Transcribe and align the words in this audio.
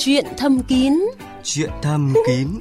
Chuyện 0.00 0.26
thầm 0.36 0.62
kín. 0.62 0.98
Chuyện 1.42 1.70
thầm 1.82 2.14
kín. 2.26 2.48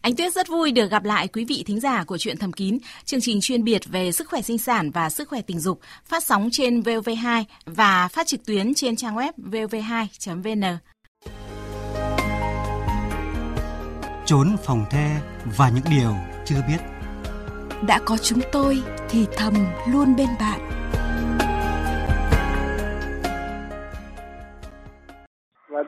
Anh 0.00 0.16
Tuyết 0.16 0.32
rất 0.32 0.48
vui 0.48 0.72
được 0.72 0.90
gặp 0.90 1.04
lại 1.04 1.28
quý 1.28 1.44
vị 1.44 1.64
thính 1.66 1.80
giả 1.80 2.04
của 2.04 2.18
Chuyện 2.18 2.36
Thầm 2.36 2.52
Kín, 2.52 2.78
chương 3.04 3.20
trình 3.20 3.40
chuyên 3.40 3.64
biệt 3.64 3.82
về 3.86 4.12
sức 4.12 4.28
khỏe 4.28 4.42
sinh 4.42 4.58
sản 4.58 4.90
và 4.90 5.10
sức 5.10 5.28
khỏe 5.28 5.40
tình 5.42 5.60
dục, 5.60 5.80
phát 6.04 6.24
sóng 6.24 6.48
trên 6.52 6.80
VOV2 6.80 7.44
và 7.66 8.08
phát 8.08 8.26
trực 8.26 8.46
tuyến 8.46 8.74
trên 8.74 8.96
trang 8.96 9.16
web 9.16 9.32
vov2.vn. 9.36 10.64
Trốn 14.26 14.56
phòng 14.64 14.84
the 14.90 15.20
và 15.56 15.68
những 15.68 15.84
điều 15.90 16.14
chưa 16.46 16.62
biết. 16.68 16.78
Đã 17.86 18.00
có 18.04 18.18
chúng 18.18 18.40
tôi 18.52 18.82
thì 19.08 19.26
thầm 19.36 19.54
luôn 19.88 20.16
bên 20.16 20.28
bạn 20.40 20.74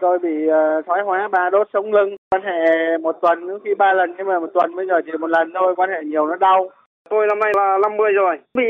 tôi 0.00 0.18
bị 0.18 0.48
uh, 0.48 0.86
thoái 0.86 1.02
hóa 1.02 1.28
ba 1.28 1.50
đốt 1.50 1.68
sống 1.73 1.92
lưng. 1.92 2.16
Quan 2.30 2.42
hệ 2.42 2.98
một 2.98 3.16
tuần 3.23 3.48
có 3.48 3.59
khi 3.64 3.74
ba 3.74 3.92
lần 3.92 4.14
nhưng 4.19 4.27
mà 4.27 4.38
một 4.38 4.50
tuần 4.55 4.77
bây 4.77 4.86
giờ 4.86 5.00
chỉ 5.06 5.12
một 5.20 5.30
lần 5.30 5.52
thôi 5.55 5.74
quan 5.77 5.91
hệ 5.91 6.05
nhiều 6.05 6.27
nó 6.27 6.36
đau. 6.36 6.70
Tôi 7.10 7.27
năm 7.27 7.38
nay 7.38 7.52
là 7.56 7.78
50 7.82 8.12
rồi. 8.12 8.38
Bị 8.55 8.64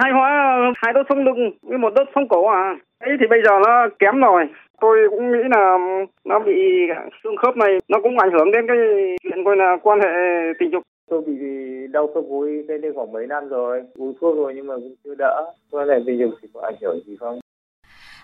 thoái 0.00 0.12
hóa 0.12 0.30
hai 0.76 0.92
đốt 0.92 1.06
sống 1.08 1.24
lưng 1.24 1.50
với 1.62 1.78
một 1.78 1.94
đốt 1.94 2.08
sống 2.14 2.28
cổ 2.28 2.46
à? 2.46 2.76
Ấy 3.00 3.16
thì 3.20 3.26
bây 3.26 3.42
giờ 3.44 3.50
nó 3.66 3.88
kém 3.98 4.20
rồi. 4.20 4.44
Tôi 4.80 4.98
cũng 5.10 5.32
nghĩ 5.32 5.42
là 5.56 5.78
nó 6.24 6.38
bị 6.38 6.52
xương 7.24 7.36
khớp 7.36 7.56
này 7.56 7.78
nó 7.88 7.98
cũng 8.02 8.18
ảnh 8.18 8.30
hưởng 8.30 8.50
đến 8.50 8.66
cái 8.68 8.76
chuyện 9.22 9.44
coi 9.44 9.56
là 9.56 9.76
quan 9.82 10.00
hệ 10.00 10.08
tình 10.58 10.70
dục. 10.70 10.82
Tôi 11.10 11.20
bị 11.26 11.34
đau 11.92 12.06
khớp 12.14 12.24
gối 12.28 12.64
đây 12.68 12.78
đây 12.78 12.92
khoảng 12.94 13.12
mấy 13.12 13.26
năm 13.26 13.48
rồi. 13.48 13.82
Uống 13.98 14.14
thuốc 14.20 14.36
rồi 14.36 14.52
nhưng 14.56 14.66
mà 14.66 14.74
cũng 14.74 14.94
chưa 15.04 15.14
đỡ. 15.18 15.52
Quan 15.70 15.88
hệ 15.88 15.94
tình 16.06 16.18
dục 16.18 16.30
thì 16.42 16.48
có 16.54 16.60
ảnh 16.60 16.76
hưởng 16.82 17.00
gì 17.06 17.16
không 17.20 17.41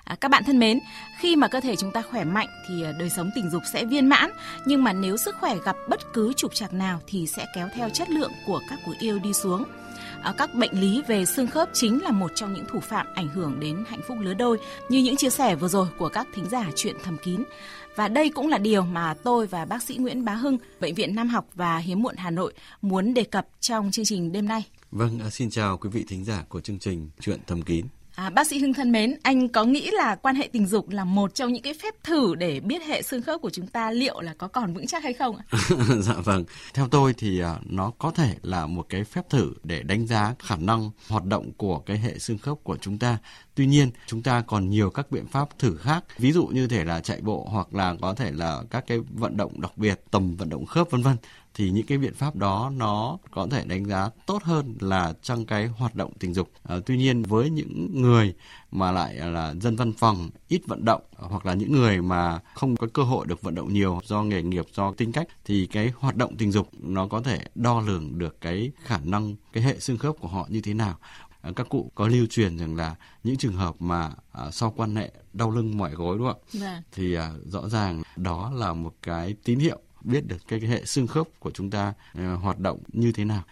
À, 0.09 0.17
các 0.21 0.30
bạn 0.30 0.45
thân 0.45 0.59
mến, 0.59 0.80
khi 1.19 1.37
mà 1.37 1.48
cơ 1.48 1.61
thể 1.61 1.77
chúng 1.77 1.92
ta 1.92 2.03
khỏe 2.03 2.25
mạnh 2.25 2.48
thì 2.69 2.83
à, 2.83 2.92
đời 2.98 3.11
sống 3.11 3.31
tình 3.34 3.51
dục 3.51 3.62
sẽ 3.73 3.84
viên 3.84 4.06
mãn, 4.06 4.31
nhưng 4.67 4.84
mà 4.84 4.92
nếu 4.92 5.17
sức 5.17 5.37
khỏe 5.41 5.56
gặp 5.64 5.77
bất 5.89 6.12
cứ 6.12 6.33
trục 6.33 6.55
trặc 6.55 6.73
nào 6.73 7.01
thì 7.06 7.27
sẽ 7.27 7.47
kéo 7.55 7.69
theo 7.75 7.89
chất 7.89 8.11
lượng 8.11 8.33
của 8.47 8.61
các 8.70 8.79
cuộc 8.86 8.95
yêu 9.01 9.19
đi 9.19 9.33
xuống. 9.33 9.64
À, 10.23 10.34
các 10.39 10.55
bệnh 10.55 10.81
lý 10.81 11.03
về 11.09 11.25
xương 11.25 11.47
khớp 11.47 11.69
chính 11.73 12.03
là 12.03 12.11
một 12.11 12.31
trong 12.34 12.55
những 12.55 12.64
thủ 12.73 12.81
phạm 12.81 13.06
ảnh 13.14 13.29
hưởng 13.29 13.61
đến 13.61 13.84
hạnh 13.89 14.01
phúc 14.09 14.17
lứa 14.20 14.34
đôi 14.34 14.59
như 14.89 14.98
những 14.98 15.17
chia 15.17 15.31
sẻ 15.31 15.55
vừa 15.55 15.69
rồi 15.69 15.86
của 15.98 16.09
các 16.09 16.27
thính 16.34 16.48
giả 16.51 16.67
chuyện 16.77 16.97
thầm 17.05 17.17
kín. 17.23 17.45
Và 17.97 18.09
đây 18.09 18.31
cũng 18.31 18.48
là 18.48 18.59
điều 18.59 18.83
mà 18.83 19.14
tôi 19.14 19.47
và 19.47 19.64
bác 19.64 19.83
sĩ 19.83 19.97
Nguyễn 19.97 20.25
Bá 20.25 20.34
Hưng, 20.34 20.59
Bệnh 20.81 20.95
viện 20.95 21.14
Nam 21.14 21.29
học 21.29 21.47
và 21.55 21.79
Hiếm 21.79 22.03
muộn 22.03 22.14
Hà 22.17 22.31
Nội 22.31 22.53
muốn 22.83 23.14
đề 23.14 23.25
cập 23.25 23.47
trong 23.61 23.91
chương 23.91 24.05
trình 24.05 24.33
đêm 24.33 24.48
nay. 24.48 24.62
Vâng, 24.91 25.19
à, 25.19 25.31
xin 25.31 25.51
chào 25.51 25.79
quý 25.79 25.91
vị 25.92 26.05
thính 26.09 26.25
giả 26.25 26.45
của 26.48 26.61
chương 26.61 26.79
trình 26.79 27.11
Chuyện 27.20 27.41
thầm 27.47 27.62
kín. 27.62 27.86
À, 28.19 28.30
bác 28.30 28.47
sĩ 28.47 28.58
Hưng 28.58 28.74
thân 28.74 28.92
mến, 28.92 29.14
anh 29.22 29.48
có 29.48 29.64
nghĩ 29.64 29.91
là 29.91 30.14
quan 30.14 30.34
hệ 30.34 30.48
tình 30.52 30.66
dục 30.66 30.91
là 30.91 31.05
một 31.05 31.34
trong 31.34 31.52
những 31.52 31.62
cái 31.62 31.74
phép 31.74 31.94
thử 32.05 32.34
để 32.34 32.61
biết 32.61 32.83
hệ 32.83 33.02
xương 33.02 33.22
khớp 33.22 33.41
của 33.41 33.50
chúng 33.50 33.66
ta 33.66 33.91
liệu 33.91 34.20
là 34.20 34.34
có 34.38 34.48
còn 34.48 34.74
vững 34.74 34.86
chắc 34.86 35.02
hay 35.02 35.12
không 35.12 35.36
ạ? 35.36 35.58
dạ 36.00 36.14
vâng, 36.24 36.44
theo 36.74 36.89
tôi 36.89 37.14
thì 37.19 37.41
à, 37.41 37.56
nó 37.64 37.92
có 37.98 38.11
thể 38.11 38.34
là 38.42 38.66
một 38.66 38.86
cái 38.89 39.05
phép 39.05 39.30
thử 39.30 39.52
để 39.62 39.83
đánh 39.83 40.06
giá 40.06 40.34
khả 40.39 40.56
năng 40.56 40.91
hoạt 41.08 41.24
động 41.24 41.52
của 41.56 41.78
cái 41.78 41.98
hệ 41.98 42.19
xương 42.19 42.39
khớp 42.39 42.56
của 42.62 42.77
chúng 42.77 42.98
ta. 42.98 43.19
Tuy 43.55 43.66
nhiên, 43.66 43.91
chúng 44.06 44.22
ta 44.22 44.42
còn 44.46 44.70
nhiều 44.70 44.91
các 44.91 45.11
biện 45.11 45.27
pháp 45.27 45.58
thử 45.58 45.77
khác, 45.77 46.05
ví 46.19 46.33
dụ 46.33 46.46
như 46.46 46.66
thể 46.66 46.84
là 46.84 47.00
chạy 47.00 47.20
bộ 47.20 47.48
hoặc 47.50 47.74
là 47.74 47.94
có 48.00 48.14
thể 48.14 48.33
là 48.33 48.62
các 48.70 48.84
cái 48.86 48.98
vận 49.11 49.36
động 49.36 49.61
đặc 49.61 49.78
biệt, 49.78 50.00
tầm 50.11 50.36
vận 50.36 50.48
động 50.48 50.66
khớp 50.66 50.91
vân 50.91 51.02
vân 51.02 51.16
thì 51.59 51.70
những 51.70 51.87
cái 51.87 51.98
biện 51.98 52.14
pháp 52.14 52.37
đó 52.37 52.73
nó 52.77 53.19
có 53.31 53.47
thể 53.51 53.64
đánh 53.64 53.84
giá 53.84 54.11
tốt 54.27 54.42
hơn 54.42 54.75
là 54.81 55.14
trong 55.23 55.47
cái 55.47 55.67
hoạt 55.67 55.95
động 55.95 56.12
tình 56.19 56.34
dục. 56.34 56.51
À, 56.62 56.77
tuy 56.87 56.97
nhiên 56.97 57.23
với 57.23 57.51
những 57.51 58.03
người 58.03 58.34
mà 58.70 58.92
lại 58.92 59.14
là 59.14 59.55
dân 59.61 59.77
văn 59.77 59.92
phòng 59.92 60.31
ít 60.48 60.61
vận 60.67 60.84
động 60.84 61.03
hoặc 61.17 61.47
là 61.47 61.55
những 61.55 61.73
người 61.73 62.03
mà 62.03 62.41
không 62.55 62.77
có 62.77 62.86
cơ 62.92 63.03
hội 63.03 63.27
được 63.27 63.42
vận 63.42 63.55
động 63.55 63.73
nhiều 63.73 64.01
do 64.05 64.23
nghề 64.23 64.42
nghiệp 64.42 64.67
do 64.73 64.92
tính 64.92 65.12
cách 65.12 65.29
thì 65.45 65.67
cái 65.67 65.92
hoạt 65.98 66.17
động 66.17 66.36
tình 66.36 66.52
dục 66.52 66.69
nó 66.80 67.07
có 67.07 67.20
thể 67.20 67.41
đo 67.55 67.80
lường 67.80 68.19
được 68.19 68.40
cái 68.40 68.70
khả 68.85 68.98
năng 69.05 69.36
cái 69.52 69.63
hệ 69.63 69.79
xương 69.79 69.98
khớp 69.98 70.14
của 70.20 70.29
họ 70.29 70.46
như 70.51 70.61
thế 70.61 70.75
nào 70.75 70.98
à, 71.40 71.51
các 71.57 71.69
cụ 71.69 71.92
có 71.95 72.08
lưu 72.08 72.27
truyền 72.30 72.58
rằng 72.58 72.77
là 72.77 72.95
những 73.25 73.36
trường 73.36 73.57
hợp 73.57 73.75
mà 73.79 74.11
à, 74.33 74.51
sau 74.51 74.75
quan 74.77 74.96
hệ 74.96 75.11
đau 75.33 75.51
lưng 75.51 75.79
mỏi 75.79 75.90
gối 75.90 76.19
đúng 76.19 76.29
không 76.29 76.40
ạ? 76.42 76.61
Vâng. 76.61 76.83
Thì 76.92 77.14
à, 77.14 77.33
rõ 77.45 77.69
ràng 77.69 78.02
đó 78.17 78.52
là 78.55 78.73
một 78.73 78.95
cái 79.02 79.35
tín 79.45 79.58
hiệu 79.58 79.79
biết 80.03 80.27
được 80.27 80.48
cái, 80.48 80.61
cái 80.61 80.70
hệ 80.70 80.85
xương 80.85 81.07
khớp 81.07 81.27
của 81.39 81.51
chúng 81.51 81.70
ta 81.70 81.92
uh, 82.13 82.42
hoạt 82.42 82.59
động 82.59 82.79
như 82.92 83.13
thế 83.13 83.25
nào. 83.25 83.42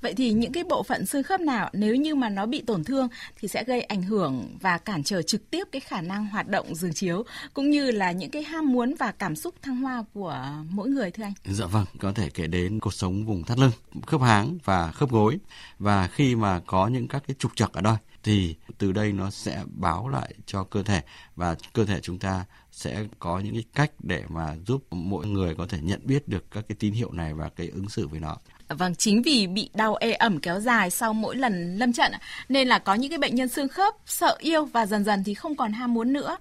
Vậy 0.00 0.14
thì 0.14 0.32
những 0.32 0.52
cái 0.52 0.64
bộ 0.64 0.82
phận 0.82 1.06
xương 1.06 1.22
khớp 1.22 1.40
nào 1.40 1.70
nếu 1.72 1.94
như 1.94 2.14
mà 2.14 2.28
nó 2.28 2.46
bị 2.46 2.62
tổn 2.66 2.84
thương 2.84 3.08
thì 3.40 3.48
sẽ 3.48 3.64
gây 3.64 3.80
ảnh 3.80 4.02
hưởng 4.02 4.56
và 4.60 4.78
cản 4.78 5.02
trở 5.02 5.22
trực 5.22 5.50
tiếp 5.50 5.68
cái 5.72 5.80
khả 5.80 6.00
năng 6.00 6.26
hoạt 6.26 6.48
động 6.48 6.74
giường 6.74 6.92
chiếu 6.92 7.24
cũng 7.54 7.70
như 7.70 7.90
là 7.90 8.12
những 8.12 8.30
cái 8.30 8.42
ham 8.42 8.72
muốn 8.72 8.94
và 8.98 9.12
cảm 9.12 9.36
xúc 9.36 9.54
thăng 9.62 9.76
hoa 9.76 10.04
của 10.14 10.46
mỗi 10.70 10.88
người 10.88 11.10
thưa 11.10 11.22
anh? 11.22 11.32
Dạ 11.44 11.66
vâng, 11.66 11.86
có 11.98 12.12
thể 12.12 12.30
kể 12.30 12.46
đến 12.46 12.80
cột 12.80 12.94
sống 12.94 13.24
vùng 13.24 13.44
thắt 13.44 13.58
lưng, 13.58 13.72
khớp 14.06 14.20
háng 14.20 14.58
và 14.64 14.92
khớp 14.92 15.10
gối. 15.10 15.38
Và 15.78 16.08
khi 16.08 16.34
mà 16.34 16.60
có 16.66 16.86
những 16.86 17.08
các 17.08 17.22
cái 17.26 17.34
trục 17.38 17.56
trặc 17.56 17.72
ở 17.72 17.80
đây 17.80 17.96
thì 18.22 18.56
từ 18.78 18.92
đây 18.92 19.12
nó 19.12 19.30
sẽ 19.30 19.64
báo 19.66 20.08
lại 20.08 20.34
cho 20.46 20.64
cơ 20.64 20.82
thể 20.82 21.02
và 21.36 21.56
cơ 21.72 21.84
thể 21.84 22.00
chúng 22.00 22.18
ta 22.18 22.44
sẽ 22.70 23.04
có 23.18 23.38
những 23.38 23.54
cái 23.54 23.64
cách 23.74 23.90
để 23.98 24.24
mà 24.28 24.56
giúp 24.66 24.84
mỗi 24.90 25.26
người 25.26 25.54
có 25.54 25.66
thể 25.66 25.78
nhận 25.82 26.00
biết 26.04 26.28
được 26.28 26.50
các 26.50 26.64
cái 26.68 26.76
tín 26.78 26.92
hiệu 26.92 27.12
này 27.12 27.34
và 27.34 27.48
cái 27.48 27.68
ứng 27.68 27.88
xử 27.88 28.08
với 28.08 28.20
nó. 28.20 28.36
Vâng, 28.68 28.94
chính 28.94 29.22
vì 29.22 29.46
bị 29.46 29.70
đau 29.74 29.94
ê 29.94 30.12
ẩm 30.12 30.40
kéo 30.40 30.60
dài 30.60 30.90
sau 30.90 31.12
mỗi 31.12 31.36
lần 31.36 31.76
lâm 31.76 31.92
trận 31.92 32.12
nên 32.48 32.68
là 32.68 32.78
có 32.78 32.94
những 32.94 33.10
cái 33.10 33.18
bệnh 33.18 33.34
nhân 33.34 33.48
xương 33.48 33.68
khớp 33.68 33.94
sợ 34.06 34.36
yêu 34.40 34.64
và 34.64 34.86
dần 34.86 35.04
dần 35.04 35.24
thì 35.24 35.34
không 35.34 35.56
còn 35.56 35.72
ham 35.72 35.94
muốn 35.94 36.12
nữa. 36.12 36.36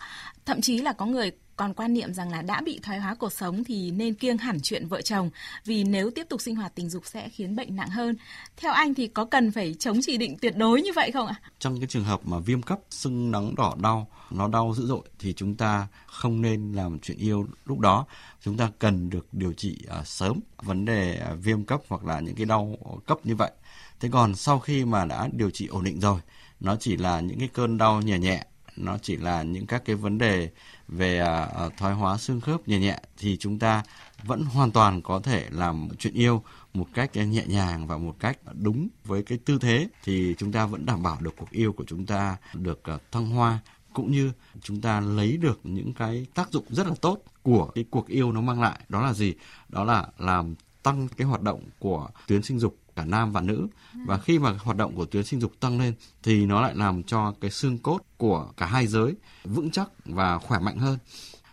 Thậm 0.46 0.62
chí 0.62 0.78
là 0.78 0.94
có 0.94 1.06
người 1.06 1.31
còn 1.62 1.74
quan 1.74 1.94
niệm 1.94 2.14
rằng 2.14 2.32
là 2.32 2.42
đã 2.42 2.62
bị 2.62 2.80
thoái 2.84 3.00
hóa 3.00 3.16
cuộc 3.16 3.34
sống 3.34 3.64
thì 3.64 3.92
nên 3.92 4.14
kiêng 4.14 4.38
hẳn 4.38 4.58
chuyện 4.64 4.88
vợ 4.88 5.02
chồng 5.02 5.30
vì 5.66 5.84
nếu 5.84 6.12
tiếp 6.12 6.26
tục 6.30 6.42
sinh 6.42 6.56
hoạt 6.56 6.76
tình 6.76 6.90
dục 6.90 7.06
sẽ 7.06 7.30
khiến 7.30 7.56
bệnh 7.56 7.76
nặng 7.76 7.90
hơn. 7.90 8.16
Theo 8.58 8.72
anh 8.72 8.94
thì 8.94 9.08
có 9.08 9.26
cần 9.26 9.52
phải 9.52 9.76
chống 9.80 10.00
chỉ 10.02 10.18
định 10.18 10.38
tuyệt 10.42 10.58
đối 10.58 10.82
như 10.82 10.90
vậy 10.96 11.12
không 11.12 11.28
ạ? 11.28 11.36
Trong 11.60 11.80
cái 11.80 11.88
trường 11.88 12.04
hợp 12.04 12.20
mà 12.24 12.40
viêm 12.40 12.62
cấp, 12.62 12.80
sưng 12.90 13.32
nắng 13.32 13.56
đỏ 13.56 13.76
đau, 13.82 14.08
nó 14.32 14.48
đau 14.48 14.74
dữ 14.78 14.86
dội 14.86 15.02
thì 15.20 15.34
chúng 15.34 15.56
ta 15.56 15.88
không 16.06 16.42
nên 16.42 16.74
làm 16.74 17.00
chuyện 17.00 17.18
yêu 17.18 17.48
lúc 17.66 17.80
đó. 17.80 18.06
Chúng 18.42 18.58
ta 18.58 18.72
cần 18.80 19.10
được 19.10 19.28
điều 19.32 19.54
trị 19.54 19.78
uh, 20.00 20.08
sớm 20.08 20.40
vấn 20.58 20.86
đề 20.86 21.22
uh, 21.34 21.40
viêm 21.44 21.64
cấp 21.64 21.82
hoặc 21.88 22.06
là 22.06 22.20
những 22.20 22.36
cái 22.36 22.46
đau 22.46 22.78
cấp 23.08 23.18
như 23.24 23.36
vậy. 23.36 23.52
Thế 24.00 24.10
còn 24.12 24.36
sau 24.36 24.60
khi 24.60 24.86
mà 24.86 25.06
đã 25.06 25.30
điều 25.34 25.50
trị 25.50 25.68
ổn 25.68 25.84
định 25.84 26.00
rồi, 26.00 26.20
nó 26.60 26.76
chỉ 26.76 26.98
là 26.98 27.20
những 27.20 27.40
cái 27.40 27.50
cơn 27.54 27.78
đau 27.78 28.02
nhẹ 28.02 28.20
nhẹ 28.20 28.46
nó 28.86 28.97
chỉ 29.02 29.18
là 29.18 29.44
những 29.44 29.66
các 29.66 29.86
cái 29.86 29.96
vấn 29.96 30.18
đề 30.18 30.50
về 30.88 31.22
uh, 31.66 31.78
thoái 31.78 31.94
hóa 31.94 32.18
xương 32.18 32.42
khớp 32.42 32.68
nhẹ 32.68 32.80
nhẹ 32.80 33.00
thì 33.18 33.38
chúng 33.38 33.59
ta 33.59 33.84
vẫn 34.24 34.44
hoàn 34.44 34.72
toàn 34.72 35.02
có 35.02 35.19
thể 35.19 35.47
làm 35.52 35.88
chuyện 36.00 36.14
yêu 36.14 36.44
một 36.74 36.88
cách 36.94 37.18
à, 37.18 37.24
nhẹ 37.24 37.44
nhàng 37.47 37.88
và 37.88 37.97
một 37.97 38.16
cách 38.20 38.38
đúng 38.53 38.88
với 39.06 39.24
cái 39.24 39.38
tư 39.46 39.58
thế. 39.62 39.88
Thì 40.03 40.36
chúng 40.38 40.52
ta 40.52 40.66
vẫn 40.66 40.86
đảm 40.86 41.03
bảo 41.03 41.18
được 41.22 41.34
cuộc 41.38 41.52
yêu 41.52 41.74
của 41.74 41.84
chúng 41.88 42.06
ta 42.06 42.38
được 42.53 42.81
uh, 42.96 43.02
thăng 43.12 43.30
hoa 43.30 43.59
cũng 43.94 44.12
như 44.12 44.31
chúng 44.62 44.81
ta 44.81 45.00
lấy 45.00 45.38
được 45.38 45.59
những 45.64 45.94
cái 45.94 46.25
tác 46.34 46.52
dụng 46.52 46.66
rất 46.70 46.88
là 46.88 46.94
tốt 47.02 47.18
của 47.44 47.72
cái 47.75 47.86
cuộc 47.90 48.08
yêu 48.08 48.31
nó 48.31 48.41
mang 48.41 48.62
lại. 48.62 48.80
Đó 48.90 49.02
là 49.02 49.14
gì? 49.14 49.34
Đó 49.70 49.84
là 49.84 50.08
làm 50.18 50.56
tăng 50.84 51.08
cái 51.18 51.28
hoạt 51.28 51.41
động 51.41 51.64
của 51.80 52.09
tuyến 52.28 52.44
sinh 52.44 52.59
dục 52.59 52.78
cả 52.96 53.06
nam 53.06 53.31
và 53.31 53.41
nữ. 53.41 53.68
Và 54.06 54.18
khi 54.18 54.40
mà 54.40 54.52
hoạt 54.59 54.78
động 54.78 54.96
của 54.96 55.06
tuyến 55.06 55.24
sinh 55.24 55.41
dục 55.41 55.53
tăng 55.59 55.79
lên 55.79 55.94
thì 56.24 56.46
nó 56.46 56.62
lại 56.62 56.75
làm 56.75 57.03
cho 57.03 57.34
cái 57.41 57.52
xương 57.52 57.78
cốt 57.78 58.00
của 58.18 58.52
cả 58.57 58.66
hai 58.66 58.88
giới 58.88 59.16
vững 59.44 59.72
chắc 59.72 59.90
và 60.06 60.38
khỏe 60.38 60.59
mạnh 60.59 60.78
hơn. 60.78 60.97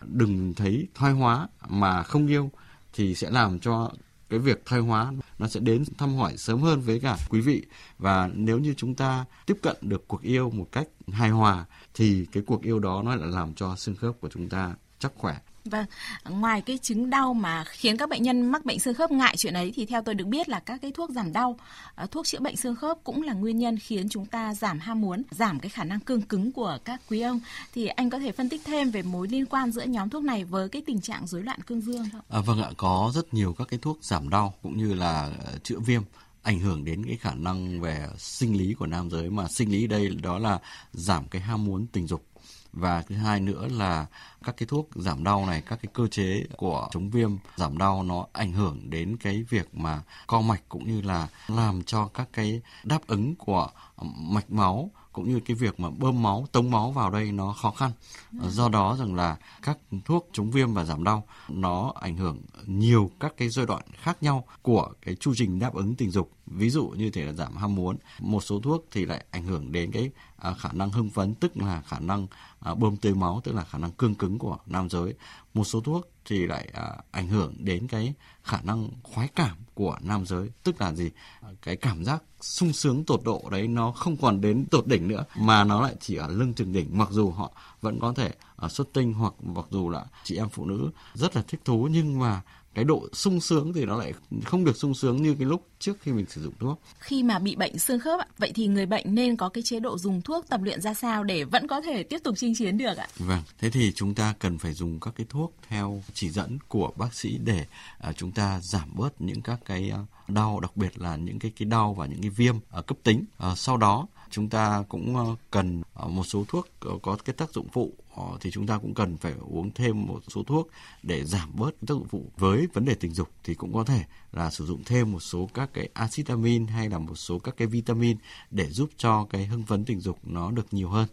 Đừng 0.01 0.53
thấy 0.53 0.87
thoái 0.95 1.13
hóa 1.13 1.47
mà 1.67 2.03
không 2.03 2.27
yêu 2.27 2.51
thì 2.93 3.15
sẽ 3.15 3.29
làm 3.29 3.59
cho 3.59 3.91
cái 4.29 4.39
việc 4.39 4.65
thoái 4.65 4.81
hóa 4.81 5.13
nó 5.39 5.47
sẽ 5.47 5.59
đến 5.59 5.83
thăm 5.97 6.15
hỏi 6.15 6.37
sớm 6.37 6.61
hơn 6.61 6.81
với 6.81 6.99
cả 6.99 7.17
quý 7.29 7.41
vị. 7.41 7.65
Và 7.97 8.29
nếu 8.33 8.59
như 8.59 8.73
chúng 8.77 8.95
ta 8.95 9.25
tiếp 9.45 9.57
cận 9.61 9.77
được 9.81 10.07
cuộc 10.07 10.21
yêu 10.21 10.49
một 10.49 10.67
cách 10.71 10.87
hài 11.07 11.29
hòa 11.29 11.65
thì 11.93 12.25
cái 12.31 12.43
cuộc 12.47 12.61
yêu 12.61 12.79
đó 12.79 13.01
nó 13.05 13.15
lại 13.15 13.27
làm 13.27 13.53
cho 13.53 13.75
xương 13.75 13.95
khớp 13.95 14.21
của 14.21 14.29
chúng 14.29 14.49
ta 14.49 14.75
chắc 14.99 15.11
khỏe. 15.15 15.37
Vâng, 15.65 15.85
ngoài 16.29 16.61
cái 16.61 16.77
chứng 16.77 17.09
đau 17.09 17.33
mà 17.33 17.63
khiến 17.67 17.97
các 17.97 18.09
bệnh 18.09 18.23
nhân 18.23 18.51
mắc 18.51 18.65
bệnh 18.65 18.79
xương 18.79 18.93
khớp 18.93 19.11
ngại 19.11 19.35
chuyện 19.37 19.53
ấy 19.53 19.71
thì 19.75 19.85
theo 19.85 20.01
tôi 20.01 20.15
được 20.15 20.27
biết 20.27 20.49
là 20.49 20.59
các 20.59 20.81
cái 20.81 20.91
thuốc 20.91 21.09
giảm 21.09 21.33
đau, 21.33 21.59
ờ, 21.95 22.07
thuốc 22.11 22.25
chữa 22.25 22.39
bệnh 22.39 22.55
xương 22.55 22.75
khớp 22.75 22.97
cũng 23.03 23.21
là 23.21 23.33
nguyên 23.33 23.57
nhân 23.57 23.77
khiến 23.77 24.09
chúng 24.09 24.25
ta 24.25 24.53
giảm 24.53 24.79
ham 24.79 25.01
muốn, 25.01 25.23
giảm 25.31 25.59
cái 25.59 25.69
khả 25.69 25.83
năng 25.83 25.99
cương 25.99 26.21
cứng 26.21 26.51
của 26.51 26.77
các 26.85 27.01
quý 27.09 27.21
ông. 27.21 27.39
Thì 27.73 27.87
anh 27.87 28.09
có 28.09 28.19
thể 28.19 28.31
phân 28.31 28.49
tích 28.49 28.61
thêm 28.65 28.91
về 28.91 29.01
mối 29.01 29.27
liên 29.27 29.45
quan 29.45 29.71
giữa 29.71 29.83
nhóm 29.83 30.09
thuốc 30.09 30.23
này 30.23 30.43
với 30.43 30.69
cái 30.69 30.81
tình 30.85 31.01
trạng 31.01 31.27
rối 31.27 31.43
loạn 31.43 31.59
cương 31.61 31.81
dương 31.81 32.09
không? 32.11 32.21
À, 32.29 32.39
vâng 32.39 32.61
ạ, 32.61 32.69
có 32.77 33.11
rất 33.15 33.33
nhiều 33.33 33.53
các 33.57 33.67
cái 33.67 33.79
thuốc 33.81 33.97
giảm 34.01 34.29
đau 34.29 34.53
cũng 34.63 34.77
như 34.77 34.93
là 34.93 35.31
ờ, 35.45 35.57
chữa 35.63 35.79
viêm 35.79 36.01
ảnh 36.41 36.59
hưởng 36.59 36.85
đến 36.85 37.05
cái 37.05 37.17
khả 37.17 37.33
năng 37.33 37.81
về 37.81 38.07
sinh 38.17 38.57
lý 38.57 38.73
của 38.73 38.85
nam 38.85 39.09
giới 39.09 39.29
mà 39.29 39.47
sinh 39.47 39.71
lý 39.71 39.87
đây 39.87 40.09
đó 40.23 40.39
là 40.39 40.59
giảm 40.93 41.27
cái 41.27 41.41
ham 41.41 41.65
muốn 41.65 41.87
tình 41.87 42.07
dục 42.07 42.25
và 42.73 43.01
thứ 43.01 43.15
hai 43.15 43.39
nữa 43.39 43.67
là 43.71 44.05
các 44.43 44.57
cái 44.57 44.67
thuốc 44.67 44.89
giảm 44.95 45.23
đau 45.23 45.45
này, 45.45 45.61
các 45.61 45.79
cái 45.81 45.89
cơ 45.93 46.07
chế 46.07 46.43
của 46.57 46.87
chống 46.91 47.09
viêm 47.09 47.31
giảm 47.55 47.77
đau 47.77 48.03
nó 48.03 48.25
ảnh 48.33 48.51
hưởng 48.51 48.89
đến 48.89 49.17
cái 49.17 49.43
việc 49.49 49.75
mà 49.75 50.01
co 50.27 50.41
mạch 50.41 50.61
cũng 50.69 50.87
như 50.87 51.01
là 51.01 51.27
làm 51.47 51.83
cho 51.83 52.07
các 52.07 52.29
cái 52.33 52.61
đáp 52.83 53.07
ứng 53.07 53.35
của 53.35 53.69
mạch 54.17 54.51
máu 54.51 54.91
cũng 55.11 55.29
như 55.29 55.39
cái 55.39 55.55
việc 55.55 55.79
mà 55.79 55.89
bơm 55.89 56.23
máu, 56.23 56.47
tống 56.51 56.71
máu 56.71 56.91
vào 56.91 57.11
đây 57.11 57.31
nó 57.31 57.53
khó 57.53 57.71
khăn. 57.71 57.91
Do 58.31 58.69
đó 58.69 58.95
rằng 58.99 59.15
là 59.15 59.37
các 59.61 59.77
thuốc 60.05 60.29
chống 60.33 60.51
viêm 60.51 60.73
và 60.73 60.83
giảm 60.85 61.03
đau 61.03 61.23
nó 61.49 61.93
ảnh 62.01 62.17
hưởng 62.17 62.41
nhiều 62.65 63.11
các 63.19 63.33
cái 63.37 63.49
giai 63.49 63.65
đoạn 63.65 63.81
khác 64.01 64.23
nhau 64.23 64.45
của 64.61 64.89
cái 65.01 65.15
chu 65.15 65.33
trình 65.35 65.59
đáp 65.59 65.73
ứng 65.73 65.95
tình 65.95 66.11
dục. 66.11 66.31
Ví 66.45 66.69
dụ 66.69 66.87
như 66.87 67.09
thể 67.09 67.23
là 67.25 67.33
giảm 67.33 67.55
ham 67.55 67.75
muốn, 67.75 67.97
một 68.19 68.43
số 68.43 68.59
thuốc 68.59 68.85
thì 68.91 69.05
lại 69.05 69.25
ảnh 69.31 69.43
hưởng 69.43 69.71
đến 69.71 69.91
cái 69.91 70.11
à, 70.41 70.53
khả 70.53 70.69
năng 70.73 70.91
hưng 70.91 71.09
phấn 71.09 71.35
tức 71.35 71.57
là 71.57 71.81
khả 71.81 71.99
năng 71.99 72.27
à, 72.59 72.75
bơm 72.75 72.97
tưới 72.97 73.13
máu 73.13 73.41
tức 73.43 73.55
là 73.55 73.63
khả 73.63 73.77
năng 73.77 73.91
cương 73.91 74.15
cứng 74.15 74.39
của 74.39 74.57
nam 74.65 74.89
giới. 74.89 75.13
Một 75.53 75.63
số 75.63 75.81
thuốc 75.81 76.11
thì 76.25 76.47
lại 76.47 76.69
à, 76.73 76.97
ảnh 77.11 77.27
hưởng 77.27 77.55
đến 77.57 77.87
cái 77.87 78.13
khả 78.43 78.61
năng 78.61 78.89
khoái 79.03 79.27
cảm 79.35 79.57
của 79.73 79.97
nam 80.01 80.25
giới. 80.25 80.49
Tức 80.63 80.81
là 80.81 80.93
gì? 80.93 81.09
À, 81.41 81.49
cái 81.61 81.75
cảm 81.75 82.03
giác 82.05 82.23
sung 82.41 82.73
sướng 82.73 83.03
tột 83.03 83.21
độ 83.23 83.43
đấy 83.51 83.67
nó 83.67 83.91
không 83.91 84.17
còn 84.17 84.41
đến 84.41 84.65
tột 84.71 84.87
đỉnh 84.87 85.07
nữa 85.07 85.25
mà 85.35 85.63
nó 85.63 85.81
lại 85.81 85.95
chỉ 85.99 86.15
ở 86.15 86.27
lưng 86.27 86.53
chừng 86.53 86.73
đỉnh. 86.73 86.97
Mặc 86.97 87.07
dù 87.11 87.31
họ 87.31 87.51
vẫn 87.81 87.99
có 87.99 88.13
thể 88.13 88.31
à, 88.57 88.67
xuất 88.67 88.93
tinh 88.93 89.13
hoặc 89.13 89.33
mặc 89.43 89.65
dù 89.69 89.89
là 89.89 90.05
chị 90.23 90.37
em 90.37 90.49
phụ 90.49 90.65
nữ 90.65 90.89
rất 91.13 91.35
là 91.35 91.41
thích 91.47 91.61
thú 91.65 91.87
nhưng 91.91 92.19
mà 92.19 92.41
cái 92.79 92.85
độ 92.85 93.07
sung 93.13 93.41
sướng 93.41 93.73
thì 93.73 93.85
nó 93.85 93.97
lại 93.97 94.13
không 94.45 94.65
được 94.65 94.77
sung 94.77 94.93
sướng 94.93 95.21
như 95.21 95.35
cái 95.39 95.45
lúc 95.45 95.67
trước 95.79 96.01
khi 96.01 96.11
mình 96.11 96.25
sử 96.29 96.43
dụng 96.43 96.53
thuốc. 96.59 96.81
Khi 96.99 97.23
mà 97.23 97.39
bị 97.39 97.55
bệnh 97.55 97.79
xương 97.79 97.99
khớp, 97.99 98.19
vậy 98.37 98.51
thì 98.55 98.67
người 98.67 98.85
bệnh 98.85 99.15
nên 99.15 99.37
có 99.37 99.49
cái 99.49 99.63
chế 99.63 99.79
độ 99.79 99.97
dùng 99.97 100.21
thuốc 100.21 100.45
tập 100.49 100.61
luyện 100.63 100.81
ra 100.81 100.93
sao 100.93 101.23
để 101.23 101.43
vẫn 101.43 101.67
có 101.67 101.81
thể 101.81 102.03
tiếp 102.03 102.17
tục 102.23 102.35
chinh 102.37 102.55
chiến 102.55 102.77
được 102.77 102.97
ạ? 102.97 103.07
Vâng, 103.17 103.41
thế 103.59 103.69
thì 103.69 103.91
chúng 103.95 104.15
ta 104.15 104.33
cần 104.39 104.57
phải 104.57 104.73
dùng 104.73 104.99
các 104.99 105.13
cái 105.15 105.25
thuốc 105.29 105.53
theo 105.67 106.03
chỉ 106.13 106.29
dẫn 106.29 106.57
của 106.67 106.91
bác 106.95 107.13
sĩ 107.13 107.37
để 107.43 107.65
uh, 108.09 108.17
chúng 108.17 108.31
ta 108.31 108.59
giảm 108.63 108.89
bớt 108.95 109.21
những 109.21 109.41
các 109.41 109.59
cái 109.65 109.91
uh, 110.01 110.29
đau, 110.29 110.59
đặc 110.59 110.77
biệt 110.77 110.99
là 110.99 111.15
những 111.15 111.39
cái 111.39 111.51
cái 111.59 111.65
đau 111.65 111.93
và 111.93 112.05
những 112.05 112.21
cái 112.21 112.29
viêm 112.29 112.55
uh, 112.57 112.87
cấp 112.87 112.97
tính. 113.03 113.25
Uh, 113.51 113.57
sau 113.57 113.77
đó 113.77 114.07
chúng 114.31 114.49
ta 114.49 114.83
cũng 114.89 115.35
cần 115.51 115.81
một 116.07 116.23
số 116.23 116.45
thuốc 116.47 116.67
có 117.01 117.17
cái 117.25 117.33
tác 117.33 117.53
dụng 117.53 117.67
phụ 117.73 117.93
Ờ, 118.19 118.37
thì 118.41 118.51
chúng 118.51 118.67
ta 118.67 118.77
cũng 118.77 118.93
cần 118.93 119.17
phải 119.17 119.33
uống 119.49 119.71
thêm 119.71 120.05
một 120.05 120.19
số 120.27 120.43
thuốc 120.43 120.69
để 121.03 121.25
giảm 121.25 121.49
bớt 121.55 121.71
tác 121.71 121.87
dụng 121.87 122.07
phụ 122.07 122.31
với 122.37 122.67
vấn 122.73 122.85
đề 122.85 122.95
tình 122.95 123.13
dục. 123.13 123.29
Thì 123.43 123.55
cũng 123.55 123.73
có 123.73 123.83
thể 123.83 124.03
là 124.31 124.49
sử 124.49 124.65
dụng 124.65 124.83
thêm 124.85 125.11
một 125.11 125.19
số 125.19 125.49
các 125.53 125.69
cái 125.73 125.89
axit 125.93 126.27
amin 126.27 126.67
hay 126.67 126.89
là 126.89 126.99
một 126.99 127.15
số 127.15 127.39
các 127.39 127.57
cái 127.57 127.67
vitamin 127.67 128.17
để 128.51 128.69
giúp 128.69 128.89
cho 128.97 129.27
cái 129.29 129.45
hưng 129.45 129.63
phấn 129.63 129.85
tình 129.85 129.99
dục 129.99 130.19
nó 130.23 130.51
được 130.51 130.73
nhiều 130.73 130.89
hơn. 130.89 131.07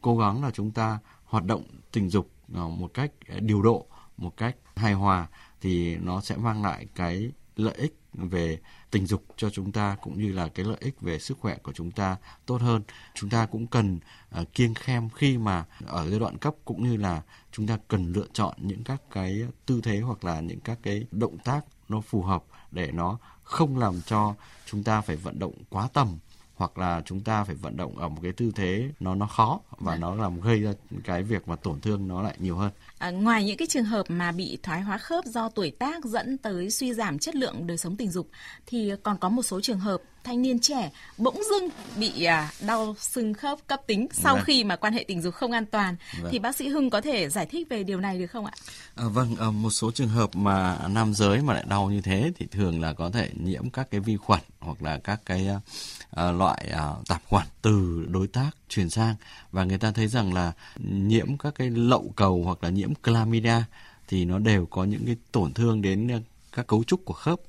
Cố 0.00 0.16
gắng 0.16 0.42
là 0.42 0.50
chúng 0.50 0.70
ta 0.70 0.98
hoạt 1.24 1.44
động 1.44 1.62
tình 1.92 2.08
dục 2.08 2.30
ờ, 2.54 2.68
một 2.68 2.94
cách 2.94 3.12
ờ, 3.28 3.40
điều 3.40 3.62
độ, 3.62 3.86
một 4.16 4.36
cách 4.36 4.56
hài 4.76 4.92
hòa 4.92 5.26
thì 5.60 5.96
nó 5.96 6.20
sẽ 6.20 6.36
mang 6.36 6.62
lại 6.62 6.86
cái 6.94 7.30
lợi 7.56 7.74
ích 7.74 7.94
về 8.16 8.58
tình 8.90 9.06
dục 9.06 9.24
cho 9.36 9.50
chúng 9.50 9.72
ta 9.72 9.96
cũng 10.02 10.18
như 10.18 10.32
là 10.32 10.48
cái 10.48 10.66
lợi 10.66 10.76
ích 10.80 11.00
về 11.00 11.18
sức 11.18 11.38
khỏe 11.40 11.56
của 11.62 11.72
chúng 11.72 11.90
ta 11.90 12.16
tốt 12.46 12.60
hơn. 12.60 12.82
Chúng 13.14 13.30
ta 13.30 13.46
cũng 13.46 13.66
cần 13.66 13.98
uh, 14.40 14.52
kiêng 14.52 14.74
khem 14.74 15.08
khi 15.10 15.38
mà 15.38 15.64
ở 15.86 16.10
giai 16.10 16.18
đoạn 16.18 16.38
cấp 16.38 16.54
cũng 16.64 16.90
như 16.90 16.96
là 16.96 17.22
chúng 17.52 17.66
ta 17.66 17.78
cần 17.88 18.12
lựa 18.12 18.26
chọn 18.32 18.54
những 18.58 18.84
các 18.84 19.02
cái 19.10 19.42
tư 19.66 19.80
thế 19.84 20.00
hoặc 20.00 20.24
là 20.24 20.40
những 20.40 20.60
các 20.60 20.78
cái 20.82 21.06
động 21.10 21.38
tác 21.38 21.64
nó 21.88 22.00
phù 22.00 22.22
hợp 22.22 22.44
để 22.70 22.92
nó 22.92 23.18
không 23.42 23.78
làm 23.78 24.00
cho 24.06 24.34
chúng 24.66 24.82
ta 24.82 25.00
phải 25.00 25.16
vận 25.16 25.38
động 25.38 25.54
quá 25.70 25.88
tầm 25.92 26.18
hoặc 26.56 26.78
là 26.78 27.02
chúng 27.04 27.20
ta 27.20 27.44
phải 27.44 27.54
vận 27.54 27.76
động 27.76 27.98
ở 27.98 28.08
một 28.08 28.20
cái 28.22 28.32
tư 28.32 28.52
thế 28.54 28.90
nó 29.00 29.14
nó 29.14 29.26
khó 29.26 29.60
và 29.78 29.92
à. 29.92 29.96
nó 29.96 30.14
làm 30.14 30.40
gây 30.40 30.62
ra 30.62 30.72
cái 31.04 31.22
việc 31.22 31.48
mà 31.48 31.56
tổn 31.56 31.80
thương 31.80 32.08
nó 32.08 32.22
lại 32.22 32.36
nhiều 32.38 32.56
hơn. 32.56 32.72
À, 32.98 33.10
ngoài 33.10 33.44
những 33.44 33.56
cái 33.56 33.68
trường 33.70 33.84
hợp 33.84 34.06
mà 34.08 34.32
bị 34.32 34.58
thoái 34.62 34.80
hóa 34.80 34.98
khớp 34.98 35.24
do 35.24 35.48
tuổi 35.48 35.70
tác 35.70 36.04
dẫn 36.04 36.38
tới 36.38 36.70
suy 36.70 36.94
giảm 36.94 37.18
chất 37.18 37.36
lượng 37.36 37.66
đời 37.66 37.78
sống 37.78 37.96
tình 37.96 38.10
dục 38.10 38.28
thì 38.66 38.92
còn 39.02 39.18
có 39.18 39.28
một 39.28 39.42
số 39.42 39.60
trường 39.60 39.78
hợp 39.78 40.00
thanh 40.24 40.42
niên 40.42 40.58
trẻ 40.58 40.90
bỗng 41.18 41.40
dưng 41.50 41.68
bị 41.96 42.24
à, 42.24 42.50
đau 42.66 42.94
xương 42.98 43.34
khớp 43.34 43.58
cấp 43.66 43.80
tính 43.86 44.06
sau 44.12 44.34
vâng. 44.34 44.44
khi 44.44 44.64
mà 44.64 44.76
quan 44.76 44.92
hệ 44.92 45.04
tình 45.08 45.22
dục 45.22 45.34
không 45.34 45.52
an 45.52 45.66
toàn 45.66 45.96
vâng. 46.22 46.32
thì 46.32 46.38
bác 46.38 46.56
sĩ 46.56 46.68
Hưng 46.68 46.90
có 46.90 47.00
thể 47.00 47.28
giải 47.28 47.46
thích 47.46 47.68
về 47.70 47.82
điều 47.82 48.00
này 48.00 48.18
được 48.18 48.26
không 48.26 48.46
ạ? 48.46 48.52
À, 48.94 49.04
vâng, 49.08 49.36
à, 49.40 49.50
một 49.50 49.70
số 49.70 49.90
trường 49.90 50.08
hợp 50.08 50.36
mà 50.36 50.78
nam 50.88 51.14
giới 51.14 51.42
mà 51.42 51.54
lại 51.54 51.64
đau 51.68 51.90
như 51.90 52.00
thế 52.00 52.32
thì 52.36 52.46
thường 52.50 52.80
là 52.80 52.92
có 52.92 53.10
thể 53.10 53.30
nhiễm 53.34 53.70
các 53.70 53.90
cái 53.90 54.00
vi 54.00 54.16
khuẩn 54.16 54.40
hoặc 54.66 54.82
là 54.82 54.98
các 54.98 55.20
cái 55.26 55.48
uh, 55.48 56.34
loại 56.38 56.72
uh, 56.72 57.08
tạp 57.08 57.22
khuẩn 57.28 57.46
từ 57.62 58.06
đối 58.10 58.26
tác 58.26 58.50
truyền 58.68 58.90
sang. 58.90 59.14
Và 59.52 59.64
người 59.64 59.78
ta 59.78 59.90
thấy 59.90 60.08
rằng 60.08 60.34
là 60.34 60.52
nhiễm 60.78 61.36
các 61.38 61.54
cái 61.54 61.70
lậu 61.70 62.12
cầu 62.16 62.42
hoặc 62.44 62.64
là 62.64 62.70
nhiễm 62.70 62.92
chlamydia 63.04 63.62
thì 64.08 64.24
nó 64.24 64.38
đều 64.38 64.66
có 64.66 64.84
những 64.84 65.06
cái 65.06 65.16
tổn 65.32 65.52
thương 65.52 65.82
đến 65.82 66.08
ờ, 66.08 66.20
các 66.52 66.66
cấu 66.66 66.84
trúc 66.84 67.04
của 67.04 67.14
khớp. 67.14 67.40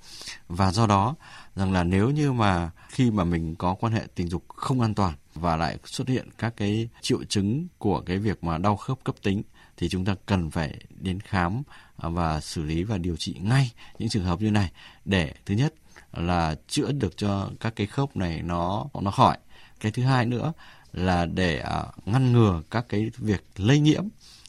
Và 0.48 0.72
do 0.72 0.88
đó 0.88 1.16
rằng 1.56 1.72
là 1.72 1.84
nếu 1.84 2.10
như 2.10 2.34
mà 2.34 2.72
khi 2.90 3.12
mà 3.12 3.24
mình 3.24 3.56
có 3.56 3.74
quan 3.74 3.94
hệ 3.94 4.04
tình 4.16 4.30
dục 4.30 4.44
không 4.48 4.82
an 4.82 4.94
toàn 4.94 5.14
và 5.36 5.56
lại 5.56 5.78
xuất 5.86 6.08
hiện 6.08 6.30
các 6.38 6.54
cái 6.58 6.90
triệu 7.02 7.24
chứng 7.24 7.68
của 7.78 8.02
cái 8.02 8.18
việc 8.18 8.44
mà 8.44 8.58
đau 8.58 8.78
khớp 8.78 9.04
cấp 9.04 9.16
tính 9.24 9.44
thì 9.78 9.90
chúng 9.90 10.06
ta 10.06 10.16
cần 10.26 10.52
phải 10.52 10.80
đến 10.90 11.20
khám 11.20 11.64
và 11.98 12.42
xử 12.42 12.64
lý 12.64 12.84
và 12.84 12.98
điều 12.98 13.16
trị 13.18 13.36
ngay 13.42 13.72
những 14.00 14.10
trường 14.10 14.24
hợp 14.24 14.42
như 14.42 14.52
này. 14.52 14.72
Để 15.06 15.34
thứ 15.46 15.56
nhất 15.56 15.74
là 16.14 16.56
chữa 16.68 16.92
được 16.92 17.18
cho 17.18 17.50
các 17.60 17.76
cái 17.76 17.88
khớp 17.88 18.18
này 18.18 18.42
nó 18.42 18.86
nó 19.02 19.12
khỏi 19.12 19.38
cái 19.80 19.92
thứ 19.92 20.04
hai 20.04 20.26
nữa 20.26 20.54
là 20.94 21.26
để 21.26 21.64
uh, 21.64 22.08
ngăn 22.08 22.32
ngừa 22.32 22.62
các 22.72 22.86
cái 22.90 23.12
việc 23.18 23.44
lây 23.56 23.80
nhiễm 23.80 24.04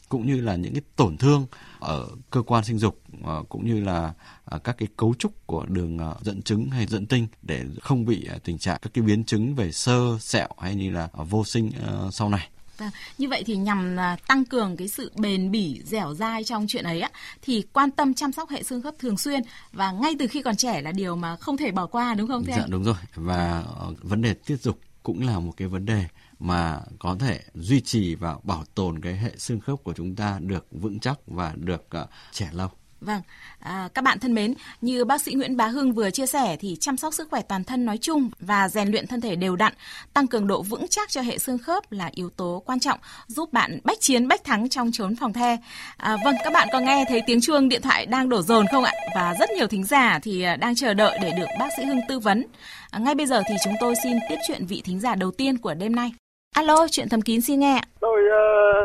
cũng 0.09 0.25
như 0.25 0.41
là 0.41 0.55
những 0.55 0.73
cái 0.73 0.81
tổn 0.95 1.17
thương 1.17 1.45
ở 1.79 2.07
cơ 2.29 2.41
quan 2.41 2.63
sinh 2.63 2.77
dục 2.77 3.01
uh, 3.21 3.49
cũng 3.49 3.65
như 3.65 3.83
là 3.83 4.13
uh, 4.55 4.63
các 4.63 4.77
cái 4.77 4.87
cấu 4.97 5.13
trúc 5.19 5.47
của 5.47 5.65
đường 5.65 5.99
dẫn 6.21 6.41
trứng 6.41 6.69
hay 6.69 6.85
dẫn 6.85 7.05
tinh 7.05 7.27
để 7.41 7.65
không 7.81 8.05
bị 8.05 8.27
tình 8.43 8.57
trạng 8.57 8.79
các 8.81 8.93
cái 8.93 9.03
biến 9.03 9.23
chứng 9.23 9.55
về 9.55 9.71
sơ 9.71 10.17
sẹo 10.19 10.47
hay 10.59 10.75
như 10.75 10.91
là 10.91 11.09
vô 11.13 11.45
sinh 11.45 11.71
sau 12.11 12.29
này. 12.29 12.49
Vâng, 12.79 12.89
như 13.17 13.29
vậy 13.29 13.43
thì 13.45 13.55
nhằm 13.55 13.97
tăng 14.27 14.45
cường 14.45 14.77
cái 14.77 14.87
sự 14.87 15.11
bền 15.15 15.51
bỉ, 15.51 15.81
dẻo 15.85 16.13
dai 16.13 16.43
trong 16.43 16.65
chuyện 16.67 16.83
ấy 16.83 17.01
á, 17.01 17.09
thì 17.41 17.63
quan 17.73 17.91
tâm 17.91 18.13
chăm 18.13 18.31
sóc 18.31 18.49
hệ 18.49 18.63
xương 18.63 18.81
khớp 18.81 18.95
thường 18.99 19.17
xuyên 19.17 19.41
và 19.71 19.91
ngay 19.91 20.15
từ 20.19 20.27
khi 20.27 20.41
còn 20.41 20.55
trẻ 20.55 20.81
là 20.81 20.91
điều 20.91 21.15
mà 21.15 21.35
không 21.35 21.57
thể 21.57 21.71
bỏ 21.71 21.87
qua 21.87 22.13
đúng 22.13 22.27
không 22.27 22.43
thưa 22.45 22.53
dạ, 22.57 22.65
đúng 22.69 22.83
rồi. 22.83 22.95
Và 23.15 23.63
uh, 23.89 24.03
vấn 24.03 24.21
đề 24.21 24.33
tiết 24.33 24.61
dục 24.61 24.79
cũng 25.03 25.27
là 25.27 25.39
một 25.39 25.53
cái 25.57 25.67
vấn 25.67 25.85
đề 25.85 26.05
mà 26.39 26.79
có 26.99 27.15
thể 27.19 27.41
duy 27.53 27.81
trì 27.81 28.15
và 28.15 28.37
bảo 28.43 28.63
tồn 28.75 29.01
cái 29.01 29.17
hệ 29.17 29.31
xương 29.37 29.59
khớp 29.59 29.83
của 29.83 29.93
chúng 29.93 30.15
ta 30.15 30.39
được 30.41 30.67
vững 30.71 30.99
chắc 30.99 31.19
và 31.27 31.53
được 31.55 31.87
uh, 32.03 32.09
trẻ 32.31 32.49
lâu. 32.53 32.69
Vâng, 33.01 33.21
à, 33.59 33.89
các 33.93 34.03
bạn 34.03 34.19
thân 34.19 34.33
mến, 34.33 34.53
như 34.81 35.05
bác 35.05 35.21
sĩ 35.21 35.33
Nguyễn 35.33 35.57
Bá 35.57 35.67
Hưng 35.67 35.93
vừa 35.93 36.09
chia 36.11 36.25
sẻ 36.25 36.57
thì 36.59 36.77
chăm 36.79 36.97
sóc 36.97 37.13
sức 37.13 37.27
khỏe 37.29 37.41
toàn 37.41 37.63
thân 37.63 37.85
nói 37.85 37.97
chung 37.97 38.29
và 38.39 38.69
rèn 38.69 38.91
luyện 38.91 39.07
thân 39.07 39.21
thể 39.21 39.35
đều 39.35 39.55
đặn, 39.55 39.73
tăng 40.13 40.27
cường 40.27 40.47
độ 40.47 40.61
vững 40.61 40.87
chắc 40.89 41.09
cho 41.09 41.21
hệ 41.21 41.37
xương 41.37 41.57
khớp 41.57 41.91
là 41.91 42.09
yếu 42.13 42.29
tố 42.29 42.63
quan 42.65 42.79
trọng 42.79 42.99
giúp 43.27 43.53
bạn 43.53 43.79
bách 43.83 43.99
chiến 43.99 44.27
bách 44.27 44.43
thắng 44.43 44.69
trong 44.69 44.91
chốn 44.91 45.15
phòng 45.15 45.33
the. 45.33 45.57
À, 45.97 46.17
vâng, 46.25 46.35
các 46.43 46.53
bạn 46.53 46.67
có 46.71 46.79
nghe 46.79 47.05
thấy 47.09 47.21
tiếng 47.27 47.41
chuông 47.41 47.69
điện 47.69 47.81
thoại 47.81 48.05
đang 48.05 48.29
đổ 48.29 48.41
dồn 48.41 48.65
không 48.71 48.83
ạ? 48.83 48.93
Và 49.15 49.33
rất 49.39 49.49
nhiều 49.49 49.67
thính 49.67 49.83
giả 49.83 50.19
thì 50.23 50.43
à, 50.43 50.55
đang 50.55 50.75
chờ 50.75 50.93
đợi 50.93 51.19
để 51.21 51.31
được 51.37 51.47
bác 51.59 51.69
sĩ 51.77 51.83
Hưng 51.85 51.99
tư 52.07 52.19
vấn. 52.19 52.45
À, 52.91 52.99
ngay 52.99 53.15
bây 53.15 53.25
giờ 53.25 53.41
thì 53.49 53.55
chúng 53.63 53.73
tôi 53.79 53.93
xin 54.03 54.17
tiếp 54.29 54.37
chuyện 54.47 54.65
vị 54.65 54.81
thính 54.85 54.99
giả 54.99 55.15
đầu 55.15 55.31
tiên 55.31 55.57
của 55.57 55.73
đêm 55.73 55.95
nay. 55.95 56.11
Alo, 56.55 56.87
chuyện 56.91 57.09
thầm 57.09 57.21
kín 57.21 57.41
xin 57.41 57.59
nghe. 57.59 57.81
Tôi 57.99 58.21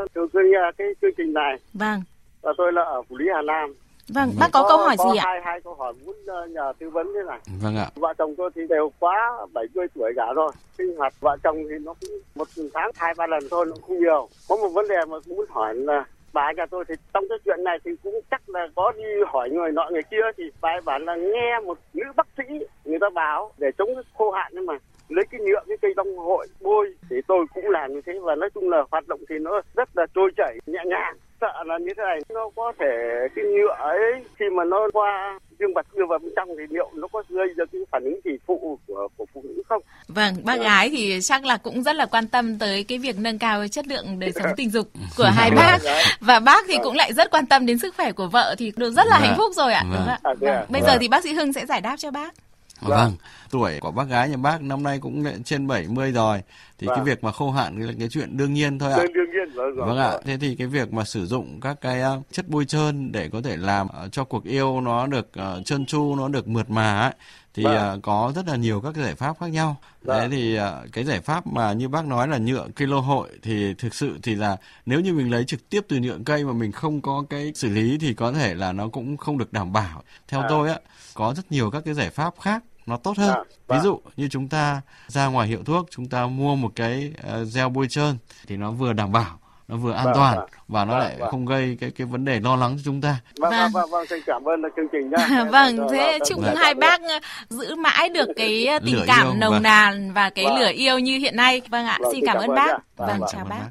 uh, 0.04 0.14
thường 0.14 0.28
xuyên 0.32 0.42
nghe 0.50 0.58
cái 0.78 0.86
chương 1.00 1.10
trình 1.16 1.32
này. 1.32 1.56
Vâng. 1.72 2.02
Và 2.42 2.52
tôi 2.58 2.72
là 2.72 2.82
ở 2.82 3.02
Phủ 3.08 3.16
Lý 3.16 3.24
Hà 3.34 3.42
Nam. 3.42 3.74
Vâng, 4.08 4.32
bác 4.40 4.48
có, 4.52 4.62
có 4.62 4.68
câu 4.68 4.78
hỏi 4.78 4.96
có 4.98 5.12
gì 5.12 5.18
ạ? 5.18 5.24
Hai, 5.26 5.40
hai 5.44 5.60
câu 5.60 5.74
hỏi 5.74 5.92
muốn 6.04 6.16
ờ, 6.26 6.46
nhờ 6.46 6.72
tư 6.78 6.90
vấn 6.90 7.06
thế 7.14 7.20
này. 7.28 7.38
Vâng 7.62 7.76
ạ. 7.76 7.90
Vợ 7.94 8.14
chồng 8.18 8.34
tôi 8.36 8.50
thì 8.54 8.62
đều 8.68 8.92
quá 8.98 9.46
70 9.52 9.86
tuổi 9.94 10.12
cả 10.16 10.32
rồi. 10.34 10.52
Sinh 10.78 10.96
hoạt 10.96 11.14
vợ 11.20 11.36
chồng 11.42 11.56
thì 11.70 11.78
nó 11.84 11.94
cũng 12.00 12.10
một 12.34 12.48
tháng 12.74 12.90
hai 12.96 13.14
ba 13.16 13.26
lần 13.26 13.44
thôi, 13.50 13.66
nó 13.66 13.74
không 13.86 13.98
nhiều. 13.98 14.28
Có 14.48 14.56
một 14.56 14.68
vấn 14.68 14.88
đề 14.88 14.96
mà 15.08 15.16
muốn 15.26 15.46
hỏi 15.50 15.74
là 15.74 16.04
bà 16.34 16.52
nhà 16.52 16.66
tôi 16.70 16.84
thì 16.88 16.94
trong 17.14 17.24
cái 17.28 17.38
chuyện 17.44 17.64
này 17.64 17.78
thì 17.84 17.90
cũng 18.02 18.20
chắc 18.30 18.48
là 18.48 18.68
có 18.74 18.92
đi 18.92 19.04
hỏi 19.26 19.50
người 19.50 19.72
nọ 19.72 19.88
người 19.90 20.02
kia 20.02 20.24
thì 20.36 20.44
bà 20.60 20.80
bảo 20.84 20.98
là 20.98 21.16
nghe 21.16 21.60
một 21.64 21.78
nữ 21.94 22.04
bác 22.16 22.26
sĩ 22.36 22.44
người 22.84 22.98
ta 23.00 23.06
bảo 23.14 23.52
để 23.58 23.70
chống 23.78 23.88
khô 24.18 24.30
hạn 24.30 24.52
nhưng 24.54 24.66
mà 24.66 24.74
lấy 25.08 25.24
cái 25.30 25.40
nhựa 25.40 25.60
cái 25.68 25.76
cây 25.82 25.92
đông 25.96 26.18
hội 26.18 26.46
bôi 26.60 26.94
thì 27.10 27.16
tôi 27.28 27.46
cũng 27.54 27.70
làm 27.70 27.94
như 27.94 28.00
thế 28.06 28.12
và 28.22 28.34
nói 28.34 28.50
chung 28.54 28.70
là 28.70 28.78
hoạt 28.90 29.08
động 29.08 29.20
thì 29.28 29.34
nó 29.40 29.60
rất 29.76 29.88
là 29.96 30.06
trôi 30.14 30.30
chảy 30.36 30.58
nhẹ 30.66 30.80
nhàng 30.86 31.14
sợ 31.40 31.64
là 31.66 31.78
như 31.78 31.90
thế 31.96 32.02
này 32.02 32.20
nó 32.34 32.50
có 32.56 32.72
thể 32.78 32.92
cái 33.34 33.44
nhựa 33.44 33.74
ấy 33.78 34.24
khi 34.38 34.44
mà 34.56 34.64
nó 34.64 34.88
qua 34.92 35.38
dương 35.58 35.74
vật 35.74 35.86
đưa 35.94 36.06
vào 36.08 36.18
bên 36.18 36.32
trong 36.36 36.48
thì 36.58 36.64
liệu 36.70 36.90
nó 36.94 37.08
có 37.12 37.22
gây 37.28 37.46
ra 37.56 37.64
cái 37.72 37.80
phản 37.90 38.04
ứng 38.04 38.20
gì 38.24 38.30
phụ 38.46 38.78
của, 38.86 39.08
của 39.16 39.26
phụ 39.34 39.42
nữ 39.44 39.62
không? 39.68 39.82
Vâng, 40.08 40.34
bác 40.44 40.52
Vâng. 40.56 40.62
gái 40.64 40.90
thì 40.90 41.18
chắc 41.22 41.44
là 41.44 41.56
cũng 41.56 41.82
rất 41.82 41.96
là 41.96 42.06
quan 42.06 42.26
tâm 42.28 42.58
tới 42.58 42.84
cái 42.84 42.98
việc 42.98 43.16
nâng 43.18 43.38
cao 43.38 43.68
chất 43.68 43.86
lượng 43.86 44.18
đời 44.18 44.32
sống 44.32 44.46
tình 44.56 44.70
dục 44.70 44.88
của 45.16 45.30
hai 45.36 45.50
bác 45.50 45.78
và 46.20 46.40
bác 46.40 46.64
thì 46.68 46.74
cũng 46.82 46.96
lại 46.96 47.12
rất 47.12 47.30
quan 47.30 47.46
tâm 47.46 47.66
đến 47.66 47.78
sức 47.78 47.94
khỏe 47.96 48.12
của 48.12 48.26
vợ 48.26 48.54
thì 48.58 48.72
được 48.76 48.90
rất 48.90 49.06
là 49.06 49.18
Vâng. 49.18 49.28
hạnh 49.28 49.34
phúc 49.38 49.52
rồi 49.54 49.72
ạ. 49.72 49.82
Vâng. 49.84 49.92
Đúng 49.92 50.06
không 50.06 50.08
ạ? 50.08 50.18
À, 50.22 50.30
à? 50.30 50.34
Vâng. 50.40 50.66
Bây 50.68 50.80
Vâng. 50.80 50.90
giờ 50.90 50.98
thì 51.00 51.08
bác 51.08 51.24
sĩ 51.24 51.32
Hưng 51.32 51.52
sẽ 51.52 51.66
giải 51.66 51.80
đáp 51.80 51.96
cho 51.98 52.10
bác. 52.10 52.34
Vâng. 52.80 53.12
tuổi 53.50 53.78
của 53.80 53.90
bác 53.90 54.08
gái 54.08 54.28
nhà 54.28 54.36
bác 54.36 54.62
năm 54.62 54.82
nay 54.82 54.98
cũng 54.98 55.24
trên 55.44 55.66
70 55.66 56.12
rồi 56.12 56.42
thì 56.78 56.86
cái 56.86 56.96
Vâng. 56.96 57.04
việc 57.04 57.24
mà 57.24 57.32
khô 57.32 57.50
hạn 57.50 57.80
là 57.86 57.92
cái 57.98 58.08
chuyện 58.08 58.36
đương 58.36 58.54
nhiên 58.54 58.78
thôi 58.78 58.92
ạ. 58.92 58.98
Đương 58.98 59.12
đương 59.12 59.30
nhiên 59.30 59.54
vâng, 59.54 59.86
Vâng 59.86 59.98
ạ, 59.98 60.12
thế 60.24 60.36
thì 60.40 60.54
cái 60.54 60.66
việc 60.66 60.92
mà 60.92 61.04
sử 61.04 61.26
dụng 61.26 61.60
các 61.60 61.80
cái 61.80 62.00
ờ, 62.00 62.20
chất 62.32 62.48
bôi 62.48 62.64
trơn 62.64 63.12
để 63.12 63.28
có 63.32 63.40
thể 63.44 63.56
làm 63.56 63.88
ờ, 63.88 64.08
cho 64.08 64.24
cuộc 64.24 64.44
yêu 64.44 64.80
nó 64.80 65.06
được 65.06 65.28
ờ, 65.32 65.62
trơn 65.64 65.86
tru, 65.86 66.14
nó 66.16 66.28
được 66.28 66.48
mượt 66.48 66.70
mà 66.70 67.00
ấy, 67.00 67.12
thì 67.54 67.64
vâng. 67.64 68.00
có 68.00 68.32
rất 68.36 68.46
là 68.46 68.56
nhiều 68.56 68.80
các 68.80 68.96
giải 68.96 69.14
pháp 69.14 69.36
khác 69.40 69.46
nhau. 69.46 69.76
Vâng. 70.02 70.18
Đấy 70.18 70.28
thì 70.30 70.58
cái 70.92 71.04
giải 71.04 71.20
pháp 71.20 71.46
mà 71.46 71.72
như 71.72 71.88
bác 71.88 72.06
nói 72.06 72.28
là 72.28 72.38
nhựa 72.38 72.68
cây 72.76 72.88
lô 72.88 73.00
hội 73.00 73.28
thì 73.42 73.74
thực 73.74 73.94
sự 73.94 74.18
thì 74.22 74.34
là 74.34 74.56
nếu 74.86 75.00
như 75.00 75.12
mình 75.12 75.30
lấy 75.30 75.44
trực 75.44 75.68
tiếp 75.68 75.80
từ 75.88 75.96
nhựa 75.96 76.18
cây 76.26 76.44
mà 76.44 76.52
mình 76.52 76.72
không 76.72 77.00
có 77.00 77.24
cái 77.30 77.52
xử 77.54 77.68
lý 77.68 77.98
thì 77.98 78.14
có 78.14 78.32
thể 78.32 78.54
là 78.54 78.72
nó 78.72 78.88
cũng 78.88 79.16
không 79.16 79.38
được 79.38 79.52
đảm 79.52 79.72
bảo. 79.72 80.02
Theo 80.28 80.40
à. 80.40 80.46
tôi 80.48 80.68
á 80.68 80.78
có 81.14 81.34
rất 81.36 81.52
nhiều 81.52 81.70
các 81.70 81.82
cái 81.84 81.94
giải 81.94 82.10
pháp 82.10 82.34
khác 82.40 82.64
nó 82.86 82.96
tốt 82.96 83.18
hơn. 83.18 83.30
À, 83.30 83.44
Ví 83.48 83.54
vâng. 83.68 83.82
dụ 83.82 84.00
như 84.16 84.28
chúng 84.28 84.48
ta 84.48 84.80
ra 85.08 85.26
ngoài 85.26 85.48
hiệu 85.48 85.64
thuốc 85.64 85.86
chúng 85.90 86.08
ta 86.08 86.26
mua 86.26 86.56
một 86.56 86.72
cái 86.74 87.12
uh, 87.18 87.48
gel 87.54 87.68
bôi 87.68 87.86
trơn 87.88 88.18
thì 88.46 88.56
nó 88.56 88.70
vừa 88.70 88.92
đảm 88.92 89.12
bảo 89.12 89.38
nó 89.68 89.76
vừa 89.76 89.92
an 89.92 90.04
vâng, 90.04 90.14
toàn 90.14 90.36
vâng, 90.36 90.48
và 90.68 90.84
nó 90.84 90.92
vâng, 90.92 91.00
lại 91.00 91.16
vâng. 91.18 91.30
không 91.30 91.46
gây 91.46 91.76
cái 91.80 91.90
cái 91.90 92.06
vấn 92.06 92.24
đề 92.24 92.40
lo 92.40 92.56
lắng 92.56 92.74
cho 92.76 92.82
chúng 92.84 93.00
ta. 93.00 93.16
Vâng, 93.38 93.50
vâng, 93.50 93.70
vâng, 93.72 93.90
vâng 93.90 94.06
xin 94.06 94.18
cảm 94.26 94.44
ơn 94.44 94.62
chương 94.76 94.88
trình 94.92 95.10
nhá. 95.10 95.44
vâng, 95.52 95.76
thế 95.90 96.18
chúc 96.26 96.40
vâng. 96.42 96.56
hai 96.56 96.74
bác 96.74 97.00
giữ 97.48 97.74
mãi 97.74 98.08
được 98.08 98.28
cái 98.36 98.66
tình 98.84 98.94
lửa 98.94 99.04
cảm 99.06 99.26
yêu, 99.26 99.34
nồng 99.40 99.52
vâng. 99.52 99.62
nàn 99.62 100.12
và 100.12 100.30
cái 100.30 100.44
vâng. 100.44 100.58
lửa 100.58 100.70
yêu 100.74 100.98
như 100.98 101.18
hiện 101.18 101.36
nay. 101.36 101.62
Vâng 101.70 101.86
ạ, 101.86 101.98
vâng, 102.00 102.12
xin 102.12 102.24
cảm, 102.26 102.36
cảm 102.36 102.50
ơn 102.50 102.54
bác. 102.54 102.68
Vâng, 102.68 102.80
vâng, 102.96 103.20
vâng 103.20 103.28
chào 103.32 103.44
bác. 103.44 103.58
bác. 103.58 103.70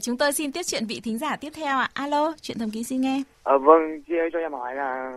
Chúng 0.00 0.16
tôi 0.16 0.32
xin 0.32 0.52
tiếp 0.52 0.62
chuyện 0.62 0.86
vị 0.86 1.00
thính 1.04 1.18
giả 1.18 1.36
tiếp 1.36 1.50
theo 1.54 1.78
ạ. 1.78 1.90
Alo, 1.94 2.32
chuyện 2.42 2.58
thầm 2.58 2.70
kín 2.70 2.84
xin 2.84 3.00
nghe. 3.00 3.22
À, 3.44 3.52
vâng, 3.60 4.02
chị 4.08 4.14
ơi 4.18 4.30
cho 4.32 4.38
em 4.38 4.52
hỏi 4.52 4.74
là 4.74 5.12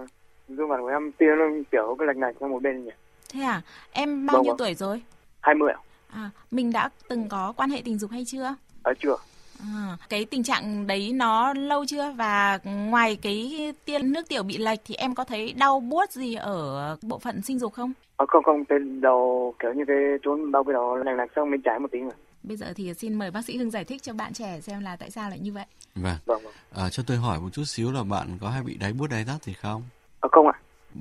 gương 0.48 0.70
mặt 0.70 0.75
của 0.80 0.88
em 0.88 1.12
tiêm 1.12 1.64
kiểu 1.72 1.96
cái 2.00 2.08
lệch 2.08 2.18
này 2.18 2.34
sang 2.40 2.52
một 2.52 2.62
bên 2.62 2.86
nhỉ? 2.86 2.92
Thế 3.34 3.42
à? 3.42 3.62
Em 3.92 4.25
bao 4.25 4.34
vâng, 4.34 4.44
nhiêu 4.44 4.52
vâng. 4.52 4.58
tuổi 4.58 4.74
rồi? 4.74 5.02
20 5.42 5.72
ạ. 5.72 5.80
À, 6.14 6.30
mình 6.52 6.72
đã 6.72 6.90
từng 7.08 7.30
có 7.30 7.54
quan 7.58 7.70
hệ 7.70 7.82
tình 7.86 7.98
dục 7.98 8.12
hay 8.12 8.25
chưa? 8.25 8.56
À, 8.86 8.94
chưa. 9.00 9.15
À, 9.60 9.98
cái 10.10 10.25
tình 10.25 10.44
trạng 10.44 10.88
đấy 10.88 11.12
nó 11.13 11.54
lâu 11.54 11.86
chưa 11.86 12.12
và 12.12 12.60
ngoài 12.63 13.18
cái 13.22 13.74
tiên 13.86 14.13
nước 14.13 14.30
tiểu 14.30 14.44
bị 14.44 14.58
lệch 14.58 14.80
thì 14.86 14.96
em 14.96 15.15
có 15.15 15.24
thấy 15.24 15.54
đau 15.54 15.80
buốt 15.80 16.12
gì 16.12 16.36
ở 16.36 16.98
bộ 17.01 17.20
phận 17.20 17.42
sinh 17.42 17.60
dục 17.60 17.74
không? 17.74 17.94
À, 18.18 18.25
không 18.27 18.44
không, 18.44 18.65
tên 18.65 19.01
đầu 19.01 19.54
kiểu 19.60 19.74
như 19.74 19.84
cái 19.88 19.98
chỗ 20.24 20.38
đau 20.54 20.63
cái 20.63 20.74
đầu 20.74 20.96
này 20.96 21.15
là 21.15 21.25
xong 21.36 21.51
bên 21.51 21.62
trái 21.62 21.80
một 21.80 21.88
tí 21.92 22.00
mà. 22.00 22.12
Bây 22.44 22.58
giờ 22.58 22.74
thì 22.75 22.94
xin 22.94 23.13
mời 23.13 23.32
bác 23.32 23.46
sĩ 23.46 23.58
Hưng 23.58 23.72
giải 23.72 23.84
thích 23.84 24.04
cho 24.04 24.13
bạn 24.13 24.34
trẻ 24.34 24.60
xem 24.62 24.80
là 24.80 24.96
tại 24.96 25.12
sao 25.12 25.30
lại 25.30 25.39
như 25.39 25.51
vậy. 25.54 25.65
Vâng. 25.96 26.18
vâng, 26.25 26.42
vâng. 26.44 26.54
À, 26.75 26.89
cho 26.89 27.04
tôi 27.08 27.18
hỏi 27.18 27.39
một 27.39 27.50
chút 27.54 27.63
xíu 27.65 27.92
là 27.92 28.04
bạn 28.04 28.27
có 28.42 28.50
hay 28.50 28.63
bị 28.63 28.77
đáy 28.77 28.94
buốt 28.94 29.08
đáy 29.12 29.24
rát 29.24 29.44
gì 29.44 29.54
không? 29.54 29.84
À, 30.22 30.27
không 30.32 30.48
ạ. 30.48 30.54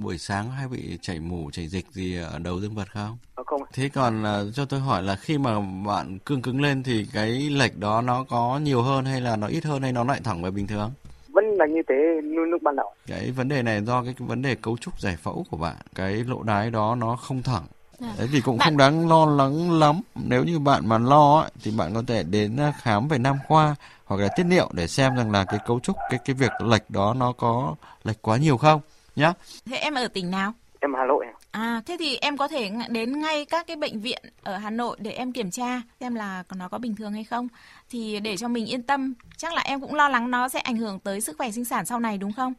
Buổi 0.03 0.19
sáng 0.19 0.51
hay 0.51 0.69
bị 0.69 0.99
chảy 1.03 1.21
mủ, 1.21 1.51
chảy 1.51 1.69
dịch 1.69 1.87
gì 1.93 2.17
ở 2.17 2.39
đầu 2.39 2.61
dương 2.61 2.75
vật 2.75 2.89
không? 2.93 3.19
À, 3.35 3.43
không. 3.47 3.63
Thế 3.73 3.89
còn 3.89 4.23
uh, 4.23 4.55
cho 4.55 4.65
tôi 4.65 4.81
hỏi 4.81 5.03
là 5.03 5.17
khi 5.17 5.39
mà 5.39 5.61
bạn 5.87 6.19
cương 6.19 6.43
cứng 6.43 6.61
lên 6.61 6.83
thì 6.83 7.07
cái 7.13 7.31
lệch 7.31 7.79
đó 7.79 8.03
nó 8.03 8.25
có 8.29 8.59
nhiều 8.63 8.83
hơn 8.83 9.05
hay 9.05 9.21
là 9.21 9.37
nó 9.37 9.47
ít 9.47 9.65
hơn 9.65 9.83
hay 9.83 9.93
nó 9.93 10.05
lại 10.05 10.21
thẳng 10.25 10.43
về 10.43 10.51
bình 10.51 10.67
thường? 10.67 10.93
Vẫn 11.29 11.45
là 11.45 11.67
như 11.67 11.83
thế 11.89 12.21
như 12.25 12.45
lúc 12.45 12.63
ban 12.63 12.77
đầu. 12.77 12.95
Cái 13.07 13.31
vấn 13.31 13.49
đề 13.49 13.63
này 13.63 13.83
do 13.85 14.03
cái 14.03 14.15
vấn 14.19 14.43
đề 14.43 14.55
cấu 14.55 14.77
trúc 14.77 15.01
giải 15.01 15.17
phẫu 15.17 15.47
của 15.51 15.57
bạn. 15.57 15.77
Cái 15.95 16.15
lỗ 16.15 16.43
đái 16.43 16.71
đó 16.71 16.95
nó 16.95 17.17
không 17.17 17.43
thẳng 17.43 17.65
À. 18.01 18.15
Đấy 18.19 18.29
thì 18.33 18.41
cũng 18.41 18.59
bạn... 18.59 18.69
không 18.69 18.77
đáng 18.77 19.09
lo 19.09 19.27
lắng 19.27 19.79
lắm. 19.79 20.01
Nếu 20.15 20.45
như 20.45 20.59
bạn 20.59 20.89
mà 20.89 20.99
lo 20.99 21.41
ấy, 21.41 21.51
thì 21.63 21.71
bạn 21.79 21.95
có 21.95 22.03
thể 22.07 22.23
đến 22.23 22.57
à, 22.57 22.73
khám 22.83 23.09
về 23.09 23.19
nam 23.19 23.37
khoa 23.49 23.75
hoặc 24.05 24.21
là 24.21 24.29
tiết 24.37 24.45
niệu 24.45 24.69
để 24.73 24.87
xem 24.87 25.17
rằng 25.17 25.31
là 25.31 25.45
cái 25.45 25.61
cấu 25.67 25.81
trúc 25.81 25.97
cái 26.11 26.21
cái 26.25 26.35
việc 26.35 26.53
lệch 26.61 26.91
đó 26.91 27.15
nó 27.15 27.33
có 27.33 27.75
lệch 28.05 28.23
quá 28.23 28.37
nhiều 28.37 28.57
không 28.57 28.81
nhá. 29.17 29.33
Thế 29.67 29.77
em 29.77 29.95
ở 29.95 30.09
tỉnh 30.09 30.31
nào? 30.31 30.53
Em 30.81 30.95
Hà 30.95 31.05
Nội. 31.05 31.27
À 31.51 31.83
thế 31.87 31.97
thì 31.99 32.17
em 32.17 32.37
có 32.37 32.49
thể 32.49 32.71
đến 32.89 33.21
ngay 33.21 33.45
các 33.45 33.67
cái 33.67 33.77
bệnh 33.77 34.01
viện 34.01 34.23
ở 34.43 34.57
Hà 34.57 34.71
Nội 34.71 34.97
để 35.01 35.11
em 35.11 35.33
kiểm 35.33 35.51
tra 35.51 35.83
xem 36.01 36.15
là 36.15 36.45
nó 36.55 36.69
có 36.69 36.79
bình 36.79 36.97
thường 36.97 37.13
hay 37.13 37.25
không. 37.25 37.49
Thì 37.91 38.21
để 38.21 38.37
cho 38.37 38.49
mình 38.49 38.67
yên 38.67 38.83
tâm, 38.83 39.15
chắc 39.37 39.53
là 39.53 39.61
em 39.61 39.81
cũng 39.81 39.95
lo 39.95 40.09
lắng 40.09 40.31
nó 40.31 40.49
sẽ 40.49 40.61
ảnh 40.61 40.77
hưởng 40.77 40.99
tới 40.99 41.21
sức 41.21 41.37
khỏe 41.39 41.51
sinh 41.51 41.65
sản 41.65 41.87
sau 41.87 42.01
này 42.01 42.19
đúng 42.19 42.33
không? 42.33 42.55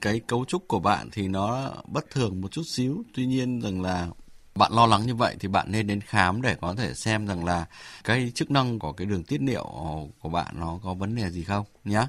Cái 0.00 0.20
cấu 0.26 0.44
trúc 0.44 0.68
của 0.68 0.80
bạn 0.80 1.08
thì 1.12 1.28
nó 1.28 1.72
bất 1.86 2.10
thường 2.10 2.40
một 2.40 2.52
chút 2.52 2.62
xíu, 2.66 3.04
tuy 3.14 3.26
nhiên 3.26 3.60
rằng 3.60 3.82
là 3.82 4.08
bạn 4.54 4.72
lo 4.72 4.86
lắng 4.86 5.06
như 5.06 5.14
vậy 5.14 5.36
thì 5.40 5.48
bạn 5.48 5.66
nên 5.72 5.86
đến 5.86 6.00
khám 6.00 6.42
để 6.42 6.56
có 6.60 6.74
thể 6.78 6.94
xem 6.94 7.26
rằng 7.26 7.44
là 7.44 7.66
cái 8.04 8.32
chức 8.34 8.50
năng 8.50 8.78
của 8.78 8.92
cái 8.92 9.06
đường 9.06 9.24
tiết 9.24 9.40
niệu 9.40 9.64
của 10.20 10.28
bạn 10.28 10.54
nó 10.58 10.78
có 10.82 10.94
vấn 10.94 11.14
đề 11.14 11.30
gì 11.30 11.44
không 11.44 11.64
nhé. 11.84 12.06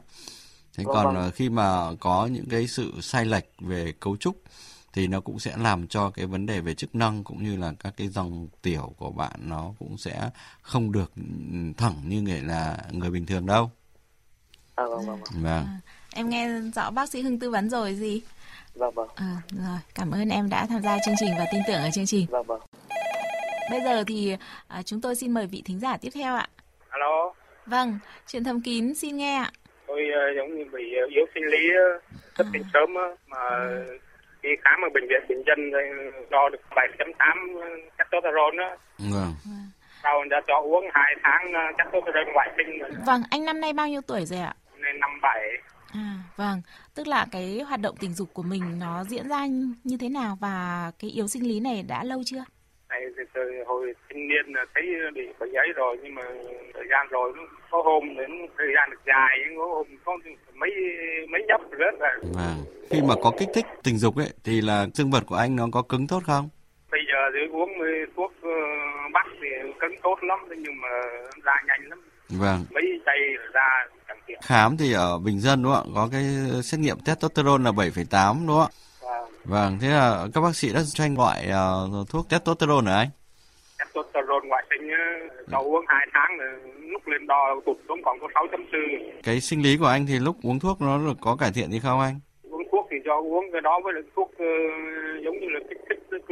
Thế 0.77 0.83
vâng, 0.83 0.93
còn 0.93 1.05
vâng. 1.05 1.15
Ờ, 1.15 1.31
khi 1.31 1.49
mà 1.49 1.89
có 1.99 2.29
những 2.31 2.45
cái 2.49 2.67
sự 2.67 2.93
sai 3.01 3.25
lệch 3.25 3.45
về 3.59 3.93
cấu 3.99 4.17
trúc 4.17 4.41
thì 4.93 5.07
nó 5.07 5.21
cũng 5.21 5.39
sẽ 5.39 5.57
làm 5.57 5.87
cho 5.87 6.09
cái 6.09 6.25
vấn 6.25 6.45
đề 6.45 6.61
về 6.61 6.73
chức 6.73 6.95
năng 6.95 7.23
cũng 7.23 7.43
như 7.43 7.55
là 7.55 7.73
các 7.79 7.93
cái 7.97 8.07
dòng 8.07 8.47
tiểu 8.61 8.93
của 8.97 9.11
bạn 9.11 9.31
nó 9.39 9.73
cũng 9.79 9.97
sẽ 9.97 10.29
không 10.61 10.91
được 10.91 11.11
thẳng 11.77 11.95
như 12.07 12.21
nghĩa 12.21 12.41
là 12.41 12.77
người 12.91 13.09
bình 13.09 13.25
thường 13.25 13.45
đâu. 13.45 13.71
À, 14.75 14.83
vâng, 14.89 15.07
vâng, 15.07 15.07
vâng. 15.07 15.43
vâng. 15.43 15.65
À, 15.65 15.79
em 16.13 16.29
nghe 16.29 16.59
rõ 16.75 16.91
bác 16.91 17.09
sĩ 17.09 17.21
Hưng 17.21 17.39
tư 17.39 17.49
vấn 17.49 17.69
rồi 17.69 17.95
gì? 17.95 18.21
Vâng 18.75 18.93
vâng. 18.93 19.09
À, 19.15 19.41
rồi, 19.49 19.79
cảm 19.95 20.11
ơn 20.11 20.29
em 20.29 20.49
đã 20.49 20.65
tham 20.65 20.81
gia 20.81 20.97
chương 21.05 21.15
trình 21.19 21.31
và 21.37 21.45
tin 21.51 21.61
tưởng 21.67 21.81
ở 21.81 21.89
chương 21.93 22.05
trình. 22.05 22.27
Vâng 22.29 22.45
vâng. 22.47 22.61
Bây 23.71 23.81
giờ 23.81 24.03
thì 24.07 24.35
à, 24.67 24.83
chúng 24.83 25.01
tôi 25.01 25.15
xin 25.15 25.31
mời 25.31 25.47
vị 25.47 25.61
thính 25.65 25.79
giả 25.79 25.97
tiếp 25.97 26.09
theo 26.13 26.35
ạ. 26.35 26.49
Alo. 26.89 27.33
Vâng, 27.65 27.99
chuyện 28.27 28.43
thầm 28.43 28.61
kín 28.61 28.95
xin 28.95 29.17
nghe 29.17 29.35
ạ. 29.35 29.51
Tôi 29.93 30.03
uh, 30.09 30.38
giống 30.38 30.57
như 30.57 30.65
bị 30.73 30.95
uh, 31.05 31.09
yếu 31.09 31.25
sinh 31.33 31.43
lý 31.45 31.69
rất 32.38 32.47
uh, 32.50 32.55
à. 32.55 32.69
sớm 32.73 32.93
mà 33.27 33.39
khi 34.43 34.50
khám 34.63 34.81
ở 34.81 34.89
bệnh 34.93 35.07
viện 35.09 35.21
Bình 35.29 35.43
Dân 35.47 35.71
đo 36.29 36.50
được 36.50 36.62
7.8 36.69 37.15
testosterone 37.97 38.57
đó. 38.57 38.75
Vâng. 38.97 39.33
Sau 40.03 40.23
đã 40.29 40.41
cho 40.47 40.62
uống 40.62 40.85
2 40.93 41.15
tháng 41.23 41.53
testosterone 41.77 42.31
ngoại 42.33 42.50
sinh. 42.57 43.00
Vâng, 43.05 43.21
anh 43.29 43.45
năm 43.45 43.62
nay 43.62 43.73
bao 43.73 43.88
nhiêu 43.88 44.01
tuổi 44.07 44.25
rồi 44.25 44.39
ạ? 44.39 44.53
Năm 44.77 45.00
năm 45.00 45.09
bảy. 45.21 45.41
À, 45.93 46.13
vâng, 46.35 46.62
tức 46.95 47.07
là 47.07 47.25
cái 47.31 47.62
hoạt 47.67 47.79
động 47.79 47.95
tình 48.00 48.13
dục 48.13 48.29
của 48.33 48.43
mình 48.43 48.79
nó 48.79 49.03
diễn 49.03 49.29
ra 49.29 49.45
như 49.83 49.97
thế 50.00 50.09
nào 50.09 50.38
và 50.41 50.91
cái 51.00 51.09
yếu 51.09 51.27
sinh 51.27 51.47
lý 51.47 51.59
này 51.59 51.83
đã 51.88 52.03
lâu 52.03 52.21
chưa? 52.25 52.43
Này 52.93 53.01
từ, 53.17 53.23
từ 53.33 53.41
hồi 53.67 53.93
sinh 54.09 54.27
niên 54.27 54.45
là 54.55 54.65
thấy 54.75 54.83
bị 55.15 55.21
bệnh 55.39 55.53
ấy 55.53 55.67
rồi 55.75 55.97
nhưng 56.03 56.15
mà 56.15 56.21
thời 56.73 56.83
gian 56.91 57.07
rồi 57.09 57.33
nó 57.35 57.43
có 57.71 57.81
hôm 57.83 58.15
đến 58.17 58.31
thời 58.57 58.67
gian 58.75 58.89
được 58.91 59.01
dài 59.05 59.39
có 59.57 59.65
hôm 59.65 59.88
có 60.05 60.17
mấy 60.53 60.69
mấy 61.29 61.41
nhấp 61.47 61.62
rất 61.71 61.95
là. 62.00 62.17
Vâng. 62.21 62.57
Khi 62.89 63.01
mà 63.07 63.13
có 63.23 63.31
kích 63.39 63.50
thích 63.53 63.65
tình 63.83 63.97
dục 63.97 64.17
ấy 64.17 64.29
thì 64.43 64.62
là 64.62 64.88
dương 64.93 65.12
vật 65.12 65.23
của 65.27 65.35
anh 65.35 65.55
nó 65.55 65.67
có 65.71 65.81
cứng 65.89 66.07
tốt 66.07 66.19
không? 66.25 66.50
Bây 66.91 67.01
giờ 67.07 67.19
thì 67.33 67.39
uống 67.51 67.69
thuốc 68.15 68.31
uh, 68.31 69.12
bắc 69.13 69.27
thì 69.41 69.47
cứng 69.79 69.95
tốt 70.03 70.15
lắm 70.21 70.39
nhưng 70.57 70.81
mà 70.81 70.89
ra 71.43 71.53
nhanh 71.67 71.89
lắm. 71.89 72.00
Vâng. 72.29 72.65
Mấy 72.71 73.01
tay 73.05 73.17
ra 73.53 73.88
Khám 74.41 74.77
thì 74.77 74.93
ở 74.93 75.19
Bình 75.19 75.39
Dân 75.39 75.63
đúng 75.63 75.73
không 75.73 75.83
ạ? 75.88 75.91
Có 75.95 76.09
cái 76.12 76.23
xét 76.63 76.79
nghiệm 76.79 76.97
testosterone 77.05 77.63
là 77.63 77.71
7,8 77.71 78.47
đúng 78.47 78.57
không 78.57 78.59
ạ? 78.59 78.83
Vâng. 79.45 79.77
Thế 79.81 79.88
là 79.88 80.27
các 80.33 80.41
bác 80.41 80.55
sĩ 80.55 80.73
đã 80.73 80.79
cho 80.93 81.03
anh 81.03 81.15
gọi 81.15 81.38
uh, 81.47 82.09
thuốc 82.09 82.29
testosterone 82.29 82.91
hả 82.91 82.97
anh? 82.97 83.09
Testosterone 83.79 84.47
ngoại 84.47 84.63
sinh 84.69 84.89
cho 85.51 85.57
uống 85.57 85.85
2 85.88 86.07
tháng 86.13 86.31
lúc 86.91 87.07
lên 87.07 87.27
đo 87.27 87.62
tụt 87.65 87.77
xuống 87.88 88.01
còn 88.05 88.19
có 88.19 88.27
6.4. 88.27 89.12
Cái 89.23 89.41
sinh 89.41 89.62
lý 89.62 89.77
của 89.77 89.85
anh 89.85 90.05
thì 90.05 90.19
lúc 90.19 90.35
uống 90.43 90.59
thuốc 90.59 90.81
nó 90.81 90.97
được 90.97 91.17
có 91.21 91.35
cải 91.39 91.51
thiện 91.55 91.71
gì 91.71 91.79
không 91.79 92.00
anh? 92.00 92.19
Uống 92.43 92.63
thuốc 92.71 92.88
thì 92.91 92.97
cho 93.05 93.21
uống 93.21 93.45
cái 93.51 93.62
đó 93.62 93.79
với 93.83 93.93
lại 93.93 94.03
thuốc 94.15 94.29
uh, 94.29 94.38
giống 95.23 95.39
như 95.39 95.47
là 95.50 95.59
kích 95.69 95.83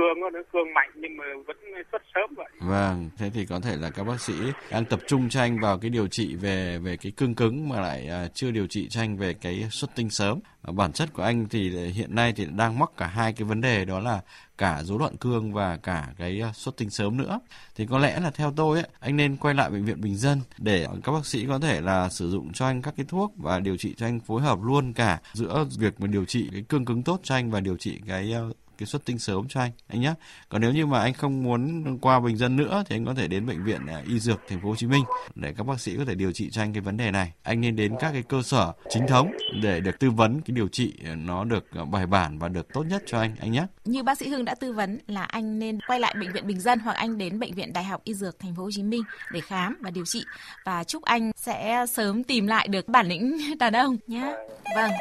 cương 0.02 0.34
nó 0.34 0.40
cương 0.54 0.74
mạnh 0.74 0.90
nhưng 0.96 1.18
mà 1.18 1.24
vẫn 1.48 1.58
xuất 1.92 2.02
sớm 2.16 2.36
vậy. 2.36 2.50
Vâng, 2.60 3.10
thế 3.18 3.30
thì 3.34 3.46
có 3.46 3.60
thể 3.60 3.78
là 3.78 3.90
các 3.90 4.04
bác 4.04 4.22
sĩ 4.22 4.34
đang 4.72 4.86
tập 4.86 5.00
trung 5.08 5.30
tranh 5.30 5.60
vào 5.60 5.78
cái 5.78 5.90
điều 5.90 6.08
trị 6.08 6.36
về 6.36 6.78
về 6.78 6.98
cái 6.98 7.12
cương 7.12 7.36
cứng 7.36 7.70
mà 7.70 7.82
lại 7.82 8.08
à, 8.08 8.28
chưa 8.34 8.52
điều 8.52 8.68
trị 8.68 8.90
tranh 8.90 9.18
về 9.18 9.34
cái 9.34 9.68
xuất 9.72 9.96
tinh 9.96 10.10
sớm. 10.10 10.40
Bản 10.74 10.92
chất 10.92 11.14
của 11.14 11.24
anh 11.24 11.50
thì 11.50 11.70
hiện 11.70 12.16
nay 12.16 12.34
thì 12.36 12.48
đang 12.56 12.80
mắc 12.80 12.90
cả 12.98 13.08
hai 13.08 13.34
cái 13.34 13.48
vấn 13.48 13.62
đề 13.62 13.86
đó 13.86 14.00
là 14.00 14.22
cả 14.58 14.84
rối 14.84 15.00
loạn 15.00 15.18
cương 15.18 15.54
và 15.54 15.78
cả 15.84 16.08
cái 16.18 16.42
à, 16.42 16.52
xuất 16.54 16.78
tinh 16.78 16.90
sớm 16.90 17.18
nữa. 17.18 17.40
Thì 17.76 17.86
có 17.86 18.00
lẽ 18.00 18.20
là 18.20 18.32
theo 18.32 18.54
tôi 18.56 18.78
ấy, 18.78 18.88
anh 19.00 19.18
nên 19.18 19.38
quay 19.38 19.54
lại 19.54 19.70
bệnh 19.70 19.86
viện 19.86 20.02
Bình 20.02 20.18
Dân 20.18 20.42
để 20.58 20.88
các 21.04 21.12
bác 21.12 21.26
sĩ 21.26 21.46
có 21.48 21.60
thể 21.60 21.82
là 21.82 22.10
sử 22.10 22.30
dụng 22.30 22.54
cho 22.54 22.66
anh 22.66 22.82
các 22.82 22.94
cái 22.98 23.06
thuốc 23.10 23.34
và 23.38 23.60
điều 23.60 23.78
trị 23.78 23.94
cho 23.98 24.06
anh 24.06 24.20
phối 24.20 24.42
hợp 24.42 24.60
luôn 24.62 24.94
cả 24.94 25.20
giữa 25.34 25.66
việc 25.80 26.02
mà 26.02 26.08
điều 26.08 26.26
trị 26.26 26.50
cái 26.52 26.64
cương 26.70 26.86
cứng 26.86 27.04
tốt 27.04 27.20
cho 27.24 27.36
anh 27.36 27.52
và 27.52 27.60
điều 27.60 27.78
trị 27.78 28.00
cái 28.08 28.34
à, 28.34 28.42
cái 28.82 28.86
xuất 28.88 29.06
tinh 29.06 29.20
sớm 29.20 29.48
cho 29.48 29.62
anh 29.62 29.72
anh 29.88 30.02
nhé 30.02 30.14
còn 30.50 30.62
nếu 30.62 30.72
như 30.72 30.86
mà 30.86 31.00
anh 31.02 31.14
không 31.14 31.44
muốn 31.44 31.98
qua 32.02 32.20
bình 32.20 32.38
dân 32.38 32.56
nữa 32.56 32.84
thì 32.88 32.96
anh 32.96 33.06
có 33.06 33.14
thể 33.14 33.28
đến 33.28 33.46
bệnh 33.46 33.64
viện 33.64 33.88
à, 33.88 34.02
y 34.08 34.20
dược 34.20 34.42
thành 34.50 34.62
phố 34.62 34.70
Hồ 34.70 34.76
Chí 34.76 34.88
Minh 34.88 35.04
để 35.36 35.54
các 35.58 35.64
bác 35.64 35.82
sĩ 35.82 35.98
có 35.98 36.06
thể 36.06 36.16
điều 36.16 36.32
trị 36.32 36.50
cho 36.52 36.62
anh 36.62 36.74
cái 36.74 36.82
vấn 36.82 36.98
đề 36.98 37.12
này 37.12 37.34
anh 37.44 37.62
nên 37.62 37.76
đến 37.76 37.96
các 38.00 38.12
cái 38.12 38.24
cơ 38.24 38.42
sở 38.42 38.74
chính 38.90 39.08
thống 39.08 39.32
để 39.62 39.80
được 39.80 40.00
tư 40.00 40.12
vấn, 40.12 40.42
cái 40.42 40.56
điều 40.56 40.68
trị 40.68 40.94
à, 41.06 41.16
nó 41.16 41.44
được 41.44 41.72
à, 41.72 41.86
bài 41.86 42.08
bản 42.08 42.40
và 42.40 42.50
được 42.50 42.68
tốt 42.74 42.84
nhất 42.84 43.04
cho 43.06 43.20
anh 43.20 43.36
anh 43.40 43.52
nhé 43.52 43.66
như 43.86 44.04
bác 44.04 44.18
sĩ 44.18 44.30
Hưng 44.30 44.46
đã 44.46 44.56
tư 44.56 44.74
vấn 44.74 45.00
là 45.08 45.24
anh 45.24 45.60
nên 45.60 45.80
quay 45.88 46.00
lại 46.00 46.16
bệnh 46.20 46.34
viện 46.34 46.48
Bình 46.48 46.60
Dân 46.60 46.80
hoặc 46.80 46.94
anh 46.94 47.18
đến 47.18 47.40
bệnh 47.40 47.54
viện 47.54 47.74
Đại 47.74 47.84
học 47.84 48.02
Y 48.04 48.14
Dược 48.14 48.40
Thành 48.40 48.56
phố 48.56 48.64
Hồ 48.64 48.70
Chí 48.72 48.84
Minh 48.84 49.04
để 49.32 49.40
khám 49.40 49.78
và 49.82 49.92
điều 49.92 50.06
trị 50.06 50.26
và 50.66 50.84
chúc 50.84 51.04
anh 51.04 51.32
sẽ 51.36 51.86
sớm 51.90 52.24
tìm 52.24 52.48
lại 52.48 52.68
được 52.68 52.88
bản 52.88 53.08
lĩnh 53.08 53.38
đàn 53.60 53.74
ông 53.74 53.98
nhé. 54.08 54.36
Vâng. 54.76 54.92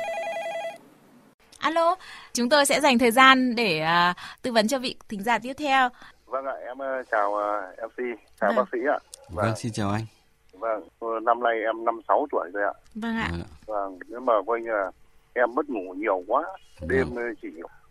Alo, 1.60 1.96
chúng 2.32 2.48
tôi 2.48 2.66
sẽ 2.66 2.80
dành 2.80 2.98
thời 2.98 3.10
gian 3.10 3.54
để 3.54 3.82
uh, 4.10 4.16
tư 4.42 4.52
vấn 4.52 4.68
cho 4.68 4.78
vị 4.78 4.96
thính 5.08 5.22
giả 5.22 5.38
tiếp 5.38 5.52
theo. 5.52 5.88
Vâng 6.26 6.46
ạ, 6.46 6.54
em 6.66 6.78
uh, 6.78 7.06
chào 7.10 7.30
uh, 7.32 7.78
à, 7.78 7.86
MC, 7.86 8.18
chào 8.40 8.50
vâng. 8.50 8.56
bác 8.56 8.64
sĩ 8.72 8.78
ạ. 8.88 8.98
Vâng. 9.28 9.46
vâng, 9.46 9.56
xin 9.56 9.72
chào 9.72 9.90
anh. 9.90 10.04
Vâng, 10.52 10.88
năm 11.24 11.42
nay 11.42 11.60
em 11.66 11.84
56 11.84 12.26
tuổi 12.30 12.50
rồi 12.54 12.64
ạ. 12.64 12.72
Vâng 12.94 13.16
ạ. 13.16 13.30
Vâng, 13.66 13.98
nhưng 14.08 14.26
mà 14.26 14.32
coi 14.46 14.60
như 14.60 14.70
là 14.70 14.90
em 15.34 15.54
mất 15.54 15.70
ngủ 15.70 15.94
nhiều 15.96 16.24
quá, 16.26 16.44
đêm 16.88 17.06
vâng. 17.14 17.34
chỉ 17.42 17.48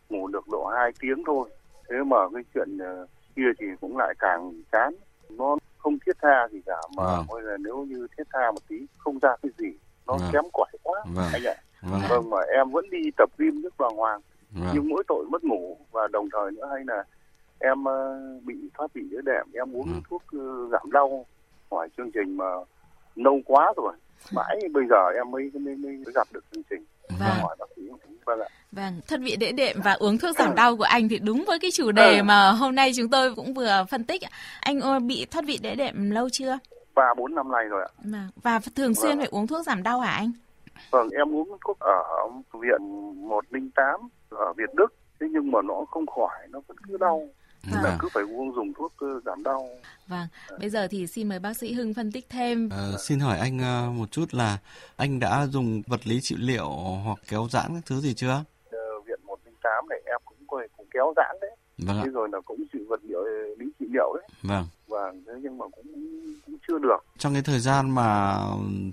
ngủ 0.09 0.27
được 0.27 0.47
độ 0.47 0.65
2 0.65 0.91
tiếng 0.99 1.23
thôi 1.25 1.49
thế 1.89 1.95
mà 2.05 2.17
cái 2.33 2.43
chuyện 2.53 2.77
ờ, 2.77 3.05
kia 3.35 3.51
thì 3.59 3.65
cũng 3.81 3.97
lại 3.97 4.13
càng 4.19 4.53
chán 4.71 4.93
nó 5.29 5.57
không 5.77 5.97
thiết 6.05 6.11
tha 6.21 6.47
gì 6.51 6.59
cả 6.65 6.75
mà 6.97 7.03
Vâng. 7.03 7.25
bây 7.29 7.43
giờ 7.43 7.57
nếu 7.59 7.85
như 7.89 8.07
thiết 8.17 8.23
tha 8.33 8.51
một 8.51 8.67
tí 8.67 8.75
không 8.97 9.19
ra 9.19 9.29
cái 9.43 9.51
gì 9.57 9.77
nó 10.07 10.13
Vâng. 10.17 10.29
kém 10.33 10.43
cỏi 10.53 10.71
quá 10.83 11.01
Vâng. 11.15 11.29
anh 11.33 11.43
ạ 11.43 11.55
Vâng. 11.81 12.01
vâng 12.09 12.29
mà 12.29 12.37
em 12.57 12.69
vẫn 12.71 12.89
đi 12.89 13.11
tập 13.17 13.29
gym 13.37 13.61
rất 13.61 13.73
bàng 13.77 13.95
hoàng 13.97 14.19
Vâng. 14.51 14.71
nhưng 14.73 14.89
mỗi 14.89 15.03
tội 15.07 15.25
mất 15.29 15.43
ngủ 15.43 15.77
và 15.91 16.07
đồng 16.11 16.29
thời 16.33 16.51
nữa 16.51 16.67
hay 16.73 16.83
là 16.87 17.03
em 17.59 17.83
ờ, 17.83 18.19
bị 18.45 18.55
thoát 18.77 18.93
vị 18.93 19.01
đĩa 19.11 19.21
đệm 19.25 19.45
em 19.53 19.75
uống 19.75 19.93
Ừ. 19.93 19.99
thuốc 20.09 20.23
ờ, 20.31 20.67
giảm 20.71 20.91
đau 20.91 21.25
hỏi 21.71 21.87
chương 21.97 22.11
trình 22.11 22.37
mà 22.37 22.45
lâu 23.15 23.39
quá 23.45 23.73
rồi 23.77 23.93
mãi 24.31 24.59
bây 24.73 24.83
giờ 24.89 25.09
em 25.15 25.31
mới 25.31 25.51
mới, 25.53 25.75
mới, 25.75 25.91
mới 26.05 26.13
gặp 26.15 26.27
được 26.31 26.43
chương 26.53 26.63
trình 26.69 26.83
Vâng. 27.19 27.39
hỏi 27.41 27.55
bác 27.59 27.65
sĩ 27.75 27.81
vâng 28.25 28.39
ạ 28.39 28.47
Vâng, 28.71 29.01
thoát 29.07 29.17
vị 29.21 29.35
đễ 29.35 29.51
đệm 29.51 29.81
và 29.83 29.93
uống 29.93 30.17
thuốc 30.17 30.35
giảm 30.37 30.55
đau 30.55 30.77
của 30.77 30.83
anh 30.83 31.09
thì 31.09 31.19
đúng 31.19 31.43
với 31.47 31.59
cái 31.59 31.71
chủ 31.71 31.91
đề 31.91 32.17
Ừ. 32.17 32.23
mà 32.23 32.51
hôm 32.51 32.75
nay 32.75 32.91
chúng 32.95 33.09
tôi 33.09 33.35
cũng 33.35 33.53
vừa 33.53 33.85
phân 33.89 34.03
tích. 34.03 34.21
Anh 34.61 35.07
bị 35.07 35.25
thoát 35.31 35.45
vị 35.45 35.59
đễ 35.61 35.75
đệm 35.75 36.11
lâu 36.11 36.29
chưa? 36.29 36.57
ba 36.95 37.13
bốn 37.17 37.35
năm 37.35 37.51
nay 37.51 37.65
rồi 37.69 37.81
ạ 37.81 37.89
Vâng. 38.03 38.29
Và 38.43 38.59
thường 38.75 38.95
xuyên 38.95 39.09
Vâng. 39.09 39.17
phải 39.17 39.27
uống 39.31 39.47
thuốc 39.47 39.65
giảm 39.65 39.83
đau 39.83 39.99
hả 39.99 40.11
anh? 40.11 40.31
Vâng 40.91 41.09
em 41.17 41.35
uống 41.35 41.57
thuốc 41.67 41.79
ở 41.79 41.93
viện 42.53 42.81
108 43.29 44.09
ở 44.29 44.53
Việt 44.57 44.73
Đức 44.73 44.87
thế 45.19 45.27
nhưng 45.31 45.51
mà 45.51 45.61
nó 45.61 45.85
không 45.91 46.05
khỏi 46.07 46.47
nó 46.49 46.59
vẫn 46.67 46.77
cứ 46.87 46.97
đau 46.97 47.27
là 47.71 47.81
Vâng. 47.83 47.97
cứ 47.99 48.07
phải 48.13 48.23
uống 48.23 48.55
dùng 48.55 48.73
thuốc 48.77 48.93
ờ, 48.97 49.07
giảm 49.25 49.43
đau 49.43 49.69
Vâng, 50.07 50.27
bây 50.59 50.69
giờ 50.69 50.87
thì 50.91 51.07
xin 51.07 51.29
mời 51.29 51.39
bác 51.39 51.57
sĩ 51.57 51.73
Hưng 51.73 51.93
phân 51.93 52.11
tích 52.11 52.25
thêm. 52.29 52.69
Ờ, 52.69 52.97
xin 52.99 53.19
hỏi 53.19 53.37
anh 53.39 53.59
ờ, 53.59 53.89
một 53.91 54.11
chút 54.11 54.33
là 54.33 54.57
anh 54.97 55.19
đã 55.19 55.47
dùng 55.47 55.81
vật 55.87 56.07
lý 56.07 56.19
trị 56.21 56.35
liệu 56.39 56.69
hoặc 57.05 57.17
kéo 57.29 57.47
giãn 57.51 57.65
các 57.73 57.83
thứ 57.85 57.99
gì 57.99 58.13
chưa? 58.13 58.43
Ờ, 58.71 58.77
viện 59.05 59.19
108 59.25 59.89
này 59.89 59.99
em 60.05 60.17
cũng 60.25 60.37
có- 60.47 60.67
cũng 60.77 60.85
kéo 60.93 61.13
giãn 61.15 61.35
đấy 61.41 61.51
Vâng 61.77 61.97
ạ. 61.97 62.01
thế 62.05 62.09
rồi 62.11 62.29
là 62.31 62.39
cũng 62.45 62.63
chịu 62.73 62.81
vật 62.89 62.99
liệu 63.03 63.23
lý 63.57 63.65
trị 63.79 63.85
liệu 63.93 64.13
đấy 64.15 64.27
Vâng. 64.41 64.65
Và 64.89 65.13
thế 65.27 65.33
nhưng 65.41 65.57
mà 65.57 65.65
cũng 65.75 65.85
cũng 66.45 66.55
chưa 66.67 66.79
được 66.79 66.97
Trong 67.17 67.33
cái 67.33 67.41
thời 67.41 67.59
gian 67.59 67.89
mà 67.95 68.35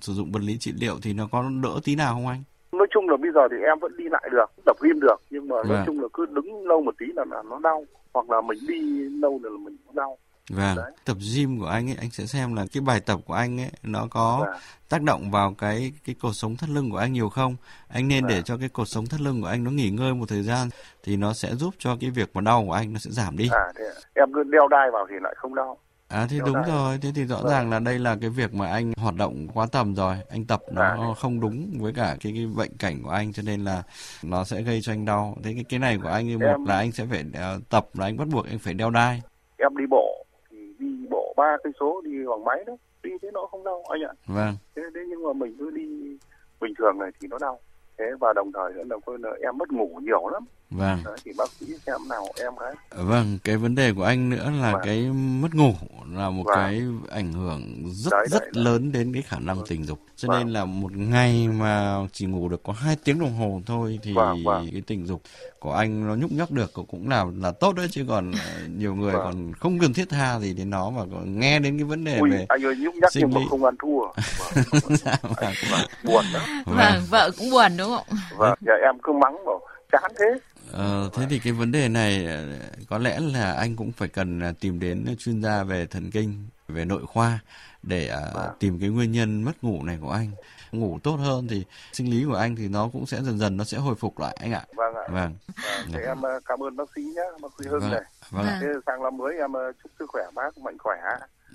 sử 0.02 0.12
dụng 0.14 0.32
vật 0.32 0.40
lý 0.42 0.56
trị 0.58 0.72
liệu 0.80 0.94
thì 1.02 1.12
nó 1.12 1.28
có 1.32 1.44
đỡ 1.62 1.80
tí 1.84 1.94
nào 1.96 2.14
không 2.14 2.26
anh? 2.28 2.42
nói 2.72 2.86
chung 2.94 3.08
là 3.08 3.16
bây 3.16 3.30
giờ 3.34 3.40
thì 3.50 3.56
em 3.66 3.78
vẫn 3.80 3.96
đi 3.96 4.04
lại 4.10 4.28
được 4.32 4.44
tập 4.66 4.76
gym 4.82 5.00
được 5.00 5.16
nhưng 5.30 5.48
mà 5.48 5.54
nói 5.56 5.64
Vâng. 5.68 5.82
chung 5.86 6.00
là 6.00 6.08
cứ 6.12 6.26
đứng 6.26 6.66
lâu 6.66 6.82
một 6.82 6.94
tí 6.98 7.06
là, 7.16 7.24
là 7.30 7.42
nó 7.50 7.58
đau 7.62 7.84
hoặc 8.14 8.30
là 8.30 8.40
mình 8.40 8.58
đi 8.68 8.80
lâu 9.20 9.40
là 9.42 9.50
mình 9.50 9.76
cũng 9.86 9.94
đau 9.96 10.18
Vâng, 10.50 10.76
Đấy. 10.76 10.92
tập 11.04 11.16
gym 11.34 11.58
của 11.60 11.66
anh 11.66 11.90
ấy 11.90 11.96
anh 12.00 12.10
sẽ 12.10 12.26
xem 12.26 12.54
là 12.54 12.66
cái 12.72 12.80
bài 12.80 13.00
tập 13.00 13.20
của 13.26 13.34
anh 13.34 13.60
ấy 13.60 13.70
nó 13.82 14.06
có 14.10 14.38
Vâng. 14.46 14.56
tác 14.88 15.02
động 15.02 15.30
vào 15.30 15.54
cái 15.58 15.92
cái 16.06 16.14
cột 16.22 16.34
sống 16.34 16.56
thắt 16.56 16.70
lưng 16.70 16.90
của 16.90 16.96
anh 16.96 17.12
nhiều 17.12 17.28
không? 17.28 17.56
Anh 17.88 18.08
nên 18.08 18.26
để 18.26 18.34
Vâng. 18.34 18.44
cho 18.44 18.56
cái 18.56 18.68
cột 18.68 18.88
sống 18.88 19.06
thắt 19.06 19.20
lưng 19.20 19.40
của 19.42 19.46
anh 19.48 19.64
nó 19.64 19.70
nghỉ 19.70 19.90
ngơi 19.90 20.14
một 20.14 20.28
thời 20.28 20.42
gian 20.42 20.68
thì 21.02 21.16
nó 21.16 21.32
sẽ 21.32 21.54
giúp 21.54 21.74
cho 21.78 21.96
cái 22.00 22.10
việc 22.10 22.30
mà 22.34 22.40
đau 22.40 22.64
của 22.66 22.72
anh 22.72 22.92
nó 22.92 22.98
sẽ 22.98 23.10
giảm 23.10 23.36
đi. 23.36 23.48
à 23.52 23.72
thế 23.78 23.84
ạ. 23.84 23.94
em 24.14 24.32
cứ 24.34 24.42
đeo 24.42 24.68
đai 24.68 24.90
vào 24.92 25.06
thì 25.10 25.14
lại 25.22 25.34
không 25.36 25.54
đau 25.54 25.78
À 26.08 26.26
thì 26.30 26.38
đúng 26.46 26.54
đai. 26.54 26.64
rồi, 26.68 26.98
thế 27.02 27.08
thì 27.14 27.24
rõ 27.24 27.36
Vâng. 27.36 27.50
ràng 27.50 27.70
là 27.70 27.78
đây 27.78 27.98
là 27.98 28.16
cái 28.20 28.30
việc 28.30 28.54
mà 28.54 28.70
anh 28.70 28.92
hoạt 28.96 29.14
động 29.14 29.46
quá 29.54 29.66
tầm 29.72 29.94
rồi, 29.94 30.16
anh 30.30 30.44
tập 30.44 30.60
nó 30.72 30.82
À. 30.82 30.96
không 31.16 31.40
đúng 31.40 31.70
với 31.80 31.92
cả 31.92 32.16
cái, 32.20 32.32
cái 32.36 32.46
bệnh 32.56 32.70
cảnh 32.78 33.02
của 33.02 33.10
anh 33.10 33.32
cho 33.32 33.42
nên 33.46 33.64
là 33.64 33.82
nó 34.22 34.44
sẽ 34.44 34.62
gây 34.62 34.80
cho 34.82 34.92
anh 34.92 35.04
đau. 35.04 35.36
Thế 35.44 35.52
cái 35.54 35.64
cái 35.68 35.78
này 35.80 35.98
của 36.02 36.08
anh 36.08 36.38
một 36.38 36.46
Em- 36.46 36.64
là 36.64 36.76
anh 36.76 36.92
sẽ 36.92 37.06
phải 37.10 37.24
ờ, 37.34 37.60
tập 37.70 37.86
là 37.94 38.04
anh 38.06 38.16
bắt 38.16 38.28
buộc 38.32 38.46
anh 38.46 38.58
phải 38.58 38.74
đeo 38.74 38.90
đai. 38.90 39.22
em 39.58 39.76
đi 39.76 39.84
bộ 39.90 40.24
thì 40.50 40.56
đi 40.78 41.06
bộ 41.10 41.34
ba 41.36 41.56
cây 41.64 41.72
số 41.80 42.00
đi 42.04 42.10
bằng 42.30 42.44
máy 42.44 42.64
đó 42.66 42.76
đi 43.02 43.10
thế 43.22 43.30
nó 43.34 43.46
không 43.50 43.64
đau 43.64 43.82
anh 43.88 44.00
ạ 44.02 44.12
Vâng. 44.26 44.56
thế, 44.76 44.82
thế 44.94 45.00
nhưng 45.08 45.22
mà 45.26 45.32
mình 45.32 45.56
cứ 45.58 45.70
đi 45.70 46.16
bình 46.60 46.72
thường 46.78 46.98
này 46.98 47.10
thì 47.20 47.28
nó 47.28 47.38
đau 47.40 47.60
thế 47.98 48.04
và 48.20 48.32
đồng 48.32 48.52
thời 48.52 48.72
nữa 48.84 48.84
là 49.18 49.30
em 49.42 49.58
mất 49.58 49.72
ngủ 49.72 50.00
nhiều 50.02 50.28
lắm 50.28 50.44
Vâng. 50.70 50.98
Đấy, 51.04 51.16
thì 51.24 51.32
bác 51.38 51.50
sĩ 51.60 51.66
xem 51.86 52.08
nào 52.08 52.26
em 52.40 52.52
cái 52.60 53.04
Vâng, 53.04 53.38
cái 53.44 53.56
vấn 53.56 53.74
đề 53.74 53.92
của 53.92 54.02
anh 54.04 54.30
nữa 54.30 54.50
là 54.60 54.72
Vâng. 54.72 54.80
cái 54.84 55.02
mất 55.12 55.54
ngủ 55.54 55.72
là 56.12 56.30
một 56.30 56.42
Vâng. 56.46 56.54
cái 56.56 56.82
ảnh 57.10 57.32
hưởng 57.32 57.82
rất 57.92 58.10
Đấy, 58.12 58.26
rất 58.30 58.40
đấy, 58.42 58.50
đấy. 58.54 58.64
lớn 58.64 58.92
đến 58.92 59.12
cái 59.12 59.22
khả 59.22 59.38
năng 59.38 59.56
Vâng. 59.56 59.66
tình 59.68 59.84
dục. 59.84 59.98
Cho 60.16 60.28
Vâng. 60.28 60.38
nên 60.38 60.52
là 60.52 60.64
một 60.64 60.92
ngày 60.96 61.48
mà 61.48 61.96
chỉ 62.12 62.26
ngủ 62.26 62.48
được 62.48 62.62
có 62.62 62.72
2 62.72 62.96
tiếng 63.04 63.18
đồng 63.20 63.34
hồ 63.36 63.60
thôi 63.66 63.98
thì 64.02 64.12
Vâng, 64.12 64.44
vâng. 64.44 64.68
cái 64.72 64.82
tình 64.86 65.06
dục 65.06 65.22
của 65.60 65.72
anh 65.72 66.06
nó 66.08 66.14
nhúc 66.14 66.32
nhắc 66.32 66.50
được 66.50 66.72
cũng 66.74 67.08
là 67.08 67.24
là 67.40 67.50
tốt 67.52 67.72
đấy 67.76 67.86
chứ 67.90 68.04
còn 68.08 68.32
nhiều 68.76 68.94
người 68.94 69.12
Vâng. 69.12 69.22
còn 69.24 69.52
không 69.54 69.78
cần 69.78 69.92
thiết 69.92 70.08
tha 70.08 70.38
gì 70.40 70.54
đến 70.54 70.70
nó 70.70 70.90
mà 70.90 71.02
còn 71.12 71.40
nghe 71.40 71.58
đến 71.58 71.78
cái 71.78 71.84
vấn 71.84 72.04
đề 72.04 72.18
ui 72.18 72.30
về 72.30 72.46
anh 72.48 72.64
ơi 72.64 72.74
nhúc 72.78 72.94
nhắc 72.94 73.12
sinh 73.12 73.24
nhưng 73.30 73.42
mà 73.42 73.48
không 73.50 73.64
ăn 73.64 73.74
thua 73.82 74.00
vâng, 74.38 74.96
Dạ, 75.04 75.16
vâng. 75.22 75.32
vâng, 75.70 75.86
buồn 76.04 76.24
lắm 76.32 76.42
Vâng, 76.66 77.02
vợ 77.10 77.30
cũng 77.38 77.50
buồn 77.50 77.76
đúng 77.78 77.88
không? 77.96 78.06
vâng 78.36 78.58
giờ 78.60 78.72
em 78.84 78.94
cứ 79.02 79.12
mắng 79.12 79.36
bảo 79.46 79.60
chán 79.92 80.12
thế 80.18 80.26
Ờ, 80.72 81.10
thế 81.14 81.26
thì 81.30 81.38
cái 81.38 81.52
vấn 81.52 81.72
đề 81.72 81.88
này 81.88 82.26
ờ, 82.26 82.44
có 82.88 82.98
lẽ 82.98 83.20
là 83.20 83.52
anh 83.52 83.76
cũng 83.76 83.92
phải 83.92 84.08
cần 84.08 84.40
ờ, 84.40 84.52
tìm 84.60 84.80
đến 84.80 85.16
chuyên 85.18 85.42
gia 85.42 85.62
về 85.64 85.86
thần 85.86 86.10
kinh, 86.10 86.48
về 86.68 86.84
nội 86.84 87.06
khoa 87.06 87.38
để 87.82 88.10
Vâng. 88.34 88.50
tìm 88.58 88.80
cái 88.80 88.88
nguyên 88.88 89.12
nhân 89.12 89.42
mất 89.42 89.64
ngủ 89.64 89.82
này 89.82 89.98
của 90.00 90.10
anh. 90.10 90.30
Ngủ 90.72 90.98
tốt 91.02 91.16
hơn 91.16 91.48
thì 91.48 91.64
sinh 91.92 92.10
lý 92.10 92.24
của 92.24 92.34
anh 92.36 92.56
thì 92.56 92.68
nó 92.68 92.88
cũng 92.92 93.06
sẽ 93.06 93.22
dần 93.22 93.38
dần 93.38 93.56
nó 93.56 93.64
sẽ 93.64 93.78
hồi 93.78 93.94
phục 93.94 94.18
lại 94.18 94.36
anh 94.40 94.52
ạ. 94.52 94.64
vâng 94.76 94.94
ạ 94.94 95.02
Vâng. 95.10 95.34
Vâng, 95.46 95.86
thế 95.92 96.00
em 96.06 96.22
ờ, 96.22 96.40
cảm 96.44 96.62
ơn 96.62 96.76
bác 96.76 96.84
sĩ 96.96 97.02
nhé 97.02 97.22
bác 97.42 97.48
sĩ 97.58 97.64
Hưng 97.68 97.80
Vâng. 97.80 97.90
này 97.90 98.02
Vâng. 98.30 98.46
thế 98.60 98.66
sang 98.86 99.02
năm 99.02 99.16
mới 99.16 99.34
em 99.38 99.52
chúc 99.82 99.92
sức 99.98 100.06
khỏe 100.08 100.22
bác 100.34 100.58
mạnh 100.58 100.76
khỏe 100.78 100.96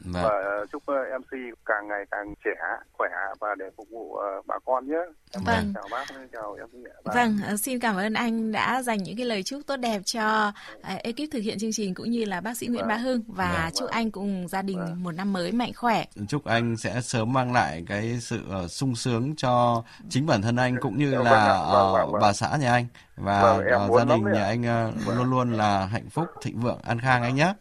Vâng. 0.05 0.23
và 0.23 0.29
ờ, 0.29 0.65
chúc 0.71 0.83
ờ, 0.85 0.95
MC 1.19 1.29
càng 1.65 1.87
ngày 1.87 2.03
càng 2.11 2.33
trẻ 2.45 2.51
khỏe 2.97 3.09
và 3.39 3.47
để 3.59 3.65
phục 3.77 3.87
vụ 3.91 4.15
ờ, 4.15 4.41
bà 4.47 4.55
con 4.65 4.87
nhé 4.87 4.95
em 5.31 5.43
Vâng. 5.43 5.73
chào 5.75 5.83
bác 5.91 6.05
chào 6.33 6.57
MC 6.71 6.85
ạ. 6.85 7.11
Vâng, 7.15 7.57
xin 7.57 7.79
cảm 7.79 7.95
ơn 7.95 8.13
anh 8.13 8.51
đã 8.51 8.81
dành 8.81 9.03
những 9.03 9.17
cái 9.17 9.25
lời 9.25 9.43
chúc 9.43 9.61
tốt 9.67 9.75
đẹp 9.77 10.01
cho 10.05 10.51
ekip 10.83 11.31
thực 11.31 11.39
hiện 11.43 11.59
chương 11.59 11.71
trình 11.73 11.93
cũng 11.93 12.11
như 12.11 12.25
là 12.25 12.41
bác 12.41 12.57
sĩ 12.57 12.67
Nguyễn 12.67 12.79
Vâng. 12.79 12.87
Bá 12.89 12.95
Hưng 12.97 13.21
và 13.27 13.61
Vâng, 13.63 13.73
chúc 13.75 13.89
anh 13.89 14.11
cùng 14.11 14.47
gia 14.47 14.61
đình 14.61 14.77
Vâng. 14.77 15.03
một 15.03 15.11
năm 15.11 15.33
mới 15.33 15.51
mạnh 15.51 15.71
khỏe. 15.75 16.05
Chúc 16.27 16.45
anh 16.45 16.77
sẽ 16.77 17.01
sớm 17.01 17.33
mang 17.33 17.53
lại 17.53 17.83
cái 17.87 18.17
sự 18.21 18.39
sung 18.69 18.95
sướng 18.95 19.35
cho 19.35 19.83
chính 20.09 20.25
bản 20.25 20.41
thân 20.41 20.55
anh 20.55 20.75
cũng 20.81 20.97
như 20.97 21.11
Vâng 21.11 21.23
là 21.23 21.63
vâng, 21.71 21.93
vâng, 21.93 22.11
vâng. 22.11 22.21
bà 22.21 22.33
xã 22.33 22.57
nhà 22.57 22.71
anh 22.73 22.85
và 23.17 23.41
Vâng, 23.41 23.65
em 23.65 23.79
ờ, 23.79 23.87
muốn 23.87 23.97
gia 23.97 24.15
đình 24.15 24.23
nhà 24.33 24.43
anh 24.45 24.63
ờ, 24.63 24.91
luôn 25.17 25.29
luôn 25.29 25.53
là 25.53 25.85
hạnh 25.85 26.09
phúc, 26.09 26.25
thịnh 26.41 26.59
vượng, 26.59 26.79
an 26.83 26.99
khang 26.99 27.23
anh 27.23 27.35
nhé. 27.35 27.53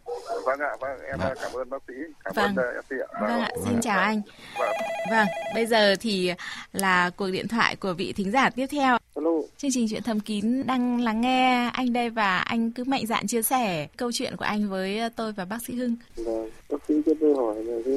vâng 0.45 0.59
ạ 0.59 0.69
vâng 0.81 0.99
em 1.09 1.19
Vâng. 1.19 1.29
ờ, 1.29 1.35
cảm 1.41 1.51
ơn 1.53 1.69
bác 1.69 1.77
sĩ 1.87 1.93
cảm 2.23 2.33
Vâng. 2.35 2.55
ơn 2.55 2.65
ờ, 2.65 2.81
MC 2.81 2.99
ạ 3.01 3.07
Vâng 3.21 3.39
ạ, 3.41 3.49
xin 3.65 3.81
chào 3.81 3.99
anh. 3.99 4.21
Vâng. 4.59 4.69
Vâng, 5.11 5.27
bây 5.55 5.65
giờ 5.65 5.95
thì 5.99 6.33
là 6.73 7.09
cuộc 7.09 7.29
điện 7.31 7.47
thoại 7.47 7.75
của 7.75 7.93
vị 7.93 8.13
thính 8.13 8.31
giả 8.31 8.49
tiếp 8.49 8.67
theo. 8.71 8.97
Alo, 9.15 9.29
Chương 9.57 9.71
trình 9.73 9.87
Chuyện 9.89 10.03
Thầm 10.03 10.19
Kín 10.19 10.67
đang 10.67 11.01
lắng 11.01 11.21
nghe 11.21 11.69
anh 11.73 11.93
đây 11.93 12.09
và 12.09 12.37
anh 12.39 12.71
cứ 12.71 12.83
mạnh 12.83 13.05
dạn 13.07 13.27
chia 13.27 13.41
sẻ 13.41 13.87
câu 13.97 14.11
chuyện 14.13 14.35
của 14.37 14.45
anh 14.45 14.69
với 14.69 15.01
tôi 15.15 15.31
và 15.33 15.45
bác 15.45 15.57
sĩ 15.67 15.75
Hưng. 15.75 15.95
vâng, 16.15 16.49
bác 16.71 16.77
sĩ 16.87 16.93
cho 17.05 17.11
tôi 17.21 17.35
hỏi 17.35 17.55
là 17.63 17.77
cái 17.85 17.93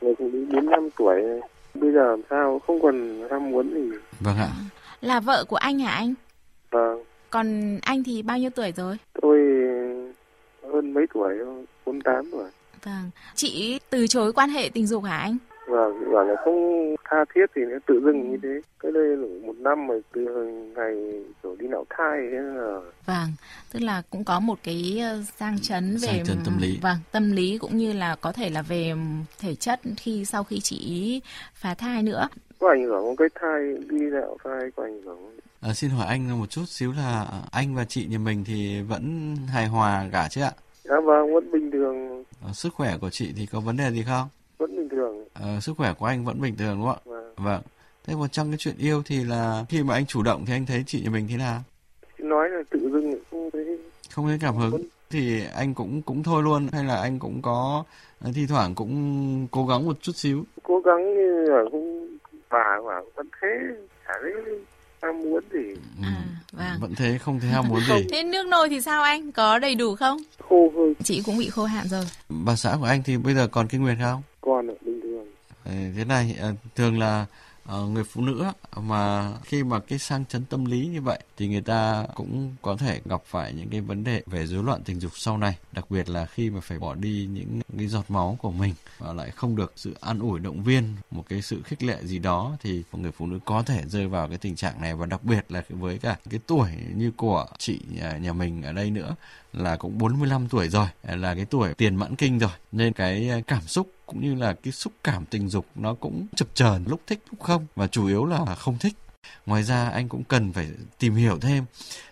người 0.00 0.14
phụ 0.18 0.28
nữ 0.32 0.46
45 0.52 0.88
tuổi 0.98 1.22
bây 1.74 1.92
giờ 1.92 2.10
làm 2.10 2.20
sao 2.30 2.60
không 2.66 2.82
còn 2.82 3.28
ham 3.30 3.50
muốn 3.50 3.74
gì. 3.74 3.96
Vâng 4.20 4.36
ạ. 4.36 4.48
Là 5.00 5.20
vợ 5.20 5.44
của 5.44 5.56
anh 5.56 5.78
hả 5.78 5.92
anh? 5.92 6.14
Vâng, 6.76 7.02
Còn 7.30 7.78
anh 7.82 8.04
thì 8.04 8.22
bao 8.22 8.38
nhiêu 8.38 8.50
tuổi 8.50 8.72
rồi? 8.76 8.96
tôi 9.22 9.38
hơn 10.72 10.94
mấy 10.94 11.06
tuổi, 11.14 11.34
48 11.86 12.30
tuổi. 12.32 12.50
Vâng, 12.84 13.10
chị 13.34 13.78
từ 13.90 14.06
chối 14.06 14.32
quan 14.32 14.50
hệ 14.50 14.68
tình 14.74 14.86
dục 14.86 15.04
hả 15.04 15.16
anh? 15.18 15.36
Vâng, 15.68 16.12
bảo 16.12 16.24
là 16.24 16.34
không 16.44 16.94
tha 17.04 17.24
thiết 17.34 17.46
thì 17.54 17.62
nó 17.70 17.78
tự 17.86 18.00
dưng 18.04 18.30
như 18.30 18.36
thế. 18.42 18.60
Cái 18.80 18.92
đây 18.92 19.16
là 19.16 19.26
một 19.46 19.56
năm 19.56 19.86
mà 19.86 19.94
từ 20.14 20.22
ngày 20.76 20.94
kiểu 21.42 21.56
đi 21.58 21.68
nạo 21.68 21.84
thai 21.90 22.18
thế 22.30 22.38
là 22.38 22.80
Vâng, 23.06 23.28
tức 23.72 23.82
là 23.82 24.02
cũng 24.10 24.24
có 24.24 24.40
một 24.40 24.58
cái 24.62 24.98
ờ, 25.02 25.22
sang 25.36 25.58
chấn 25.58 25.92
về 25.92 26.08
Sang 26.08 26.24
chấn 26.24 26.36
tâm 26.44 26.58
lý. 26.60 26.78
Vâng, 26.82 26.96
tâm 27.12 27.32
lý 27.32 27.58
cũng 27.58 27.76
như 27.76 27.92
là 27.92 28.16
có 28.16 28.32
thể 28.32 28.50
là 28.50 28.62
về 28.62 28.94
thể 29.38 29.54
chất 29.54 29.80
khi 29.96 30.24
sau 30.24 30.44
khi 30.44 30.60
chị 30.60 31.20
phá 31.54 31.74
thai 31.74 32.02
nữa. 32.02 32.28
Có 32.58 32.68
ảnh 32.68 32.82
hưởng 32.84 33.02
không? 33.04 33.16
Cái 33.16 33.28
thai 33.40 33.60
đi 33.90 33.98
nạo 34.10 34.36
thai 34.44 34.70
có 34.76 34.82
ảnh 34.82 35.02
hưởng 35.02 35.16
không? 35.16 35.36
À, 35.60 35.74
xin 35.74 35.90
hỏi 35.90 36.06
anh 36.06 36.40
một 36.40 36.50
chút 36.50 36.64
xíu 36.68 36.92
là 36.92 37.26
anh 37.52 37.74
và 37.74 37.84
chị 37.84 38.06
nhà 38.06 38.18
mình 38.18 38.44
thì 38.46 38.80
vẫn 38.82 39.36
hài 39.52 39.66
hòa 39.66 40.08
cả 40.12 40.28
chứ 40.30 40.40
ạ? 40.42 40.52
Dạ 40.84 41.00
vâng, 41.04 41.34
vẫn 41.34 41.50
bình 41.50 41.70
thường, 41.70 42.24
Ờ, 42.46 42.52
sức 42.52 42.74
khỏe 42.74 42.96
của 43.00 43.10
chị 43.10 43.32
thì 43.36 43.46
có 43.46 43.60
vấn 43.60 43.76
đề 43.76 43.90
gì 43.90 44.02
không? 44.06 44.28
vẫn 44.58 44.76
bình 44.76 44.88
thường. 44.88 45.24
Ờ, 45.34 45.60
sức 45.60 45.72
khỏe 45.76 45.92
của 45.98 46.06
anh 46.06 46.24
vẫn 46.24 46.40
bình 46.40 46.56
thường 46.56 46.76
đúng 46.78 46.86
không 46.86 46.96
ạ? 46.96 47.00
Vâng. 47.04 47.34
Vâng. 47.36 47.62
Thế 48.06 48.14
còn 48.20 48.28
trong 48.28 48.50
cái 48.50 48.56
chuyện 48.58 48.74
yêu 48.78 49.02
thì 49.06 49.24
là 49.24 49.64
khi 49.68 49.82
mà 49.82 49.94
anh 49.94 50.06
chủ 50.06 50.22
động 50.22 50.44
thì 50.46 50.52
anh 50.52 50.66
thấy 50.66 50.84
chị 50.86 51.02
nhà 51.04 51.10
mình 51.10 51.26
thế 51.30 51.36
nào? 51.36 51.62
Nói 52.18 52.48
là 52.50 52.62
tự 52.70 52.78
dưng 52.92 53.14
không 53.30 53.50
thấy 53.52 53.78
Không 54.14 54.26
thấy 54.26 54.38
cảm 54.40 54.56
hứng 54.56 54.82
thì 55.10 55.44
anh 55.54 55.74
cũng 55.74 56.02
cũng 56.02 56.22
thôi 56.22 56.42
luôn 56.42 56.68
hay 56.72 56.84
là 56.84 56.96
anh 57.00 57.18
cũng 57.18 57.42
có 57.42 57.84
thi 58.34 58.46
thoảng 58.48 58.74
cũng 58.74 59.46
cố 59.50 59.66
gắng 59.66 59.86
một 59.86 59.96
chút 60.02 60.12
xíu. 60.16 60.44
cố 60.62 60.80
gắng 60.80 61.14
như 61.14 61.44
là 61.50 61.62
cũng 61.72 62.16
và 62.50 62.80
mà 62.86 62.94
vẫn 63.16 63.28
thế 63.42 63.48
chả 64.06 64.14
thấy 64.22 64.32
ham 65.02 65.20
muốn 65.22 65.44
gì 65.52 65.80
Ừ. 66.02 66.02
À, 66.02 66.24
vâng. 66.52 66.80
Vẫn 66.80 66.94
thế 66.94 67.18
không 67.18 67.40
thấy 67.40 67.50
ham 67.50 67.68
muốn 67.68 67.80
gì. 67.80 68.06
Thế 68.10 68.22
nước 68.22 68.46
nôi 68.46 68.68
thì 68.68 68.80
sao 68.80 69.02
anh? 69.02 69.32
Có 69.32 69.58
đầy 69.58 69.74
đủ 69.74 69.94
không? 69.96 70.18
khô 70.38 70.72
hơi 70.76 70.94
Chị 71.04 71.22
cũng 71.26 71.38
bị 71.38 71.50
khô 71.50 71.64
hạn 71.64 71.88
rồi. 71.88 72.04
Bà 72.28 72.56
xã 72.56 72.76
của 72.80 72.86
anh 72.86 73.02
thì 73.04 73.16
bây 73.16 73.34
giờ 73.34 73.48
còn 73.52 73.68
kinh 73.68 73.82
nguyệt 73.82 73.96
không? 74.00 74.22
còn 74.40 74.66
ở 74.66 74.74
bình 74.80 75.00
thường 75.02 75.26
Thế 75.96 76.04
này 76.08 76.36
ờ, 76.40 76.54
thường 76.74 76.98
là 76.98 77.26
Ờ, 77.66 77.86
người 77.86 78.04
phụ 78.04 78.22
nữ 78.22 78.44
mà 78.76 79.32
khi 79.44 79.64
mà 79.64 79.80
cái 79.80 79.98
sang 79.98 80.24
chấn 80.26 80.44
tâm 80.44 80.64
lý 80.64 80.86
như 80.86 81.00
vậy 81.00 81.18
thì 81.36 81.48
người 81.48 81.60
ta 81.60 82.06
cũng 82.14 82.54
có 82.62 82.76
thể 82.76 83.00
gặp 83.04 83.22
phải 83.26 83.52
những 83.52 83.68
cái 83.68 83.80
vấn 83.80 84.04
đề 84.04 84.22
về 84.26 84.46
rối 84.46 84.64
loạn 84.64 84.82
tình 84.84 85.00
dục 85.00 85.12
sau 85.14 85.38
này 85.38 85.56
đặc 85.72 85.90
biệt 85.90 86.08
là 86.08 86.26
khi 86.26 86.50
mà 86.50 86.60
phải 86.60 86.78
bỏ 86.78 86.94
đi 86.94 87.28
những 87.32 87.60
cái 87.78 87.86
giọt 87.86 88.04
máu 88.08 88.38
của 88.42 88.50
mình 88.50 88.74
và 88.98 89.12
lại 89.12 89.30
không 89.30 89.56
được 89.56 89.72
sự 89.76 89.94
an 90.00 90.18
ủi 90.18 90.40
động 90.40 90.62
viên 90.62 90.94
một 91.10 91.24
cái 91.28 91.42
sự 91.42 91.62
khích 91.62 91.82
lệ 91.82 91.98
gì 92.02 92.18
đó 92.18 92.56
thì 92.62 92.82
người 92.92 93.12
phụ 93.12 93.26
nữ 93.26 93.38
có 93.44 93.62
thể 93.62 93.82
rơi 93.86 94.06
vào 94.06 94.28
cái 94.28 94.38
tình 94.38 94.56
trạng 94.56 94.80
này 94.80 94.94
và 94.94 95.06
đặc 95.06 95.24
biệt 95.24 95.46
là 95.48 95.62
với 95.68 95.98
cả 95.98 96.16
cái 96.30 96.40
tuổi 96.46 96.70
như 96.94 97.10
của 97.16 97.46
chị 97.58 97.80
nhà, 97.90 98.16
nhà 98.16 98.32
mình 98.32 98.62
ở 98.62 98.72
đây 98.72 98.90
nữa 98.90 99.14
là 99.56 99.76
cũng 99.76 99.98
45 99.98 100.48
tuổi 100.48 100.68
rồi 100.68 100.86
là 101.02 101.34
cái 101.34 101.44
tuổi 101.44 101.74
tiền 101.74 101.96
mãn 101.96 102.16
kinh 102.16 102.38
rồi. 102.38 102.50
Nên 102.72 102.92
cái 102.92 103.42
cảm 103.46 103.62
xúc 103.62 103.90
cũng 104.06 104.20
như 104.20 104.34
là 104.34 104.52
cái 104.62 104.72
xúc 104.72 104.92
cảm 105.04 105.24
tình 105.24 105.48
dục 105.48 105.66
nó 105.74 105.94
cũng 105.94 106.26
chập 106.34 106.48
chờn 106.54 106.84
lúc 106.86 107.00
thích 107.06 107.22
lúc 107.30 107.42
không 107.42 107.66
và 107.76 107.86
chủ 107.86 108.06
yếu 108.06 108.26
là 108.26 108.54
không 108.54 108.78
thích. 108.78 108.94
Ngoài 109.46 109.62
ra 109.62 109.88
anh 109.88 110.08
cũng 110.08 110.24
cần 110.24 110.52
phải 110.52 110.68
tìm 110.98 111.14
hiểu 111.14 111.38
thêm 111.40 111.64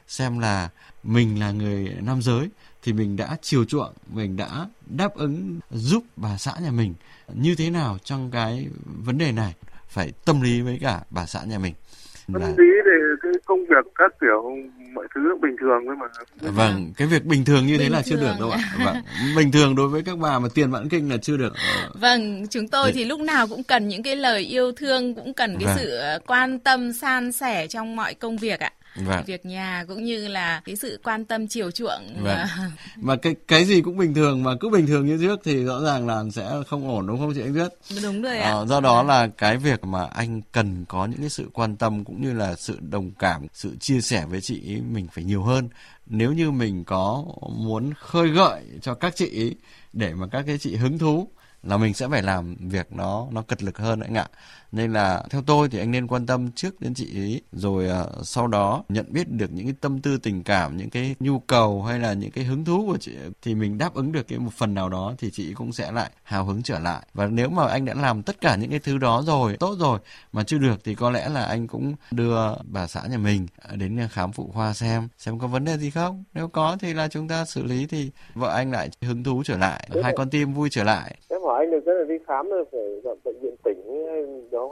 xem 0.09 0.39
là 0.39 0.69
mình 1.03 1.41
là 1.41 1.51
người 1.51 1.97
nam 2.01 2.23
giới 2.23 2.49
thì 2.83 2.93
mình 2.93 3.17
đã 3.17 3.37
chiều 3.43 3.65
chuộng 3.65 3.93
mình 4.13 4.37
đã 4.37 4.67
đáp 4.87 5.15
ứng 5.15 5.61
giúp 5.71 6.05
bà 6.17 6.39
xã 6.39 6.55
nhà 6.63 6.71
mình 6.71 6.95
như 7.35 7.55
thế 7.55 7.71
nào 7.71 7.99
trong 8.05 8.31
cái 8.31 8.69
vấn 8.85 9.19
đề 9.19 9.33
này. 9.33 9.55
Phải 9.89 10.13
tâm 10.25 10.41
lý 10.41 10.61
với 10.61 10.79
cả 10.81 11.01
bà 11.11 11.27
xã 11.27 11.45
nhà 11.45 11.59
mình. 11.59 11.75
Tâm 12.33 12.43
lý 12.43 12.67
để 12.85 12.93
cái 13.01 13.14
công 13.45 13.61
việc 13.61 13.93
các 13.95 14.13
kiểu 14.21 14.57
mọi 14.95 15.07
thứ 15.15 15.21
bình 15.43 15.57
thường 15.61 15.83
thôi 15.87 15.97
mà. 16.01 16.07
Vâng 16.51 16.93
cái 16.97 17.09
việc 17.09 17.25
bình 17.25 17.45
thường 17.45 17.67
như 17.67 17.73
bình 17.73 17.81
thế 17.81 17.89
là 17.89 18.03
thường. 18.03 18.05
chưa 18.05 18.27
được 18.27 18.35
đâu 18.41 18.51
ạ. 18.51 18.59
vâng 18.85 18.97
bình 19.37 19.53
thường 19.53 19.75
đối 19.77 19.89
với 19.89 20.03
các 20.07 20.19
bà 20.19 20.39
mà 20.39 20.49
tiền 20.55 20.71
mãn 20.71 20.89
kinh 20.89 21.11
là 21.11 21.17
chưa 21.17 21.37
được. 21.37 21.53
Vâng 21.95 22.47
chúng 22.51 22.69
tôi 22.69 22.93
thì 22.93 23.05
lúc 23.05 23.21
nào 23.21 23.47
cũng 23.49 23.63
cần 23.63 23.89
những 23.89 24.03
cái 24.03 24.17
lời 24.17 24.43
yêu 24.43 24.73
thương 24.73 25.15
cũng 25.15 25.35
cần 25.35 25.57
cái 25.59 25.67
vâng. 25.67 25.77
sự 25.79 26.01
quan 26.27 26.59
tâm 26.59 26.93
san 26.93 27.33
sẻ 27.33 27.67
trong 27.67 27.97
mọi 27.97 28.15
công 28.15 28.37
việc 28.37 28.61
ạ 28.61 28.73
vâng. 28.97 29.25
việc 29.27 29.47
nhà 29.47 29.85
cũng 29.89 30.05
như 30.05 30.29
là 30.29 30.63
cái 30.65 30.77
sự 30.77 31.01
quan 31.05 31.25
tâm 31.25 31.49
chiều 31.49 31.71
chuộng. 31.71 32.17
Vâng. 32.23 32.47
mà 32.97 33.17
cái 33.17 33.35
cái 33.49 33.65
gì 33.65 33.81
cũng 33.81 33.97
bình 33.97 34.15
thường 34.15 34.43
mà 34.43 34.51
cứ 34.61 34.69
bình 34.69 34.87
thường 34.87 35.07
như 35.07 35.19
trước 35.21 35.41
thì 35.45 35.65
rõ 35.65 35.81
ràng 35.81 36.07
là 36.07 36.25
sẽ 36.33 36.51
không 36.69 36.89
ổn 36.89 37.07
đúng 37.07 37.19
không 37.19 37.35
chị 37.35 37.41
anh 37.41 37.55
biết 37.55 37.73
đúng 38.03 38.23
rồi 38.23 38.39
ạ. 38.39 38.51
À, 38.51 38.65
do 38.65 38.81
đó 38.81 39.03
là 39.03 39.27
cái 39.39 39.57
việc 39.57 39.85
mà 39.85 40.05
anh 40.05 40.43
cần 40.53 40.85
có 40.89 41.07
những 41.07 41.21
cái 41.21 41.29
sự 41.29 41.51
quan 41.53 41.77
tâm 41.77 42.05
cũng 42.05 42.23
như 42.23 42.33
là 42.33 42.55
sự 42.57 42.79
đồng 42.81 43.11
cảm 43.19 43.47
sự 43.55 43.77
chia 43.81 44.01
sẻ 44.01 44.27
với 44.27 44.41
chị 44.41 44.81
mình 44.91 45.09
phải 45.13 45.25
nhiều 45.25 45.43
hơn. 45.43 45.69
Nếu 46.07 46.33
như 46.33 46.51
mình 46.51 46.85
có 46.85 47.25
muốn 47.51 47.95
khơi 47.95 48.29
gợi 48.29 48.63
cho 48.83 48.95
các 48.95 49.17
chị 49.17 49.57
để 49.93 50.15
mà 50.15 50.27
các 50.33 50.45
cái 50.47 50.59
chị 50.59 50.77
hứng 50.77 50.99
thú 50.99 51.29
là 51.63 51.77
mình 51.77 51.95
sẽ 51.95 52.09
phải 52.09 52.23
làm 52.23 52.57
việc 52.61 52.93
nó 52.93 53.27
nó 53.31 53.43
cật 53.43 53.63
lực 53.63 53.79
hơn 53.79 54.01
anh 54.01 54.15
ạ 54.15 54.27
nên 54.75 54.93
là 54.93 55.23
theo 55.31 55.43
tôi 55.47 55.69
thì 55.69 55.79
anh 55.79 55.91
nên 55.91 56.07
quan 56.07 56.27
tâm 56.27 56.53
trước 56.53 56.81
đến 56.81 56.95
chị 56.95 57.21
ấy 57.21 57.41
rồi 57.53 57.89
uh, 58.03 58.27
sau 58.27 58.47
đó 58.47 58.85
nhận 58.89 59.07
biết 59.09 59.31
được 59.31 59.53
những 59.53 59.67
cái 59.67 59.75
tâm 59.81 60.01
tư 60.01 60.19
tình 60.23 60.43
cảm 60.43 60.77
những 60.77 60.91
cái 60.91 61.15
nhu 61.21 61.39
cầu 61.39 61.83
hay 61.83 61.99
là 61.99 62.13
những 62.13 62.31
cái 62.31 62.45
hứng 62.45 62.65
thú 62.65 62.87
của 62.87 62.99
chị 63.01 63.13
thì 63.43 63.55
mình 63.55 63.79
đáp 63.79 63.95
ứng 63.95 64.13
được 64.13 64.29
cái 64.29 64.39
một 64.39 64.51
phần 64.53 64.75
nào 64.75 64.89
đó 64.89 65.15
thì 65.19 65.31
chị 65.31 65.55
cũng 65.55 65.73
sẽ 65.73 65.93
lại 65.93 66.11
hào 66.23 66.45
hứng 66.45 66.63
trở 66.63 66.79
lại. 66.79 67.07
Và 67.15 67.27
nếu 67.27 67.49
mà 67.49 67.67
anh 67.69 67.85
đã 67.85 67.95
làm 67.95 68.23
tất 68.23 68.41
cả 68.41 68.57
những 68.57 68.71
cái 68.71 68.79
thứ 68.79 68.99
đó 68.99 69.23
rồi 69.27 69.57
tốt 69.61 69.77
rồi 69.79 69.99
mà 70.33 70.45
chưa 70.45 70.59
được 70.59 70.85
thì 70.85 70.95
có 70.95 71.11
lẽ 71.11 71.29
là 71.29 71.45
anh 71.45 71.67
cũng 71.67 71.95
đưa 72.11 72.37
bà 72.65 72.87
xã 72.87 73.03
nhà 73.11 73.19
mình 73.19 73.47
à, 73.69 73.77
đến 73.77 73.99
khám 74.11 74.33
phụ 74.33 74.51
khoa 74.55 74.73
xem 74.73 75.09
xem 75.19 75.39
có 75.39 75.47
vấn 75.47 75.65
đề 75.65 75.77
gì 75.77 75.91
không. 75.91 76.25
Nếu 76.35 76.49
có 76.49 76.77
thì 76.81 76.95
là 76.95 77.09
chúng 77.09 77.29
ta 77.29 77.45
xử 77.45 77.63
lý 77.63 77.87
thì 77.87 78.11
vợ 78.35 78.55
anh 78.55 78.73
lại 78.73 78.89
hứng 79.03 79.25
thú 79.25 79.43
trở 79.45 79.59
lại 79.59 79.89
hai 80.03 80.13
con 80.17 80.31
tim 80.31 80.53
vui 80.53 80.69
trở 80.71 80.85
lại. 80.85 81.19
Em 81.29 81.43
hỏi 81.43 81.65
anh 81.65 81.71
được 81.71 81.85
rất 81.87 81.93
là 81.95 82.05
đi 82.09 82.15
khám 82.27 82.51
rồi 82.51 82.65
phải 82.73 83.15
bệnh 83.25 83.41
viện 83.43 83.55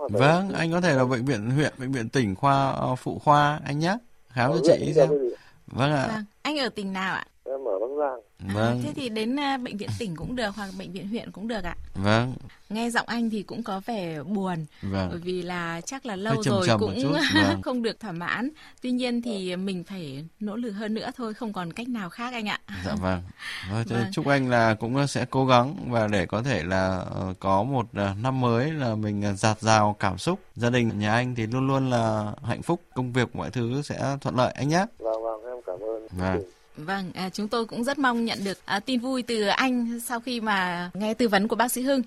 tỉnh 0.08 0.18
đó 0.18 0.18
Vâng, 0.18 0.52
anh 0.52 0.72
có 0.72 0.80
thể 0.80 0.94
là 0.94 1.04
bệnh 1.04 1.24
viện 1.24 1.50
huyện, 1.50 1.72
bệnh 1.78 1.92
viện 1.92 2.08
tỉnh 2.08 2.34
khoa 2.34 2.70
ờ, 2.70 2.96
phụ 2.96 3.18
khoa 3.18 3.60
anh 3.64 3.78
nhé. 3.78 3.96
Khám 4.28 4.50
cho 4.52 4.58
chị 4.64 4.92
xem. 4.94 5.08
Vâng 5.66 5.92
ạ. 5.92 6.06
Vâng. 6.08 6.24
Anh 6.42 6.58
ở 6.58 6.68
tỉnh 6.68 6.92
nào 6.92 7.14
ạ? 7.14 7.24
Em 7.44 7.68
ở 7.68 7.78
Bắc 7.78 7.86
Giang. 7.98 8.20
Vâng. 8.54 8.78
À, 8.78 8.82
thế 8.82 8.92
thì 8.96 9.08
đến 9.08 9.36
ờ, 9.36 9.56
bệnh 9.56 9.76
viện 9.76 9.88
tỉnh 9.98 10.16
cũng 10.16 10.36
được 10.36 10.50
hoặc 10.56 10.68
bệnh 10.78 10.92
viện 10.92 11.08
huyện 11.08 11.30
cũng 11.30 11.48
được 11.48 11.64
ạ. 11.64 11.76
Vâng. 11.94 12.34
Nghe 12.70 12.90
giọng 12.90 13.06
anh 13.08 13.30
thì 13.30 13.42
cũng 13.42 13.62
có 13.62 13.80
vẻ 13.86 14.22
buồn 14.22 14.66
vâng. 14.82 15.08
bởi 15.10 15.18
vì 15.18 15.42
là 15.42 15.80
chắc 15.80 16.06
là 16.06 16.16
lâu 16.16 16.42
rồi 16.42 16.66
cũng 16.80 17.12
vâng. 17.34 17.62
không 17.62 17.82
được 17.82 18.00
thỏa 18.00 18.12
mãn. 18.12 18.50
Tuy 18.82 18.90
nhiên 18.90 19.22
thì 19.22 19.56
mình 19.56 19.84
phải 19.84 20.24
nỗ 20.40 20.56
lực 20.56 20.70
hơn 20.70 20.94
nữa 20.94 21.10
thôi, 21.16 21.34
không 21.34 21.52
còn 21.52 21.72
cách 21.72 21.88
nào 21.88 22.10
khác 22.10 22.32
anh 22.32 22.48
ạ. 22.48 22.60
Dạ 22.84 22.94
vâng. 22.94 23.22
Thôi, 23.70 23.84
vâng. 23.88 24.04
Chúc 24.12 24.26
anh 24.26 24.50
là 24.50 24.74
cũng 24.74 25.06
sẽ 25.06 25.26
cố 25.30 25.46
gắng 25.46 25.76
và 25.88 26.08
để 26.08 26.26
có 26.26 26.42
thể 26.42 26.62
là 26.62 27.04
ờ, 27.14 27.34
có 27.40 27.62
một 27.62 27.86
ờ, 27.94 28.14
năm 28.22 28.40
mới 28.40 28.70
là 28.70 28.94
mình 28.94 29.36
giạt 29.36 29.60
rào 29.60 29.96
cảm 30.00 30.18
xúc. 30.18 30.38
Gia 30.56 30.70
đình 30.70 30.98
nhà 30.98 31.12
anh 31.12 31.34
thì 31.34 31.46
luôn 31.46 31.66
luôn 31.66 31.90
là 31.90 32.32
hạnh 32.42 32.62
phúc, 32.62 32.80
công 32.94 33.12
việc 33.12 33.36
mọi 33.36 33.50
thứ 33.50 33.82
sẽ 33.82 34.16
thuận 34.20 34.36
lợi 34.36 34.52
anh 34.56 34.68
nhé. 34.68 34.86
Vâng 34.98 35.22
vâng, 35.22 35.40
em 35.44 35.56
cảm 35.66 35.80
ơn. 35.80 36.06
Vâng. 36.10 36.42
Vâng, 36.76 37.10
à, 37.14 37.30
chúng 37.30 37.48
tôi 37.48 37.64
cũng 37.64 37.84
rất 37.84 37.98
mong 37.98 38.24
nhận 38.24 38.38
được 38.44 38.58
à, 38.64 38.80
tin 38.80 39.00
vui 39.00 39.22
từ 39.22 39.46
anh 39.46 40.00
sau 40.00 40.20
khi 40.20 40.40
mà 40.40 40.90
nghe 40.94 41.14
tư 41.14 41.28
vấn 41.28 41.48
của 41.48 41.56
bác 41.56 41.72
sĩ 41.72 41.82
Hưng. 41.82 42.02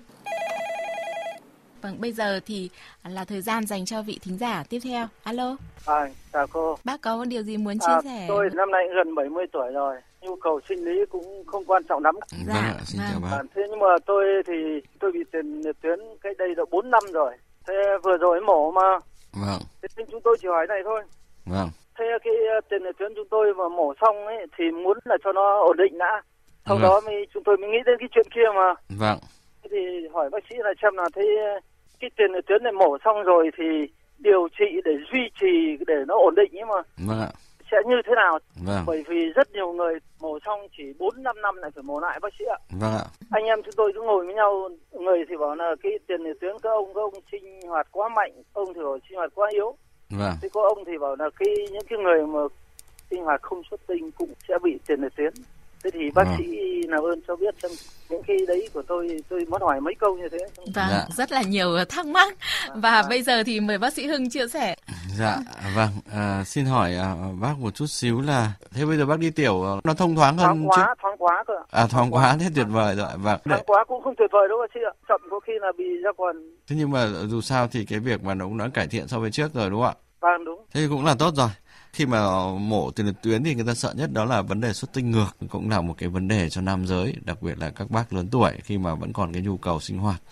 Vâng, 1.82 1.96
bây 2.00 2.12
giờ 2.12 2.40
thì 2.46 2.70
là 3.08 3.24
thời 3.24 3.42
gian 3.42 3.66
dành 3.66 3.84
cho 3.84 4.02
vị 4.02 4.18
thính 4.22 4.38
giả 4.38 4.64
tiếp 4.68 4.78
theo. 4.84 5.06
Alo. 5.22 5.56
À, 5.86 6.10
chào 6.32 6.46
cô. 6.46 6.78
Bác 6.84 7.00
có 7.00 7.24
điều 7.24 7.42
gì 7.42 7.56
muốn 7.56 7.78
chia 7.78 7.92
à, 7.92 8.00
sẻ? 8.04 8.24
Tôi 8.28 8.48
năm 8.52 8.70
nay 8.70 8.82
gần 8.94 9.14
70 9.14 9.46
tuổi 9.52 9.72
rồi, 9.72 9.96
nhu 10.20 10.36
cầu 10.36 10.60
sinh 10.68 10.84
lý 10.84 11.06
cũng 11.10 11.44
không 11.46 11.64
quan 11.64 11.82
trọng 11.88 12.02
lắm. 12.02 12.16
Dạ, 12.46 12.54
vâng, 12.54 12.84
xin 12.84 13.00
vâng. 13.00 13.10
chào 13.12 13.20
bác. 13.20 13.36
À, 13.36 13.42
thế 13.54 13.62
nhưng 13.70 13.78
mà 13.78 13.98
tôi 14.06 14.24
thì 14.46 14.54
tôi 15.00 15.12
bị 15.12 15.20
tiền 15.32 15.62
tuyến 15.82 15.98
cách 16.20 16.36
đây 16.38 16.54
đã 16.56 16.62
4 16.70 16.90
năm 16.90 17.02
rồi. 17.12 17.36
Thế 17.66 17.74
vừa 18.02 18.16
rồi 18.16 18.40
mổ 18.40 18.70
mà. 18.70 18.98
Vâng. 19.32 19.60
Thế 19.82 19.88
nên 19.96 20.06
chúng 20.10 20.20
tôi 20.24 20.36
chỉ 20.42 20.48
hỏi 20.48 20.66
này 20.68 20.80
thôi. 20.84 21.02
Vâng 21.44 21.70
thế 21.98 22.04
cái 22.24 22.34
ờ, 22.54 22.60
tiền 22.70 22.82
liệt 22.82 22.98
tuyến 22.98 23.12
chúng 23.16 23.28
tôi 23.30 23.54
mà 23.54 23.68
mổ 23.68 23.94
xong 24.00 24.26
ấy 24.26 24.46
thì 24.58 24.64
muốn 24.70 24.98
là 25.04 25.16
cho 25.24 25.32
nó 25.32 25.60
ổn 25.60 25.76
định 25.76 25.98
đã. 25.98 26.22
Sau 26.66 26.76
ừ. 26.76 26.82
đó 26.82 27.00
mới 27.06 27.26
chúng 27.34 27.42
tôi 27.44 27.56
mới 27.56 27.70
nghĩ 27.70 27.78
đến 27.86 27.96
cái 27.98 28.08
chuyện 28.14 28.26
kia 28.34 28.48
mà. 28.54 28.74
Vâng. 29.00 29.18
Thế 29.62 29.68
thì 29.72 30.08
hỏi 30.12 30.30
bác 30.30 30.44
sĩ 30.50 30.56
là 30.58 30.72
xem 30.82 30.96
là 30.96 31.08
thấy 31.14 31.26
cái 32.00 32.10
tiền 32.16 32.32
liệt 32.32 32.46
tuyến 32.46 32.62
này 32.62 32.72
mổ 32.72 32.96
xong 33.04 33.22
rồi 33.22 33.50
thì 33.58 33.64
điều 34.18 34.48
trị 34.58 34.64
để 34.84 34.92
duy 35.12 35.20
trì 35.40 35.84
để 35.86 35.94
nó 36.06 36.14
ổn 36.14 36.34
định 36.36 36.50
ấy 36.60 36.64
mà. 36.64 36.80
Vâng 37.08 37.20
ạ. 37.20 37.30
Sẽ 37.70 37.76
như 37.86 37.96
thế 38.06 38.12
nào? 38.16 38.38
Vâng. 38.66 38.84
bởi 38.86 39.04
vì 39.08 39.28
rất 39.34 39.52
nhiều 39.52 39.72
người 39.72 39.94
mổ 40.20 40.38
xong 40.44 40.60
chỉ 40.76 40.84
bốn 40.98 41.22
năm 41.22 41.36
năm 41.42 41.56
lại 41.56 41.70
phải 41.74 41.82
mổ 41.82 42.00
lại 42.00 42.18
bác 42.22 42.28
sĩ 42.38 42.44
ạ. 42.44 42.58
Vâng 42.80 42.92
ạ. 42.92 43.04
Anh 43.30 43.44
em 43.44 43.62
chúng 43.62 43.74
tôi 43.76 43.92
cứ 43.94 44.02
ngồi 44.02 44.26
với 44.26 44.34
nhau 44.34 44.68
người 44.92 45.24
thì 45.28 45.36
bảo 45.36 45.54
là 45.54 45.74
cái 45.82 45.92
tiền 46.08 46.20
liệt 46.20 46.40
tuyến 46.40 46.56
các 46.62 46.70
ông 46.70 46.94
các 46.94 47.00
ông 47.00 47.14
sinh 47.32 47.60
hoạt 47.68 47.86
quá 47.90 48.08
mạnh 48.08 48.32
ông 48.52 48.74
thì 48.74 48.80
bảo 48.82 48.98
sinh 49.08 49.18
hoạt 49.18 49.30
quá 49.34 49.48
yếu 49.52 49.76
Vâng. 50.10 50.34
Thế 50.42 50.48
có 50.48 50.62
ông 50.62 50.84
thì 50.86 50.98
bảo 50.98 51.16
là 51.16 51.30
khi 51.36 51.66
những 51.72 51.86
cái 51.88 51.98
người 51.98 52.26
mà 52.26 52.40
sinh 53.10 53.22
hoạt 53.24 53.42
không 53.42 53.62
xuất 53.70 53.80
tinh 53.86 54.10
cũng 54.10 54.32
sẽ 54.48 54.54
bị 54.62 54.78
tiền 54.86 55.00
liệt 55.00 55.12
tuyến. 55.16 55.32
Thế 55.84 55.90
thì 55.92 56.10
bác 56.14 56.24
vâng. 56.24 56.34
sĩ 56.38 56.44
nào 56.88 57.04
ơn 57.04 57.20
cho 57.28 57.36
biết 57.36 57.54
xem 57.62 57.70
những 58.08 58.22
cái 58.26 58.36
đấy 58.48 58.68
của 58.74 58.82
tôi 58.88 59.16
tôi 59.28 59.44
muốn 59.44 59.62
hỏi 59.62 59.80
mấy 59.80 59.94
câu 59.94 60.16
như 60.16 60.28
thế. 60.32 60.38
Vâng, 60.56 60.86
dạ. 60.90 61.06
rất 61.16 61.32
là 61.32 61.42
nhiều 61.42 61.76
thắc 61.88 62.06
mắc 62.06 62.36
và 62.74 62.90
à. 62.90 63.04
bây 63.08 63.22
giờ 63.22 63.42
thì 63.42 63.60
mời 63.60 63.78
bác 63.78 63.92
sĩ 63.92 64.06
Hưng 64.06 64.30
chia 64.30 64.48
sẻ. 64.48 64.76
Dạ, 65.18 65.38
vâng. 65.76 65.88
À, 66.12 66.44
xin 66.44 66.64
hỏi 66.64 66.94
à, 66.94 67.14
bác 67.40 67.58
một 67.58 67.74
chút 67.74 67.86
xíu 67.86 68.20
là 68.20 68.52
thế 68.74 68.84
bây 68.86 68.96
giờ 68.96 69.06
bác 69.06 69.18
đi 69.18 69.30
tiểu 69.30 69.80
nó 69.84 69.94
thông 69.94 70.16
thoáng 70.16 70.36
hơn 70.36 70.46
thoáng 70.46 70.68
quá, 70.68 70.76
chứ? 70.76 70.94
Thoáng 71.02 71.16
quá 71.18 71.44
cơ. 71.46 71.54
À 71.70 71.86
thoáng 71.86 72.10
quá 72.10 72.36
thế 72.40 72.46
tuyệt 72.54 72.66
vời 72.70 72.94
rồi. 72.96 73.08
Vâng. 73.16 73.40
Thoáng 73.44 73.64
quá 73.66 73.84
cũng 73.88 74.02
không 74.02 74.14
tuyệt 74.18 74.30
vời 74.32 74.48
đâu 74.48 74.58
bác 74.60 74.70
sĩ 74.74 74.80
ạ. 74.86 74.92
Chậm 75.08 75.20
có 75.30 75.40
khi 75.40 75.52
là 75.60 75.72
bị 75.78 75.84
ra 76.04 76.10
quần. 76.16 76.56
Thế 76.68 76.76
nhưng 76.78 76.90
mà 76.90 77.06
dù 77.26 77.40
sao 77.40 77.68
thì 77.72 77.84
cái 77.84 77.98
việc 77.98 78.24
mà 78.24 78.34
nó 78.34 78.44
cũng 78.44 78.58
đã 78.58 78.68
cải 78.74 78.86
thiện 78.86 79.08
so 79.08 79.18
với 79.18 79.30
trước 79.30 79.54
rồi 79.54 79.70
đúng 79.70 79.82
không 79.82 79.88
ạ? 79.88 80.02
Vâng 80.20 80.44
đúng. 80.44 80.64
Thế 80.74 80.86
cũng 80.90 81.04
là 81.04 81.14
tốt 81.18 81.34
rồi. 81.34 81.48
Khi 81.96 82.06
mà 82.06 82.46
mổ 82.58 82.90
tiền 82.90 83.06
liệt 83.06 83.14
tuyến 83.22 83.44
thì 83.44 83.54
người 83.54 83.64
ta 83.64 83.74
sợ 83.74 83.94
nhất 83.96 84.12
đó 84.12 84.24
là 84.24 84.42
vấn 84.42 84.60
đề 84.60 84.72
xuất 84.72 84.92
tinh 84.92 85.10
ngược 85.10 85.36
cũng 85.50 85.70
là 85.70 85.80
một 85.80 85.94
cái 85.98 86.08
vấn 86.08 86.28
đề 86.28 86.50
cho 86.50 86.60
nam 86.60 86.86
giới, 86.86 87.14
đặc 87.24 87.42
biệt 87.42 87.58
là 87.58 87.70
các 87.70 87.90
bác 87.90 88.12
lớn 88.12 88.28
tuổi 88.30 88.52
khi 88.64 88.78
mà 88.78 88.94
vẫn 88.94 89.12
còn 89.12 89.32
cái 89.32 89.42
nhu 89.42 89.56
cầu 89.56 89.80
sinh 89.80 89.98
hoạt. 89.98 90.22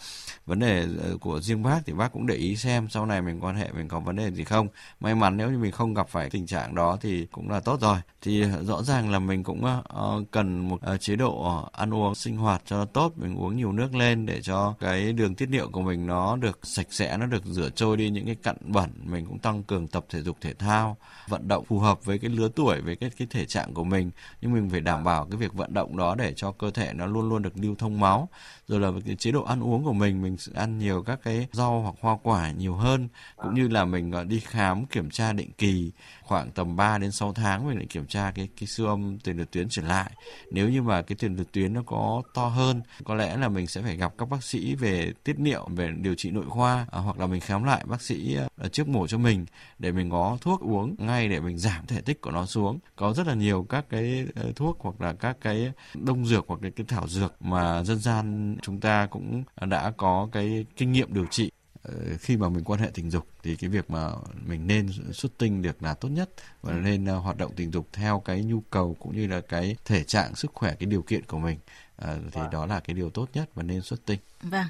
Vấn 0.47 0.59
đề 0.59 0.87
ờ, 1.03 1.17
của 1.21 1.41
riêng 1.41 1.63
bác 1.63 1.81
thì 1.87 1.93
bác 1.93 2.13
cũng 2.13 2.27
để 2.27 2.35
ý 2.35 2.57
xem 2.57 2.89
sau 2.91 3.07
này 3.07 3.23
mình 3.23 3.41
quan 3.41 3.57
hệ 3.57 3.73
mình 3.73 3.89
có 3.89 4.01
vấn 4.01 4.17
đề 4.17 4.31
gì 4.31 4.45
không. 4.45 4.69
May 5.01 5.15
mắn 5.15 5.37
nếu 5.37 5.51
như 5.51 5.59
mình 5.59 5.73
không 5.73 5.95
gặp 5.95 6.09
phải 6.09 6.31
tình 6.31 6.47
trạng 6.47 6.75
đó 6.75 6.99
thì 7.01 7.27
cũng 7.33 7.51
là 7.51 7.61
tốt 7.61 7.81
rồi. 7.81 7.99
Thì 8.23 8.43
ờ, 8.43 8.65
rõ 8.65 8.83
ràng 8.83 9.11
là 9.11 9.19
mình 9.19 9.45
cũng 9.45 9.83
ờ, 9.89 10.25
cần 10.31 10.69
một 10.69 10.81
chế 11.01 11.17
độ 11.17 11.65
ăn 11.73 11.95
uống 11.95 12.15
sinh 12.15 12.37
hoạt 12.37 12.63
cho 12.67 12.77
nó 12.77 12.85
tốt 12.85 13.13
mình 13.17 13.37
uống 13.37 13.57
nhiều 13.57 13.73
nước 13.73 13.95
lên 13.95 14.27
để 14.27 14.43
cho 14.43 14.75
cái 14.81 15.13
đường 15.13 15.35
tiết 15.35 15.49
niệu 15.49 15.69
của 15.73 15.83
mình 15.83 16.07
nó 16.07 16.37
được 16.37 16.59
sạch 16.63 16.87
sẽ 16.91 17.17
nó 17.17 17.27
được 17.27 17.45
rửa 17.45 17.71
trôi 17.71 17.97
đi 17.97 18.11
những 18.11 18.27
cái 18.27 18.37
cặn 18.43 18.57
bẩn 18.61 18.91
mình 19.05 19.27
cũng 19.27 19.39
tăng 19.39 19.63
cường 19.63 19.89
tập 19.89 20.05
thể 20.09 20.23
dục 20.23 20.37
thể 20.41 20.55
thao 20.55 20.97
vận 21.29 21.49
động 21.49 21.54
động 21.55 21.65
phù 21.65 21.79
hợp 21.79 22.05
với 22.05 22.19
cái 22.19 22.31
lứa 22.31 22.49
tuổi, 22.57 22.81
với 22.81 22.97
cái 22.97 23.11
cái 23.19 23.29
thể 23.31 23.47
trạng 23.47 23.75
của 23.75 23.85
mình. 23.85 24.11
Nhưng 24.41 24.53
mình 24.53 24.71
phải 24.71 24.81
đảm 24.81 25.05
bảo 25.05 25.27
cái 25.31 25.39
việc 25.39 25.53
vận 25.53 25.75
động 25.75 25.97
đó 25.97 26.15
để 26.15 26.33
cho 26.37 26.53
cơ 26.53 26.71
thể 26.71 26.93
nó 26.95 27.07
luôn 27.07 27.29
luôn 27.29 27.43
được 27.43 27.59
lưu 27.59 27.75
thông 27.79 28.01
máu 28.01 28.29
rồi 28.69 28.81
là 28.81 28.91
cái 29.07 29.17
chế 29.17 29.33
độ 29.33 29.43
ăn 29.43 29.63
uống 29.63 29.85
của 29.85 29.93
mình 29.93 30.23
mình 30.23 30.37
ăn 30.55 30.79
nhiều 30.79 31.03
các 31.03 31.21
cái 31.23 31.47
rau 31.53 31.81
hoặc 31.81 31.95
hoa 32.01 32.17
quả 32.23 32.51
nhiều 32.51 32.75
hơn. 32.75 33.09
Cũng 33.37 33.55
như 33.55 33.69
là 33.69 33.85
mình 33.85 34.13
đi 34.29 34.41
khám 34.41 34.87
kiểm 34.87 35.11
tra 35.11 35.33
định 35.33 35.51
kỳ 35.59 35.93
khoảng 36.23 36.51
tầm 36.51 36.77
3 36.77 36.99
đến 36.99 37.13
6 37.13 37.33
tháng 37.33 37.67
mình 37.69 37.77
lại 37.77 37.87
kiểm 37.87 38.07
tra 38.07 38.33
cái 38.35 38.49
cái 38.61 38.67
siêu 38.67 38.87
âm 38.87 39.19
tiền 39.19 39.37
liệt 39.37 39.51
tuyến 39.53 39.67
trở 39.71 39.83
lại. 39.83 40.11
Nếu 40.53 40.69
như 40.69 40.83
mà 40.83 41.03
cái 41.03 41.17
tiền 41.17 41.37
liệt 41.37 41.53
tuyến 41.53 41.73
nó 41.73 41.83
có 41.87 42.23
to 42.35 42.49
hơn 42.49 42.83
có 43.05 43.15
lẽ 43.15 43.37
là 43.37 43.49
mình 43.49 43.67
sẽ 43.67 43.83
phải 43.83 43.97
gặp 43.97 44.13
các 44.19 44.29
bác 44.29 44.45
sĩ 44.45 44.75
về 44.75 45.13
tiết 45.25 45.39
niệu 45.39 45.69
về 45.71 45.91
điều 46.01 46.15
trị 46.15 46.31
nội 46.31 46.45
khoa 46.49 46.87
à, 46.91 46.99
hoặc 46.99 47.19
là 47.19 47.27
mình 47.27 47.41
khám 47.41 47.65
lại 47.65 47.85
bác 47.87 48.03
sĩ 48.03 48.37
à, 48.57 48.69
trước 48.69 48.89
mổ 48.89 49.07
cho 49.07 49.19
mình 49.19 49.47
để 49.79 49.93
mình 49.93 50.11
có 50.11 50.39
thuốc 50.41 50.61
uống 50.61 50.95
ngay 50.99 51.29
để 51.29 51.41
mình 51.41 51.59
giảm 51.59 51.87
thể 51.87 52.01
tích 52.01 52.21
của 52.21 52.31
nó 52.31 52.47
xuống. 52.47 52.79
Có 52.97 53.13
rất 53.13 53.27
là 53.27 53.35
nhiều 53.35 53.67
các 53.69 53.85
cái 53.91 54.27
ờ, 54.35 54.53
thuốc 54.57 54.79
hoặc 54.81 55.01
là 55.01 55.13
các 55.13 55.37
cái 55.41 55.73
đông 55.95 56.27
dược 56.27 56.45
hoặc 56.49 56.63
là 56.63 56.71
cái 56.77 56.87
thảo 56.89 57.09
dược 57.09 57.43
mà 57.43 57.83
dân 57.85 57.99
gian 57.99 58.54
chúng 58.63 58.81
ta 58.81 59.07
cũng 59.11 59.45
đã 59.61 59.93
có 59.97 60.29
cái 60.33 60.67
kinh 60.77 60.93
nghiệm 60.93 61.15
điều 61.15 61.27
trị 61.31 61.51
Ờ, 61.89 61.95
khi 62.21 62.37
mà 62.37 62.49
mình 62.49 62.65
quan 62.65 62.81
hệ 62.81 62.89
tình 62.95 63.11
dục 63.11 63.27
thì 63.43 63.57
cái 63.57 63.71
việc 63.71 63.91
mà 63.91 64.11
mình 64.47 64.67
nên 64.67 64.89
xuất 65.13 65.39
tinh 65.39 65.63
được 65.63 65.83
là 65.83 65.95
tốt 65.95 66.09
nhất 66.09 66.31
và 66.63 66.73
ừ. 66.73 66.79
nên 66.85 67.17
uh, 67.17 67.23
hoạt 67.23 67.37
động 67.37 67.53
tình 67.57 67.71
dục 67.71 67.87
theo 67.93 68.23
cái 68.25 68.43
nhu 68.43 68.61
cầu 68.71 68.97
cũng 69.01 69.17
như 69.17 69.27
là 69.27 69.41
cái 69.41 69.77
thể 69.85 70.05
trạng 70.05 70.35
sức 70.35 70.51
khỏe 70.55 70.75
cái 70.79 70.87
điều 70.87 71.03
kiện 71.03 71.23
của 71.25 71.39
mình 71.39 71.59
uh, 72.03 72.09
thì. 72.33 72.41
Vâng. 72.41 72.51
đó 72.51 72.67
là 72.67 72.81
cái 72.81 72.95
điều 72.95 73.11
tốt 73.11 73.29
nhất 73.35 73.49
và 73.55 73.63
nên 73.63 73.83
xuất 73.83 74.07
tinh. 74.07 74.19
Vâng. 74.43 74.67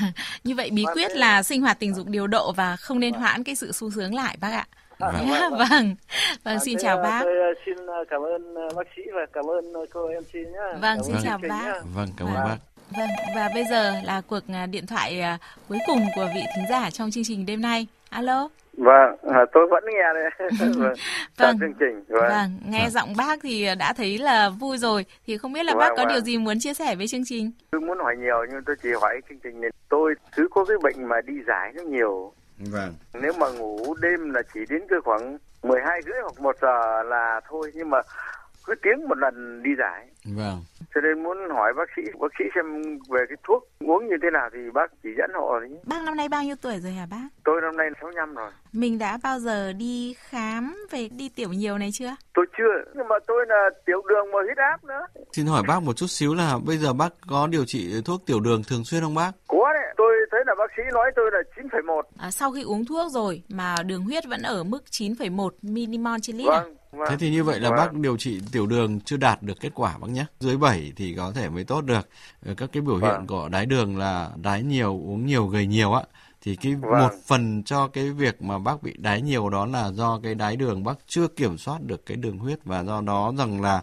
Như 0.44 0.54
vậy 0.54 0.70
bí 0.70 0.84
vâng, 0.84 0.94
quyết 0.94 1.10
là 1.16 1.42
sinh 1.42 1.62
hoạt 1.62 1.78
tình 1.78 1.94
dục 1.94 2.06
điều 2.08 2.26
độ 2.26 2.52
và 2.52 2.76
không 2.76 3.00
nên 3.00 3.12
vâng. 3.12 3.20
hoãn 3.20 3.44
cái 3.44 3.54
sự 3.54 3.72
sung 3.72 3.90
sướng 3.90 4.14
lại 4.14 4.36
bác 4.40 4.52
ạ. 4.52 4.66
Vâng, 5.02 5.28
vâng, 5.28 5.52
vâng. 5.58 5.96
vâng 6.44 6.58
xin 6.64 6.78
chào 6.82 6.96
bác. 6.96 7.20
Tôi 7.22 7.54
xin 7.66 7.74
cảm 8.10 8.20
ơn 8.20 8.54
bác 8.76 8.86
sĩ 8.96 9.02
và 9.14 9.26
cảm 9.32 9.44
ơn 9.44 9.72
cô 9.92 10.08
MC 10.20 10.34
nhé. 10.34 10.78
Vâng, 10.80 10.98
xin 11.04 11.16
chào 11.22 11.38
bác. 11.48 11.72
Vâng, 11.94 12.08
cảm 12.16 12.28
ơn 12.28 12.34
bác. 12.34 12.71
Vâng, 12.96 13.08
và 13.34 13.48
bây 13.54 13.64
giờ 13.64 13.92
là 14.04 14.20
cuộc 14.26 14.40
à, 14.52 14.66
điện 14.66 14.86
thoại 14.86 15.20
à, 15.20 15.38
cuối 15.68 15.78
cùng 15.86 16.00
của 16.14 16.26
vị 16.34 16.40
thính 16.56 16.64
giả 16.70 16.90
trong 16.90 17.10
chương 17.10 17.24
trình 17.24 17.46
đêm 17.46 17.60
nay. 17.60 17.86
Alo. 18.10 18.48
Vâng, 18.76 19.16
à, 19.22 19.44
tôi 19.52 19.66
vẫn 19.70 19.84
nghe 19.86 20.02
đây. 20.14 20.50
vâng, 20.60 20.94
vâng. 21.38 21.58
chương 21.60 21.74
trình. 21.80 22.04
Vâng. 22.08 22.28
vâng, 22.28 22.58
nghe 22.68 22.90
giọng 22.90 23.14
bác 23.16 23.38
thì 23.42 23.68
đã 23.78 23.92
thấy 23.92 24.18
là 24.18 24.48
vui 24.48 24.78
rồi. 24.78 25.04
Thì 25.26 25.38
không 25.38 25.52
biết 25.52 25.66
là 25.66 25.72
vâng, 25.72 25.80
bác 25.80 25.88
có 25.88 25.96
vâng. 25.96 26.08
điều 26.08 26.20
gì 26.20 26.38
muốn 26.38 26.58
chia 26.60 26.74
sẻ 26.74 26.94
với 26.96 27.06
chương 27.06 27.24
trình? 27.24 27.50
Tôi 27.70 27.80
muốn 27.80 27.98
hỏi 27.98 28.16
nhiều 28.16 28.36
nhưng 28.50 28.64
tôi 28.66 28.76
chỉ 28.82 28.88
hỏi 29.00 29.20
chương 29.28 29.38
trình 29.38 29.60
này. 29.60 29.70
Tôi 29.88 30.14
cứ 30.36 30.48
có 30.50 30.64
cái 30.64 30.76
bệnh 30.82 31.08
mà 31.08 31.16
đi 31.26 31.34
giải 31.46 31.72
nó 31.74 31.82
nhiều. 31.82 32.32
Vâng. 32.58 32.94
Nếu 33.22 33.32
mà 33.38 33.46
ngủ 33.48 33.94
đêm 33.94 34.30
là 34.30 34.42
chỉ 34.54 34.60
đến 34.70 34.82
cái 34.88 34.98
khoảng 35.04 35.38
12 35.62 36.00
rưỡi 36.02 36.16
hoặc 36.22 36.40
1 36.40 36.56
giờ 36.60 37.02
là 37.02 37.40
thôi. 37.48 37.70
Nhưng 37.74 37.90
mà 37.90 37.98
cứ 38.64 38.74
tiếng 38.82 39.08
một 39.08 39.18
lần 39.18 39.62
đi 39.62 39.70
giải. 39.78 40.08
Vâng 40.36 40.58
cho 40.94 41.00
nên 41.00 41.22
muốn 41.22 41.36
hỏi 41.50 41.72
bác 41.76 41.88
sĩ 41.96 42.02
bác 42.20 42.32
sĩ 42.38 42.44
xem 42.54 42.64
về 43.10 43.20
cái 43.28 43.36
thuốc 43.48 43.68
uống 43.80 44.08
như 44.08 44.16
thế 44.22 44.28
nào 44.32 44.50
thì 44.52 44.58
bác 44.74 44.92
chỉ 45.02 45.08
dẫn 45.18 45.30
họ 45.34 45.60
đấy. 45.60 45.70
Bác 45.86 46.02
năm 46.04 46.16
nay 46.16 46.28
bao 46.28 46.42
nhiêu 46.44 46.56
tuổi 46.62 46.78
rồi 46.80 46.92
hả 46.92 47.06
bác? 47.10 47.28
Tôi 47.44 47.60
năm 47.62 47.76
nay 47.76 47.88
65 48.00 48.34
rồi. 48.34 48.50
Mình 48.72 48.98
đã 48.98 49.18
bao 49.22 49.38
giờ 49.38 49.72
đi 49.72 50.14
khám 50.18 50.76
về 50.90 51.08
đi 51.18 51.28
tiểu 51.28 51.48
nhiều 51.48 51.78
này 51.78 51.90
chưa? 51.92 52.16
Tôi 52.34 52.46
chưa, 52.58 52.92
nhưng 52.94 53.08
mà 53.08 53.16
tôi 53.26 53.46
là 53.48 53.70
tiểu 53.86 54.02
đường 54.08 54.26
và 54.32 54.40
huyết 54.44 54.56
áp 54.56 54.84
nữa. 54.84 55.22
Xin 55.32 55.46
hỏi 55.46 55.62
bác 55.68 55.82
một 55.82 55.96
chút 55.96 56.06
xíu 56.06 56.34
là 56.34 56.58
bây 56.66 56.76
giờ 56.76 56.92
bác 56.92 57.12
có 57.30 57.46
điều 57.50 57.64
trị 57.64 58.02
thuốc 58.04 58.20
tiểu 58.26 58.40
đường 58.40 58.62
thường 58.68 58.84
xuyên 58.84 59.02
không 59.02 59.14
bác? 59.14 59.32
Có 59.48 59.72
đấy, 59.72 59.94
tôi 59.96 60.12
thấy 60.30 60.40
là 60.46 60.54
bác 60.58 60.70
sĩ 60.76 60.82
nói 60.92 61.10
tôi 61.16 61.30
là 61.32 61.38
9,1. 61.56 62.02
À, 62.18 62.30
sau 62.30 62.52
khi 62.52 62.62
uống 62.62 62.84
thuốc 62.84 63.12
rồi 63.12 63.42
mà 63.48 63.74
đường 63.86 64.04
huyết 64.04 64.24
vẫn 64.28 64.42
ở 64.42 64.64
mức 64.64 64.84
9,1 64.90 65.50
mmol 65.62 66.18
trên 66.22 66.36
lít 66.36 66.48
à? 66.48 66.60
vâng. 66.60 66.76
À? 66.78 66.81
Vâng. 66.92 67.08
Thế 67.10 67.16
thì 67.16 67.30
như 67.30 67.44
vậy 67.44 67.60
là 67.60 67.70
vâng. 67.70 67.78
bác 67.78 67.92
điều 67.94 68.16
trị 68.16 68.40
tiểu 68.52 68.66
đường 68.66 69.00
chưa 69.00 69.16
đạt 69.16 69.42
được 69.42 69.60
kết 69.60 69.70
quả 69.74 69.98
bác 69.98 70.10
nhé. 70.10 70.26
Dưới 70.40 70.56
7 70.56 70.92
thì 70.96 71.14
có 71.14 71.32
thể 71.34 71.48
mới 71.48 71.64
tốt 71.64 71.80
được. 71.80 72.08
Ờ, 72.46 72.54
các 72.54 72.70
cái 72.72 72.80
biểu 72.80 72.96
hiện 72.96 73.02
vâng. 73.02 73.26
của 73.26 73.48
đái 73.48 73.66
đường 73.66 73.96
là 73.96 74.30
đái 74.36 74.62
nhiều, 74.62 74.90
uống 74.90 75.26
nhiều, 75.26 75.46
gầy 75.46 75.66
nhiều 75.66 75.92
á 75.92 76.02
thì 76.42 76.56
cái 76.56 76.74
vâng. 76.74 77.00
một 77.00 77.10
phần 77.26 77.62
cho 77.62 77.88
cái 77.88 78.10
việc 78.10 78.42
mà 78.42 78.58
bác 78.58 78.82
bị 78.82 78.94
đái 78.98 79.22
nhiều 79.22 79.50
đó 79.50 79.66
là 79.66 79.90
do 79.90 80.20
cái 80.22 80.34
đái 80.34 80.56
đường 80.56 80.84
bác 80.84 80.98
chưa 81.06 81.28
kiểm 81.28 81.58
soát 81.58 81.82
được 81.82 82.06
cái 82.06 82.16
đường 82.16 82.38
huyết 82.38 82.58
và 82.64 82.84
do 82.84 83.00
đó 83.00 83.32
rằng 83.38 83.60
là 83.60 83.82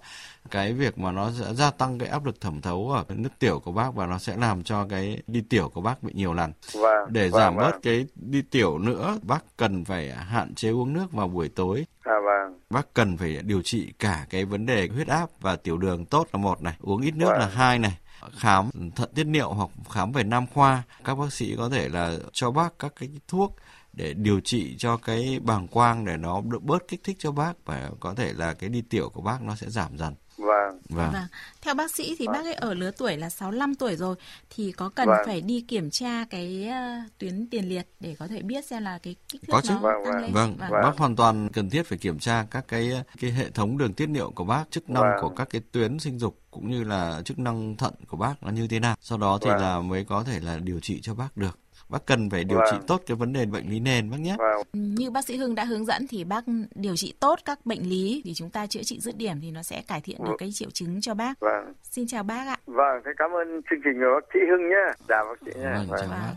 cái 0.52 0.74
việc 0.74 0.98
mà 0.98 1.12
nó 1.12 1.32
sẽ 1.40 1.54
gia 1.54 1.72
tăng 1.72 2.00
cái 2.00 2.10
áp 2.10 2.26
lực 2.26 2.42
thẩm 2.42 2.62
thấu 2.62 2.92
ở 2.92 3.04
nước 3.16 3.30
tiểu 3.40 3.60
của 3.60 3.72
bác 3.72 3.96
và 3.96 4.06
nó 4.06 4.18
sẽ 4.18 4.38
làm 4.38 4.64
cho 4.64 4.88
cái 4.90 5.22
đi 5.28 5.42
tiểu 5.50 5.70
của 5.74 5.82
bác 5.82 6.04
bị 6.04 6.14
nhiều 6.16 6.34
lần. 6.34 6.54
Vâng. 6.74 7.14
Để 7.14 7.30
vâng, 7.30 7.40
giảm 7.40 7.56
vâng. 7.56 7.66
bớt 7.66 7.80
cái 7.84 8.06
đi 8.16 8.42
tiểu 8.42 8.78
nữa, 8.78 9.18
bác 9.22 9.58
cần 9.58 9.86
phải 9.86 10.12
hạn 10.12 10.56
chế 10.56 10.70
uống 10.70 10.94
nước 10.94 11.12
vào 11.12 11.28
buổi 11.28 11.50
tối. 11.50 11.86
À, 12.04 12.14
vâng. 12.26 12.60
Bác 12.70 12.94
cần 12.94 13.18
phải 13.18 13.40
điều 13.44 13.62
trị 13.62 13.94
cả 14.00 14.26
cái 14.30 14.46
vấn 14.46 14.66
đề 14.66 14.88
huyết 14.88 15.08
áp 15.08 15.30
và 15.42 15.56
tiểu 15.56 15.78
đường 15.78 16.06
tốt 16.06 16.28
là 16.34 16.40
một 16.40 16.62
này, 16.62 16.74
uống 16.82 17.02
ít 17.02 17.16
nước 17.16 17.30
vâng. 17.30 17.40
là 17.40 17.48
hai 17.48 17.80
này 17.80 17.98
khám 18.38 18.70
thận 18.96 19.10
tiết 19.16 19.24
niệu 19.24 19.54
hoặc 19.54 19.70
khám 19.90 20.12
về 20.12 20.24
nam 20.24 20.46
khoa 20.54 20.84
các 21.04 21.16
bác 21.16 21.34
sĩ 21.34 21.56
có 21.58 21.70
thể 21.70 21.90
là 21.90 22.18
cho 22.32 22.52
bác 22.52 22.80
các 22.80 22.94
cái 22.96 23.10
thuốc 23.28 23.56
để 23.94 24.14
điều 24.14 24.40
trị 24.40 24.76
cho 24.78 24.98
cái 24.98 25.40
bàng 25.44 25.68
quang 25.68 26.06
để 26.06 26.18
nó 26.18 26.42
bớt 26.62 26.88
kích 26.88 27.04
thích 27.04 27.16
cho 27.20 27.32
bác 27.32 27.54
và 27.66 27.90
có 28.00 28.14
thể 28.14 28.34
là 28.34 28.54
cái 28.54 28.70
đi 28.70 28.82
tiểu 28.82 29.10
của 29.10 29.22
bác 29.22 29.42
nó 29.42 29.56
sẽ 29.56 29.70
giảm 29.70 29.98
dần. 29.98 30.16
Vâng. 30.40 30.80
Vâng. 30.90 31.12
vâng. 31.14 31.24
Theo 31.62 31.74
bác 31.74 31.92
sĩ 31.92 32.16
thì 32.20 32.28
vâng. 32.28 32.34
bác 32.34 32.46
ấy 32.46 32.54
ở 32.54 32.74
lứa 32.74 32.92
tuổi 32.92 33.18
là 33.18 33.30
65 33.30 33.76
tuổi 33.76 33.96
rồi 33.96 34.16
thì 34.50 34.72
có 34.72 34.90
cần 34.90 35.08
vâng. 35.08 35.18
phải 35.26 35.42
đi 35.42 35.62
kiểm 35.62 35.90
tra 35.90 36.26
cái 36.30 36.70
uh, 36.70 37.12
tuyến 37.18 37.48
tiền 37.52 37.70
liệt 37.70 37.88
để 38.00 38.16
có 38.20 38.28
thể 38.28 38.42
biết 38.42 38.66
xem 38.66 38.84
là 38.84 38.98
cái 39.04 39.16
kích 39.30 39.42
thước 39.42 39.54
có 39.54 39.62
chứ. 39.62 39.74
nó 39.74 39.80
vâng, 39.80 40.04
tăng 40.06 40.14
vâng. 40.14 40.22
lên. 40.22 40.34
Vâng. 40.34 40.58
vâng. 40.58 40.72
Bác 40.84 40.98
hoàn 40.98 41.16
toàn 41.16 41.50
cần 41.54 41.70
thiết 41.70 41.84
phải 41.84 41.98
kiểm 41.98 42.20
tra 42.20 42.46
các 42.52 42.68
cái 42.68 42.92
cái 43.20 43.32
hệ 43.32 43.50
thống 43.50 43.78
đường 43.78 43.94
tiết 43.94 44.10
niệu 44.10 44.32
của 44.36 44.44
bác, 44.44 44.64
chức 44.72 44.90
năng 44.90 45.04
vâng. 45.04 45.22
của 45.22 45.30
các 45.30 45.50
cái 45.50 45.62
tuyến 45.72 46.00
sinh 46.00 46.20
dục 46.20 46.40
cũng 46.52 46.72
như 46.72 46.84
là 46.84 47.22
chức 47.26 47.40
năng 47.40 47.76
thận 47.78 47.94
của 48.08 48.18
bác 48.18 48.44
nó 48.44 48.50
như 48.50 48.68
thế 48.68 48.80
nào. 48.80 48.96
Sau 49.02 49.18
đó 49.18 49.40
thì 49.42 49.50
vâng. 49.50 49.62
là 49.62 49.80
mới 49.80 50.04
có 50.04 50.24
thể 50.24 50.40
là 50.40 50.58
điều 50.58 50.80
trị 50.80 51.00
cho 51.02 51.14
bác 51.14 51.38
được 51.38 51.60
bác 51.90 52.06
cần 52.06 52.30
phải 52.30 52.44
điều 52.44 52.58
vâng. 52.58 52.68
trị 52.72 52.78
tốt 52.88 53.02
cái 53.06 53.18
vấn 53.18 53.34
đề 53.34 53.46
bệnh 53.46 53.70
lý 53.70 53.80
nền 53.80 54.12
bác 54.12 54.20
nhé. 54.20 54.36
Vâng. 54.38 54.96
Như 54.96 55.12
bác 55.12 55.26
sĩ 55.26 55.38
Hưng 55.38 55.56
đã 55.56 55.64
hướng 55.64 55.86
dẫn 55.86 56.08
thì 56.10 56.24
bác 56.24 56.44
điều 56.76 56.96
trị 56.96 57.14
tốt 57.20 57.40
các 57.46 57.66
bệnh 57.66 57.90
lý 57.90 58.22
thì 58.26 58.34
chúng 58.34 58.50
ta 58.50 58.68
chữa 58.68 58.84
trị 58.84 59.00
dứt 59.00 59.18
điểm 59.18 59.42
thì 59.42 59.52
nó 59.52 59.64
sẽ 59.64 59.82
cải 59.88 60.02
thiện 60.02 60.18
được 60.18 60.26
vâng. 60.28 60.38
cái 60.38 60.50
triệu 60.54 60.70
chứng 60.74 61.02
cho 61.02 61.14
bác. 61.14 61.40
Vâng. 61.40 61.74
Xin 61.84 62.08
chào 62.08 62.24
bác 62.24 62.48
ạ. 62.48 62.58
Vâng, 62.66 63.02
thế 63.06 63.12
cảm 63.18 63.32
ơn 63.32 63.62
chương 63.70 63.80
trình 63.84 63.94
của 64.00 64.20
bác 64.22 64.28
sĩ 64.34 64.40
Hưng 64.50 64.70
nhé. 64.70 64.86
Chào 65.08 65.26
bác 65.26 65.40
sĩ 65.46 65.60
nhé. 65.60 65.70
Vâng, 65.74 65.88
vâng. 65.90 66.00
chào 66.00 66.10
bác. 66.10 66.34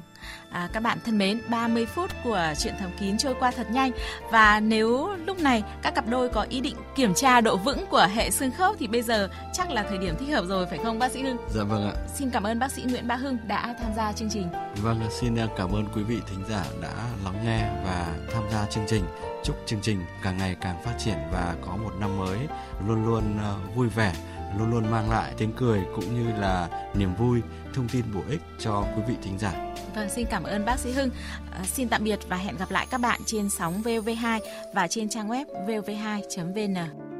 À, 0.50 0.68
các 0.72 0.82
bạn 0.82 0.98
thân 1.04 1.18
mến, 1.18 1.40
30 1.48 1.86
phút 1.86 2.10
của 2.24 2.52
chuyện 2.58 2.74
thầm 2.80 2.90
kín 3.00 3.18
trôi 3.18 3.34
qua 3.40 3.50
thật 3.50 3.70
nhanh 3.70 3.90
và 4.30 4.60
nếu 4.60 5.08
lúc 5.26 5.38
này 5.38 5.62
các 5.82 5.94
cặp 5.94 6.08
đôi 6.08 6.28
có 6.28 6.46
ý 6.48 6.60
định 6.60 6.76
kiểm 6.94 7.14
tra 7.14 7.40
độ 7.40 7.56
vững 7.56 7.84
của 7.90 8.08
hệ 8.14 8.30
xương 8.30 8.50
khớp 8.50 8.74
thì 8.78 8.86
bây 8.86 9.02
giờ 9.02 9.28
chắc 9.52 9.70
là 9.70 9.82
thời 9.82 9.98
điểm 9.98 10.14
thích 10.18 10.28
hợp 10.28 10.44
rồi 10.48 10.66
phải 10.66 10.78
không 10.78 10.98
bác 10.98 11.12
sĩ 11.12 11.22
Hưng? 11.22 11.36
Dạ 11.54 11.64
vâng 11.64 11.86
ạ. 11.86 11.92
Xin 12.14 12.30
cảm 12.30 12.42
ơn 12.42 12.58
bác 12.58 12.72
sĩ 12.72 12.82
Nguyễn 12.82 13.08
Bá 13.08 13.16
Hưng 13.16 13.38
đã 13.46 13.74
tham 13.82 13.92
gia 13.96 14.12
chương 14.12 14.30
trình. 14.30 14.48
Vâng, 14.82 15.00
xin 15.10 15.36
cảm 15.56 15.72
ơn 15.72 15.86
quý 15.94 16.02
vị 16.02 16.18
thính 16.30 16.44
giả 16.48 16.64
đã 16.82 16.94
lắng 17.24 17.44
nghe 17.44 17.70
và 17.84 18.14
tham 18.32 18.42
gia 18.52 18.66
chương 18.66 18.84
trình. 18.86 19.04
Chúc 19.44 19.56
chương 19.66 19.80
trình 19.82 20.04
càng 20.22 20.38
ngày 20.38 20.56
càng 20.60 20.82
phát 20.84 20.94
triển 20.98 21.18
và 21.32 21.54
có 21.66 21.76
một 21.76 21.92
năm 22.00 22.18
mới 22.18 22.38
luôn 22.86 23.06
luôn 23.06 23.38
ờ, 23.42 23.56
vui 23.74 23.88
vẻ 23.88 24.14
luôn 24.58 24.70
luôn 24.70 24.90
mang 24.90 25.10
lại 25.10 25.32
tiếng 25.38 25.52
cười 25.56 25.80
cũng 25.94 26.14
như 26.14 26.40
là 26.40 26.68
niềm 26.94 27.14
vui, 27.14 27.40
thông 27.74 27.88
tin 27.88 28.04
bổ 28.14 28.20
ích 28.28 28.40
cho 28.58 28.84
quý 28.96 29.02
vị 29.08 29.14
thính 29.22 29.38
giả. 29.38 29.71
Vâng, 29.94 30.08
xin 30.08 30.26
cảm 30.30 30.42
ơn 30.42 30.64
bác 30.64 30.78
sĩ 30.78 30.92
Hưng. 30.92 31.10
À, 31.50 31.64
xin 31.64 31.88
tạm 31.88 32.04
biệt 32.04 32.18
và 32.28 32.36
hẹn 32.36 32.56
gặp 32.56 32.70
lại 32.70 32.86
các 32.90 32.98
bạn 32.98 33.20
trên 33.26 33.50
sóng 33.50 33.82
VOV2 33.82 34.40
và 34.72 34.86
trên 34.86 35.08
trang 35.08 35.28
web 35.28 35.44
vov2.vn. 35.66 37.11